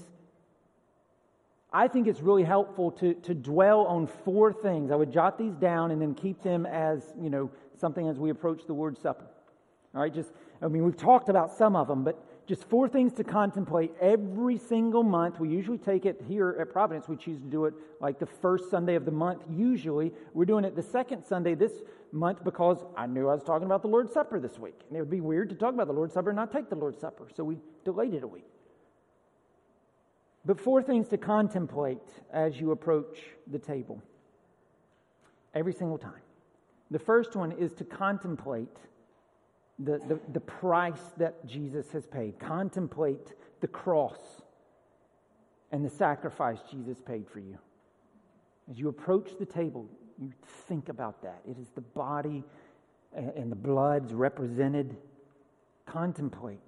I 1.72 1.88
think 1.88 2.06
it's 2.06 2.20
really 2.20 2.44
helpful 2.44 2.90
to, 2.92 3.14
to 3.14 3.34
dwell 3.34 3.86
on 3.86 4.06
four 4.06 4.52
things. 4.52 4.90
I 4.90 4.96
would 4.96 5.12
jot 5.12 5.38
these 5.38 5.54
down 5.54 5.90
and 5.90 6.00
then 6.00 6.14
keep 6.14 6.42
them 6.42 6.64
as, 6.64 7.12
you 7.20 7.28
know, 7.28 7.50
something 7.78 8.08
as 8.08 8.18
we 8.18 8.30
approach 8.30 8.66
the 8.66 8.72
Lord's 8.72 9.00
Supper. 9.00 9.26
All 9.94 10.00
right, 10.00 10.12
just, 10.12 10.32
I 10.62 10.68
mean, 10.68 10.84
we've 10.84 10.96
talked 10.96 11.28
about 11.28 11.52
some 11.52 11.76
of 11.76 11.88
them, 11.88 12.04
but 12.04 12.24
just 12.46 12.64
four 12.70 12.88
things 12.88 13.12
to 13.14 13.24
contemplate 13.24 13.92
every 14.00 14.56
single 14.56 15.02
month. 15.02 15.38
We 15.38 15.50
usually 15.50 15.76
take 15.76 16.06
it 16.06 16.22
here 16.26 16.56
at 16.58 16.72
Providence. 16.72 17.06
We 17.06 17.16
choose 17.16 17.38
to 17.38 17.46
do 17.46 17.66
it 17.66 17.74
like 18.00 18.18
the 18.18 18.26
first 18.26 18.70
Sunday 18.70 18.94
of 18.94 19.04
the 19.04 19.10
month. 19.10 19.42
Usually, 19.50 20.12
we're 20.32 20.46
doing 20.46 20.64
it 20.64 20.74
the 20.74 20.82
second 20.82 21.24
Sunday 21.24 21.54
this 21.54 21.72
month 22.10 22.42
because 22.44 22.78
I 22.96 23.06
knew 23.06 23.28
I 23.28 23.34
was 23.34 23.44
talking 23.44 23.66
about 23.66 23.82
the 23.82 23.88
Lord's 23.88 24.14
Supper 24.14 24.40
this 24.40 24.58
week. 24.58 24.80
And 24.88 24.96
it 24.96 25.00
would 25.00 25.10
be 25.10 25.20
weird 25.20 25.50
to 25.50 25.54
talk 25.54 25.74
about 25.74 25.88
the 25.88 25.92
Lord's 25.92 26.14
Supper 26.14 26.30
and 26.30 26.36
not 26.36 26.50
take 26.50 26.70
the 26.70 26.76
Lord's 26.76 26.98
Supper. 26.98 27.28
So 27.36 27.44
we 27.44 27.58
delayed 27.84 28.14
it 28.14 28.22
a 28.22 28.26
week. 28.26 28.46
But 30.44 30.60
four 30.60 30.82
things 30.82 31.08
to 31.08 31.18
contemplate 31.18 31.98
as 32.32 32.60
you 32.60 32.70
approach 32.70 33.18
the 33.46 33.58
table 33.58 34.02
every 35.54 35.72
single 35.72 35.98
time. 35.98 36.22
The 36.90 36.98
first 36.98 37.36
one 37.36 37.52
is 37.52 37.72
to 37.74 37.84
contemplate 37.84 38.76
the, 39.78 39.98
the, 39.98 40.18
the, 40.32 40.40
price 40.40 41.12
that 41.18 41.46
Jesus 41.46 41.90
has 41.92 42.06
paid, 42.06 42.38
contemplate 42.38 43.34
the 43.60 43.68
cross 43.68 44.42
and 45.70 45.84
the 45.84 45.90
sacrifice 45.90 46.58
Jesus 46.70 47.00
paid 47.00 47.28
for 47.28 47.38
you. 47.38 47.58
As 48.70 48.78
you 48.78 48.88
approach 48.88 49.30
the 49.38 49.46
table, 49.46 49.88
you 50.18 50.32
think 50.66 50.88
about 50.88 51.22
that. 51.22 51.40
It 51.48 51.58
is 51.58 51.68
the 51.74 51.80
body 51.80 52.42
and 53.14 53.52
the 53.52 53.56
blood's 53.56 54.12
represented. 54.12 54.96
Contemplate 55.86 56.67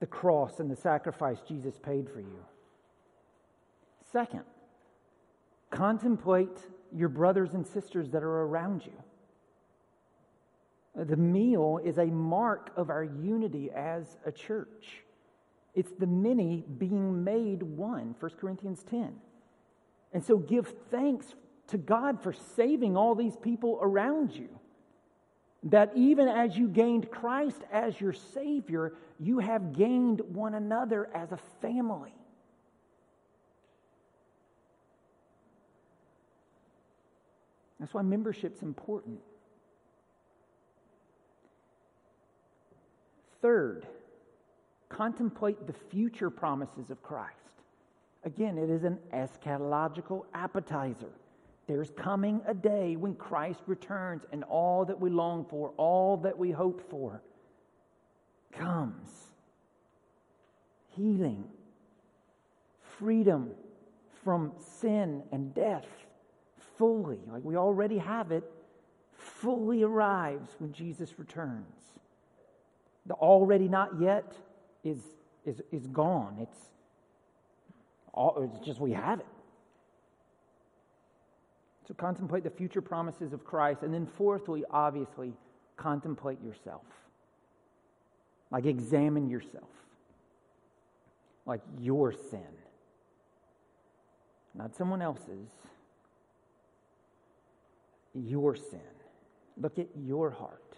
the 0.00 0.06
cross 0.06 0.60
and 0.60 0.70
the 0.70 0.76
sacrifice 0.76 1.38
Jesus 1.46 1.78
paid 1.78 2.08
for 2.08 2.20
you. 2.20 2.44
Second, 4.10 4.42
contemplate 5.70 6.58
your 6.92 7.08
brothers 7.08 7.54
and 7.54 7.66
sisters 7.66 8.10
that 8.10 8.22
are 8.22 8.42
around 8.42 8.84
you. 8.84 8.92
The 11.04 11.16
meal 11.16 11.78
is 11.84 11.98
a 11.98 12.06
mark 12.06 12.72
of 12.76 12.90
our 12.90 13.04
unity 13.04 13.70
as 13.70 14.16
a 14.26 14.32
church. 14.32 15.04
It's 15.74 15.92
the 15.92 16.06
many 16.06 16.64
being 16.78 17.22
made 17.22 17.62
one, 17.62 18.16
1 18.18 18.30
Corinthians 18.40 18.82
10. 18.90 19.12
And 20.12 20.24
so 20.24 20.38
give 20.38 20.74
thanks 20.90 21.26
to 21.68 21.78
God 21.78 22.20
for 22.20 22.32
saving 22.32 22.96
all 22.96 23.14
these 23.14 23.36
people 23.36 23.78
around 23.80 24.32
you 24.34 24.48
that 25.64 25.92
even 25.94 26.26
as 26.26 26.56
you 26.56 26.68
gained 26.68 27.10
Christ 27.10 27.62
as 27.70 28.00
your 28.00 28.12
Savior, 28.12 28.94
you 29.18 29.38
have 29.38 29.72
gained 29.74 30.20
one 30.20 30.54
another 30.54 31.10
as 31.14 31.32
a 31.32 31.38
family. 31.60 32.14
That's 37.78 37.92
why 37.94 38.02
membership's 38.02 38.62
important. 38.62 39.20
Third, 43.40 43.86
contemplate 44.90 45.66
the 45.66 45.72
future 45.72 46.28
promises 46.28 46.90
of 46.90 47.02
Christ. 47.02 47.34
Again, 48.24 48.58
it 48.58 48.68
is 48.68 48.84
an 48.84 48.98
eschatological 49.14 50.24
appetizer. 50.34 51.10
There's 51.70 51.90
coming 51.90 52.40
a 52.48 52.52
day 52.52 52.96
when 52.96 53.14
Christ 53.14 53.60
returns 53.68 54.24
and 54.32 54.42
all 54.42 54.84
that 54.86 54.98
we 54.98 55.08
long 55.08 55.46
for, 55.48 55.68
all 55.76 56.16
that 56.16 56.36
we 56.36 56.50
hope 56.50 56.90
for, 56.90 57.22
comes. 58.50 59.08
Healing, 60.96 61.44
freedom 62.98 63.52
from 64.24 64.50
sin 64.80 65.22
and 65.30 65.54
death, 65.54 65.86
fully, 66.76 67.20
like 67.28 67.44
we 67.44 67.54
already 67.54 67.98
have 67.98 68.32
it, 68.32 68.50
fully 69.14 69.84
arrives 69.84 70.50
when 70.58 70.72
Jesus 70.72 71.20
returns. 71.20 71.76
The 73.06 73.14
already 73.14 73.68
not 73.68 73.90
yet 74.00 74.32
is, 74.82 74.98
is, 75.46 75.62
is 75.70 75.86
gone. 75.86 76.38
It's, 76.40 76.58
all, 78.12 78.50
it's 78.52 78.66
just 78.66 78.80
we 78.80 78.90
have 78.90 79.20
it. 79.20 79.26
So 81.90 81.94
contemplate 81.94 82.44
the 82.44 82.50
future 82.50 82.80
promises 82.80 83.32
of 83.32 83.44
Christ. 83.44 83.82
And 83.82 83.92
then, 83.92 84.06
fourthly, 84.06 84.62
obviously, 84.70 85.32
contemplate 85.76 86.40
yourself. 86.40 86.84
Like, 88.52 88.64
examine 88.64 89.28
yourself. 89.28 89.68
Like 91.46 91.62
your 91.80 92.12
sin, 92.12 92.46
not 94.54 94.76
someone 94.76 95.02
else's. 95.02 95.50
Your 98.14 98.54
sin. 98.54 98.78
Look 99.56 99.80
at 99.80 99.88
your 99.96 100.30
heart. 100.30 100.76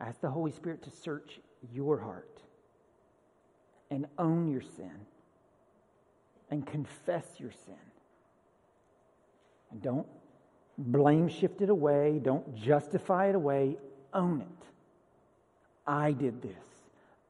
Ask 0.00 0.20
the 0.20 0.30
Holy 0.30 0.50
Spirit 0.50 0.82
to 0.82 0.90
search 0.90 1.38
your 1.72 2.00
heart 2.00 2.40
and 3.88 4.06
own 4.18 4.50
your 4.50 4.62
sin 4.62 5.06
and 6.50 6.66
confess 6.66 7.26
your 7.38 7.52
sin. 7.52 7.89
And 9.70 9.82
don't 9.82 10.06
blame 10.78 11.28
shift 11.28 11.60
it 11.60 11.70
away, 11.70 12.20
don't 12.22 12.56
justify 12.56 13.28
it 13.28 13.34
away, 13.34 13.76
own 14.12 14.40
it. 14.40 14.66
I 15.86 16.12
did 16.12 16.42
this. 16.42 16.54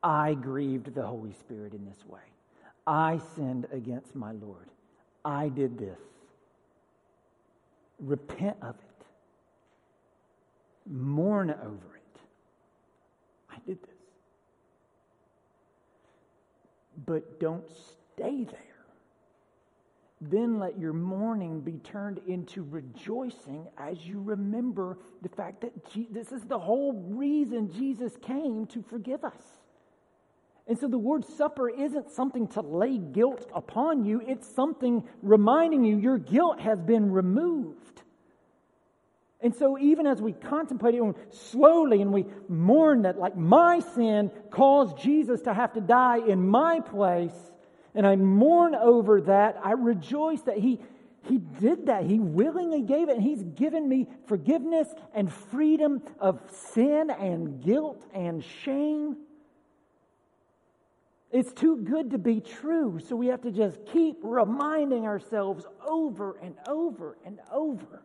I 0.03 0.35
grieved 0.35 0.95
the 0.95 1.07
Holy 1.07 1.33
Spirit 1.33 1.75
in 1.75 1.85
this 1.85 2.07
way. 2.07 2.21
I 2.87 3.21
sinned 3.37 3.67
against 3.73 4.15
my 4.15 4.33
Lord. 4.33 4.69
I 5.25 5.49
did 5.49 5.79
this. 5.79 5.99
Repent 7.99 8.57
of 8.63 8.77
it. 8.77 9.07
Mourn 10.91 11.51
over 11.51 11.97
it. 11.97 12.21
I 13.51 13.57
did 13.67 13.83
this. 13.83 13.91
But 17.05 17.39
don't 17.39 17.69
stay 18.15 18.45
there 18.45 18.70
then 20.21 20.59
let 20.59 20.79
your 20.79 20.93
mourning 20.93 21.61
be 21.61 21.79
turned 21.79 22.21
into 22.27 22.63
rejoicing 22.63 23.67
as 23.79 24.05
you 24.05 24.21
remember 24.21 24.99
the 25.23 25.29
fact 25.31 25.63
that 25.63 25.73
this 26.11 26.31
is 26.31 26.43
the 26.43 26.59
whole 26.59 26.93
reason 27.09 27.73
Jesus 27.73 28.13
came 28.21 28.67
to 28.67 28.83
forgive 28.83 29.25
us. 29.25 29.43
And 30.67 30.79
so 30.79 30.89
the 30.89 30.99
Lord's 30.99 31.33
Supper 31.35 31.71
isn't 31.71 32.11
something 32.11 32.49
to 32.49 32.61
lay 32.61 32.99
guilt 32.99 33.51
upon 33.55 34.05
you, 34.05 34.23
it's 34.27 34.47
something 34.55 35.03
reminding 35.23 35.85
you 35.85 35.99
your 35.99 36.19
guilt 36.19 36.61
has 36.61 36.81
been 36.81 37.11
removed. 37.11 38.03
And 39.43 39.55
so, 39.55 39.79
even 39.79 40.07
as 40.07 40.21
we 40.21 40.33
contemplate 40.33 40.95
it 40.95 41.15
slowly 41.31 42.03
and 42.03 42.13
we 42.13 42.27
mourn 42.49 43.03
that, 43.03 43.19
like, 43.19 43.37
my 43.37 43.81
sin 43.81 44.31
caused 44.51 44.99
Jesus 44.99 45.41
to 45.43 45.55
have 45.55 45.73
to 45.73 45.81
die 45.81 46.19
in 46.19 46.47
my 46.47 46.81
place, 46.81 47.33
and 47.95 48.07
I 48.07 48.17
mourn 48.17 48.75
over 48.75 49.21
that. 49.23 49.59
I 49.63 49.73
rejoice 49.73 50.43
that 50.43 50.59
He, 50.59 50.81
he 51.25 51.39
did 51.39 51.87
that. 51.87 52.05
He 52.05 52.19
willingly 52.19 52.83
gave 52.83 53.09
it, 53.09 53.17
and 53.17 53.23
He's 53.23 53.43
given 53.43 53.89
me 53.89 54.09
forgiveness 54.27 54.89
and 55.15 55.33
freedom 55.33 56.03
of 56.19 56.41
sin 56.51 57.11
and 57.11 57.63
guilt 57.63 58.05
and 58.15 58.45
shame. 58.65 59.17
It's 61.31 61.53
too 61.53 61.77
good 61.77 62.11
to 62.11 62.19
be 62.19 62.41
true, 62.41 62.99
so 63.07 63.15
we 63.15 63.29
have 63.29 63.43
to 63.43 63.53
just 63.53 63.79
keep 63.87 64.17
reminding 64.23 65.07
ourselves 65.07 65.65
over 65.87 66.37
and 66.43 66.57
over 66.67 67.17
and 67.25 67.39
over. 67.53 68.03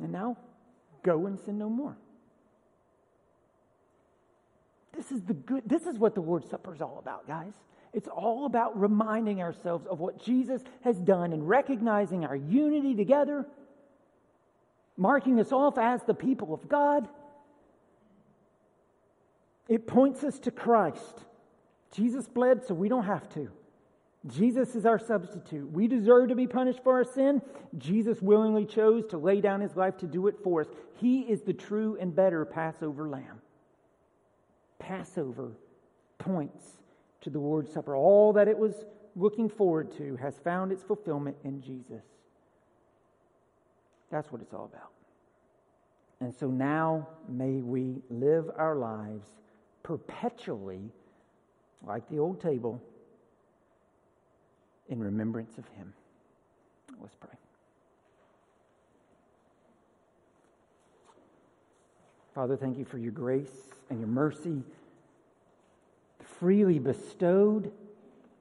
And 0.00 0.12
now, 0.12 0.38
go 1.02 1.26
and 1.26 1.38
sin 1.38 1.58
no 1.58 1.68
more. 1.68 1.96
This 4.96 5.12
is 5.12 5.22
the 5.22 5.34
good, 5.34 5.62
this 5.66 5.86
is 5.86 5.98
what 5.98 6.14
the 6.14 6.20
Lord's 6.22 6.48
Supper 6.48 6.74
is 6.74 6.80
all 6.80 6.98
about, 6.98 7.26
guys. 7.26 7.52
It's 7.92 8.08
all 8.08 8.46
about 8.46 8.78
reminding 8.78 9.40
ourselves 9.42 9.86
of 9.86 10.00
what 10.00 10.22
Jesus 10.22 10.62
has 10.82 10.96
done 10.98 11.32
and 11.32 11.48
recognizing 11.48 12.24
our 12.24 12.36
unity 12.36 12.94
together, 12.94 13.46
marking 14.96 15.38
us 15.40 15.52
off 15.52 15.78
as 15.78 16.02
the 16.02 16.14
people 16.14 16.52
of 16.52 16.68
God. 16.68 17.08
It 19.68 19.86
points 19.86 20.24
us 20.24 20.38
to 20.40 20.50
Christ. 20.50 21.24
Jesus 21.92 22.26
bled 22.28 22.64
so 22.66 22.74
we 22.74 22.88
don't 22.88 23.04
have 23.04 23.28
to. 23.34 23.50
Jesus 24.26 24.74
is 24.74 24.86
our 24.86 24.98
substitute. 24.98 25.70
We 25.70 25.86
deserve 25.86 26.28
to 26.30 26.34
be 26.34 26.46
punished 26.46 26.82
for 26.82 26.94
our 26.94 27.04
sin. 27.04 27.40
Jesus 27.78 28.20
willingly 28.20 28.64
chose 28.64 29.06
to 29.06 29.18
lay 29.18 29.40
down 29.40 29.60
his 29.60 29.76
life 29.76 29.96
to 29.98 30.06
do 30.06 30.26
it 30.26 30.36
for 30.42 30.62
us. 30.62 30.66
He 30.96 31.20
is 31.20 31.42
the 31.42 31.52
true 31.52 31.96
and 32.00 32.14
better 32.14 32.44
Passover 32.44 33.08
lamb. 33.08 33.40
Passover 34.78 35.52
points 36.18 36.64
to 37.22 37.30
the 37.30 37.38
Lord's 37.38 37.72
Supper. 37.72 37.96
All 37.96 38.32
that 38.34 38.48
it 38.48 38.58
was 38.58 38.84
looking 39.14 39.48
forward 39.48 39.96
to 39.96 40.16
has 40.16 40.38
found 40.38 40.72
its 40.72 40.82
fulfillment 40.82 41.36
in 41.44 41.62
Jesus. 41.62 42.02
That's 44.10 44.30
what 44.30 44.40
it's 44.40 44.52
all 44.52 44.70
about. 44.72 44.92
And 46.20 46.34
so 46.34 46.48
now 46.48 47.08
may 47.28 47.60
we 47.60 48.02
live 48.08 48.50
our 48.56 48.76
lives 48.76 49.26
perpetually, 49.82 50.90
like 51.86 52.08
the 52.08 52.18
old 52.18 52.40
table, 52.40 52.80
in 54.88 55.00
remembrance 55.00 55.58
of 55.58 55.66
Him. 55.76 55.92
Let's 57.00 57.16
pray. 57.16 57.30
Father, 62.36 62.54
thank 62.54 62.76
you 62.76 62.84
for 62.84 62.98
your 62.98 63.12
grace 63.12 63.48
and 63.88 63.98
your 63.98 64.08
mercy 64.08 64.62
freely 66.38 66.78
bestowed. 66.78 67.72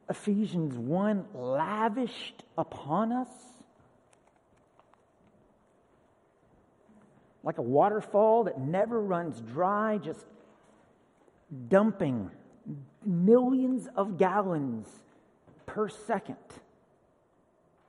Ephesians 0.10 0.76
1 0.76 1.28
lavished 1.34 2.44
upon 2.58 3.14
us. 3.14 3.30
Like 7.42 7.58
a 7.58 7.62
waterfall 7.62 8.44
that 8.44 8.60
never 8.60 9.00
runs 9.00 9.40
dry, 9.40 9.98
just 9.98 10.26
dumping 11.70 12.30
millions 13.06 13.88
of 13.96 14.18
gallons 14.18 14.90
per 15.68 15.88
second. 15.88 16.36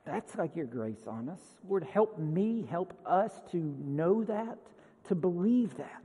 That's 0.05 0.37
like 0.37 0.55
your 0.55 0.67
grace 0.67 1.05
on 1.05 1.27
us. 1.27 1.41
Lord, 1.67 1.83
help 1.83 2.17
me, 2.17 2.65
help 2.69 2.93
us 3.05 3.33
to 3.51 3.57
know 3.57 4.23
that, 4.23 4.57
to 5.07 5.15
believe 5.15 5.75
that. 5.77 6.03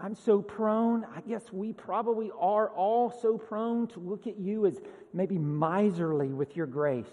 I'm 0.00 0.14
so 0.16 0.42
prone, 0.42 1.06
I 1.16 1.20
guess 1.20 1.52
we 1.52 1.72
probably 1.72 2.32
are 2.38 2.68
all 2.70 3.10
so 3.10 3.38
prone 3.38 3.86
to 3.88 4.00
look 4.00 4.26
at 4.26 4.36
you 4.36 4.66
as 4.66 4.80
maybe 5.14 5.38
miserly 5.38 6.28
with 6.28 6.56
your 6.56 6.66
grace. 6.66 7.06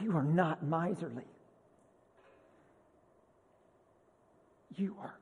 You 0.00 0.16
are 0.16 0.22
not 0.22 0.62
miserly. 0.62 1.26
You 4.76 4.96
are 5.00 5.14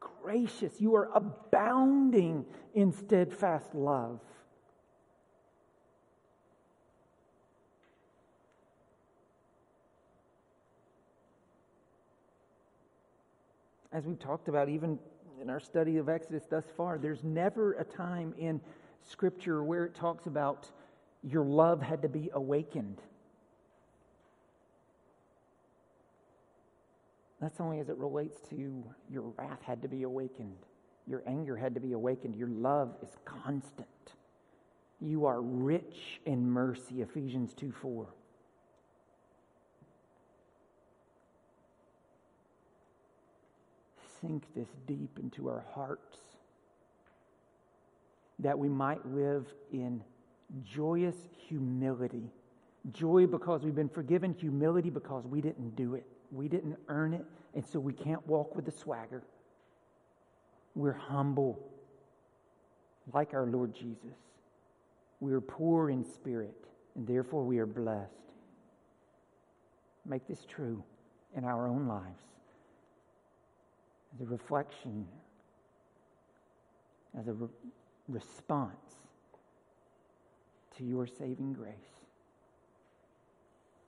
gracious. 0.00 0.80
You 0.80 0.94
are 0.96 1.10
abounding 1.14 2.46
in 2.74 2.92
steadfast 2.92 3.74
love. 3.74 4.20
As 13.96 14.04
we've 14.04 14.18
talked 14.18 14.48
about, 14.48 14.68
even 14.68 14.98
in 15.40 15.48
our 15.48 15.58
study 15.58 15.96
of 15.96 16.10
Exodus 16.10 16.44
thus 16.50 16.64
far, 16.76 16.98
there's 16.98 17.24
never 17.24 17.72
a 17.74 17.84
time 17.84 18.34
in 18.38 18.60
Scripture 19.00 19.64
where 19.64 19.86
it 19.86 19.94
talks 19.94 20.26
about 20.26 20.70
your 21.22 21.44
love 21.44 21.80
had 21.80 22.02
to 22.02 22.08
be 22.08 22.28
awakened. 22.34 23.00
That's 27.40 27.58
only 27.58 27.80
as 27.80 27.88
it 27.88 27.96
relates 27.96 28.38
to 28.50 28.84
your 29.10 29.22
wrath 29.38 29.62
had 29.62 29.80
to 29.80 29.88
be 29.88 30.02
awakened. 30.02 30.58
Your 31.06 31.22
anger 31.26 31.56
had 31.56 31.72
to 31.72 31.80
be 31.80 31.92
awakened. 31.92 32.36
Your 32.36 32.48
love 32.48 32.94
is 33.02 33.16
constant. 33.24 33.86
You 35.00 35.24
are 35.24 35.40
rich 35.40 36.20
in 36.26 36.50
mercy, 36.50 37.00
Ephesians 37.00 37.54
2 37.54 37.72
4. 37.72 38.06
Sink 44.26 44.44
this 44.54 44.68
deep 44.86 45.18
into 45.22 45.48
our 45.48 45.64
hearts 45.74 46.18
that 48.38 48.58
we 48.58 48.68
might 48.68 49.04
live 49.06 49.46
in 49.72 50.02
joyous 50.64 51.16
humility. 51.48 52.30
Joy 52.92 53.26
because 53.26 53.62
we've 53.62 53.74
been 53.74 53.88
forgiven, 53.88 54.32
humility 54.32 54.90
because 54.90 55.24
we 55.26 55.40
didn't 55.40 55.74
do 55.74 55.94
it. 55.94 56.04
We 56.30 56.48
didn't 56.48 56.76
earn 56.88 57.14
it, 57.14 57.24
and 57.54 57.64
so 57.64 57.80
we 57.80 57.92
can't 57.92 58.24
walk 58.26 58.54
with 58.54 58.64
the 58.64 58.72
swagger. 58.72 59.22
We're 60.74 60.92
humble, 60.92 61.58
like 63.12 63.32
our 63.32 63.46
Lord 63.46 63.74
Jesus. 63.74 64.18
We 65.20 65.32
are 65.32 65.40
poor 65.40 65.90
in 65.90 66.04
spirit, 66.04 66.54
and 66.94 67.06
therefore 67.06 67.44
we 67.44 67.58
are 67.58 67.66
blessed. 67.66 68.12
Make 70.04 70.28
this 70.28 70.44
true 70.44 70.82
in 71.34 71.44
our 71.44 71.66
own 71.66 71.88
lives 71.88 72.35
as 74.16 74.26
a 74.26 74.30
reflection, 74.30 75.06
as 77.18 77.28
a 77.28 77.32
re- 77.32 77.48
response 78.08 78.76
to 80.76 80.84
your 80.84 81.06
saving 81.06 81.52
grace. 81.52 81.74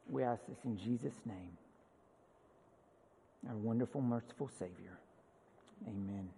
We 0.08 0.22
ask 0.22 0.40
this 0.48 0.58
in 0.64 0.76
Jesus' 0.76 1.20
name, 1.26 1.56
our 3.48 3.56
wonderful, 3.56 4.00
merciful 4.00 4.50
Savior. 4.58 4.98
Amen. 5.86 6.28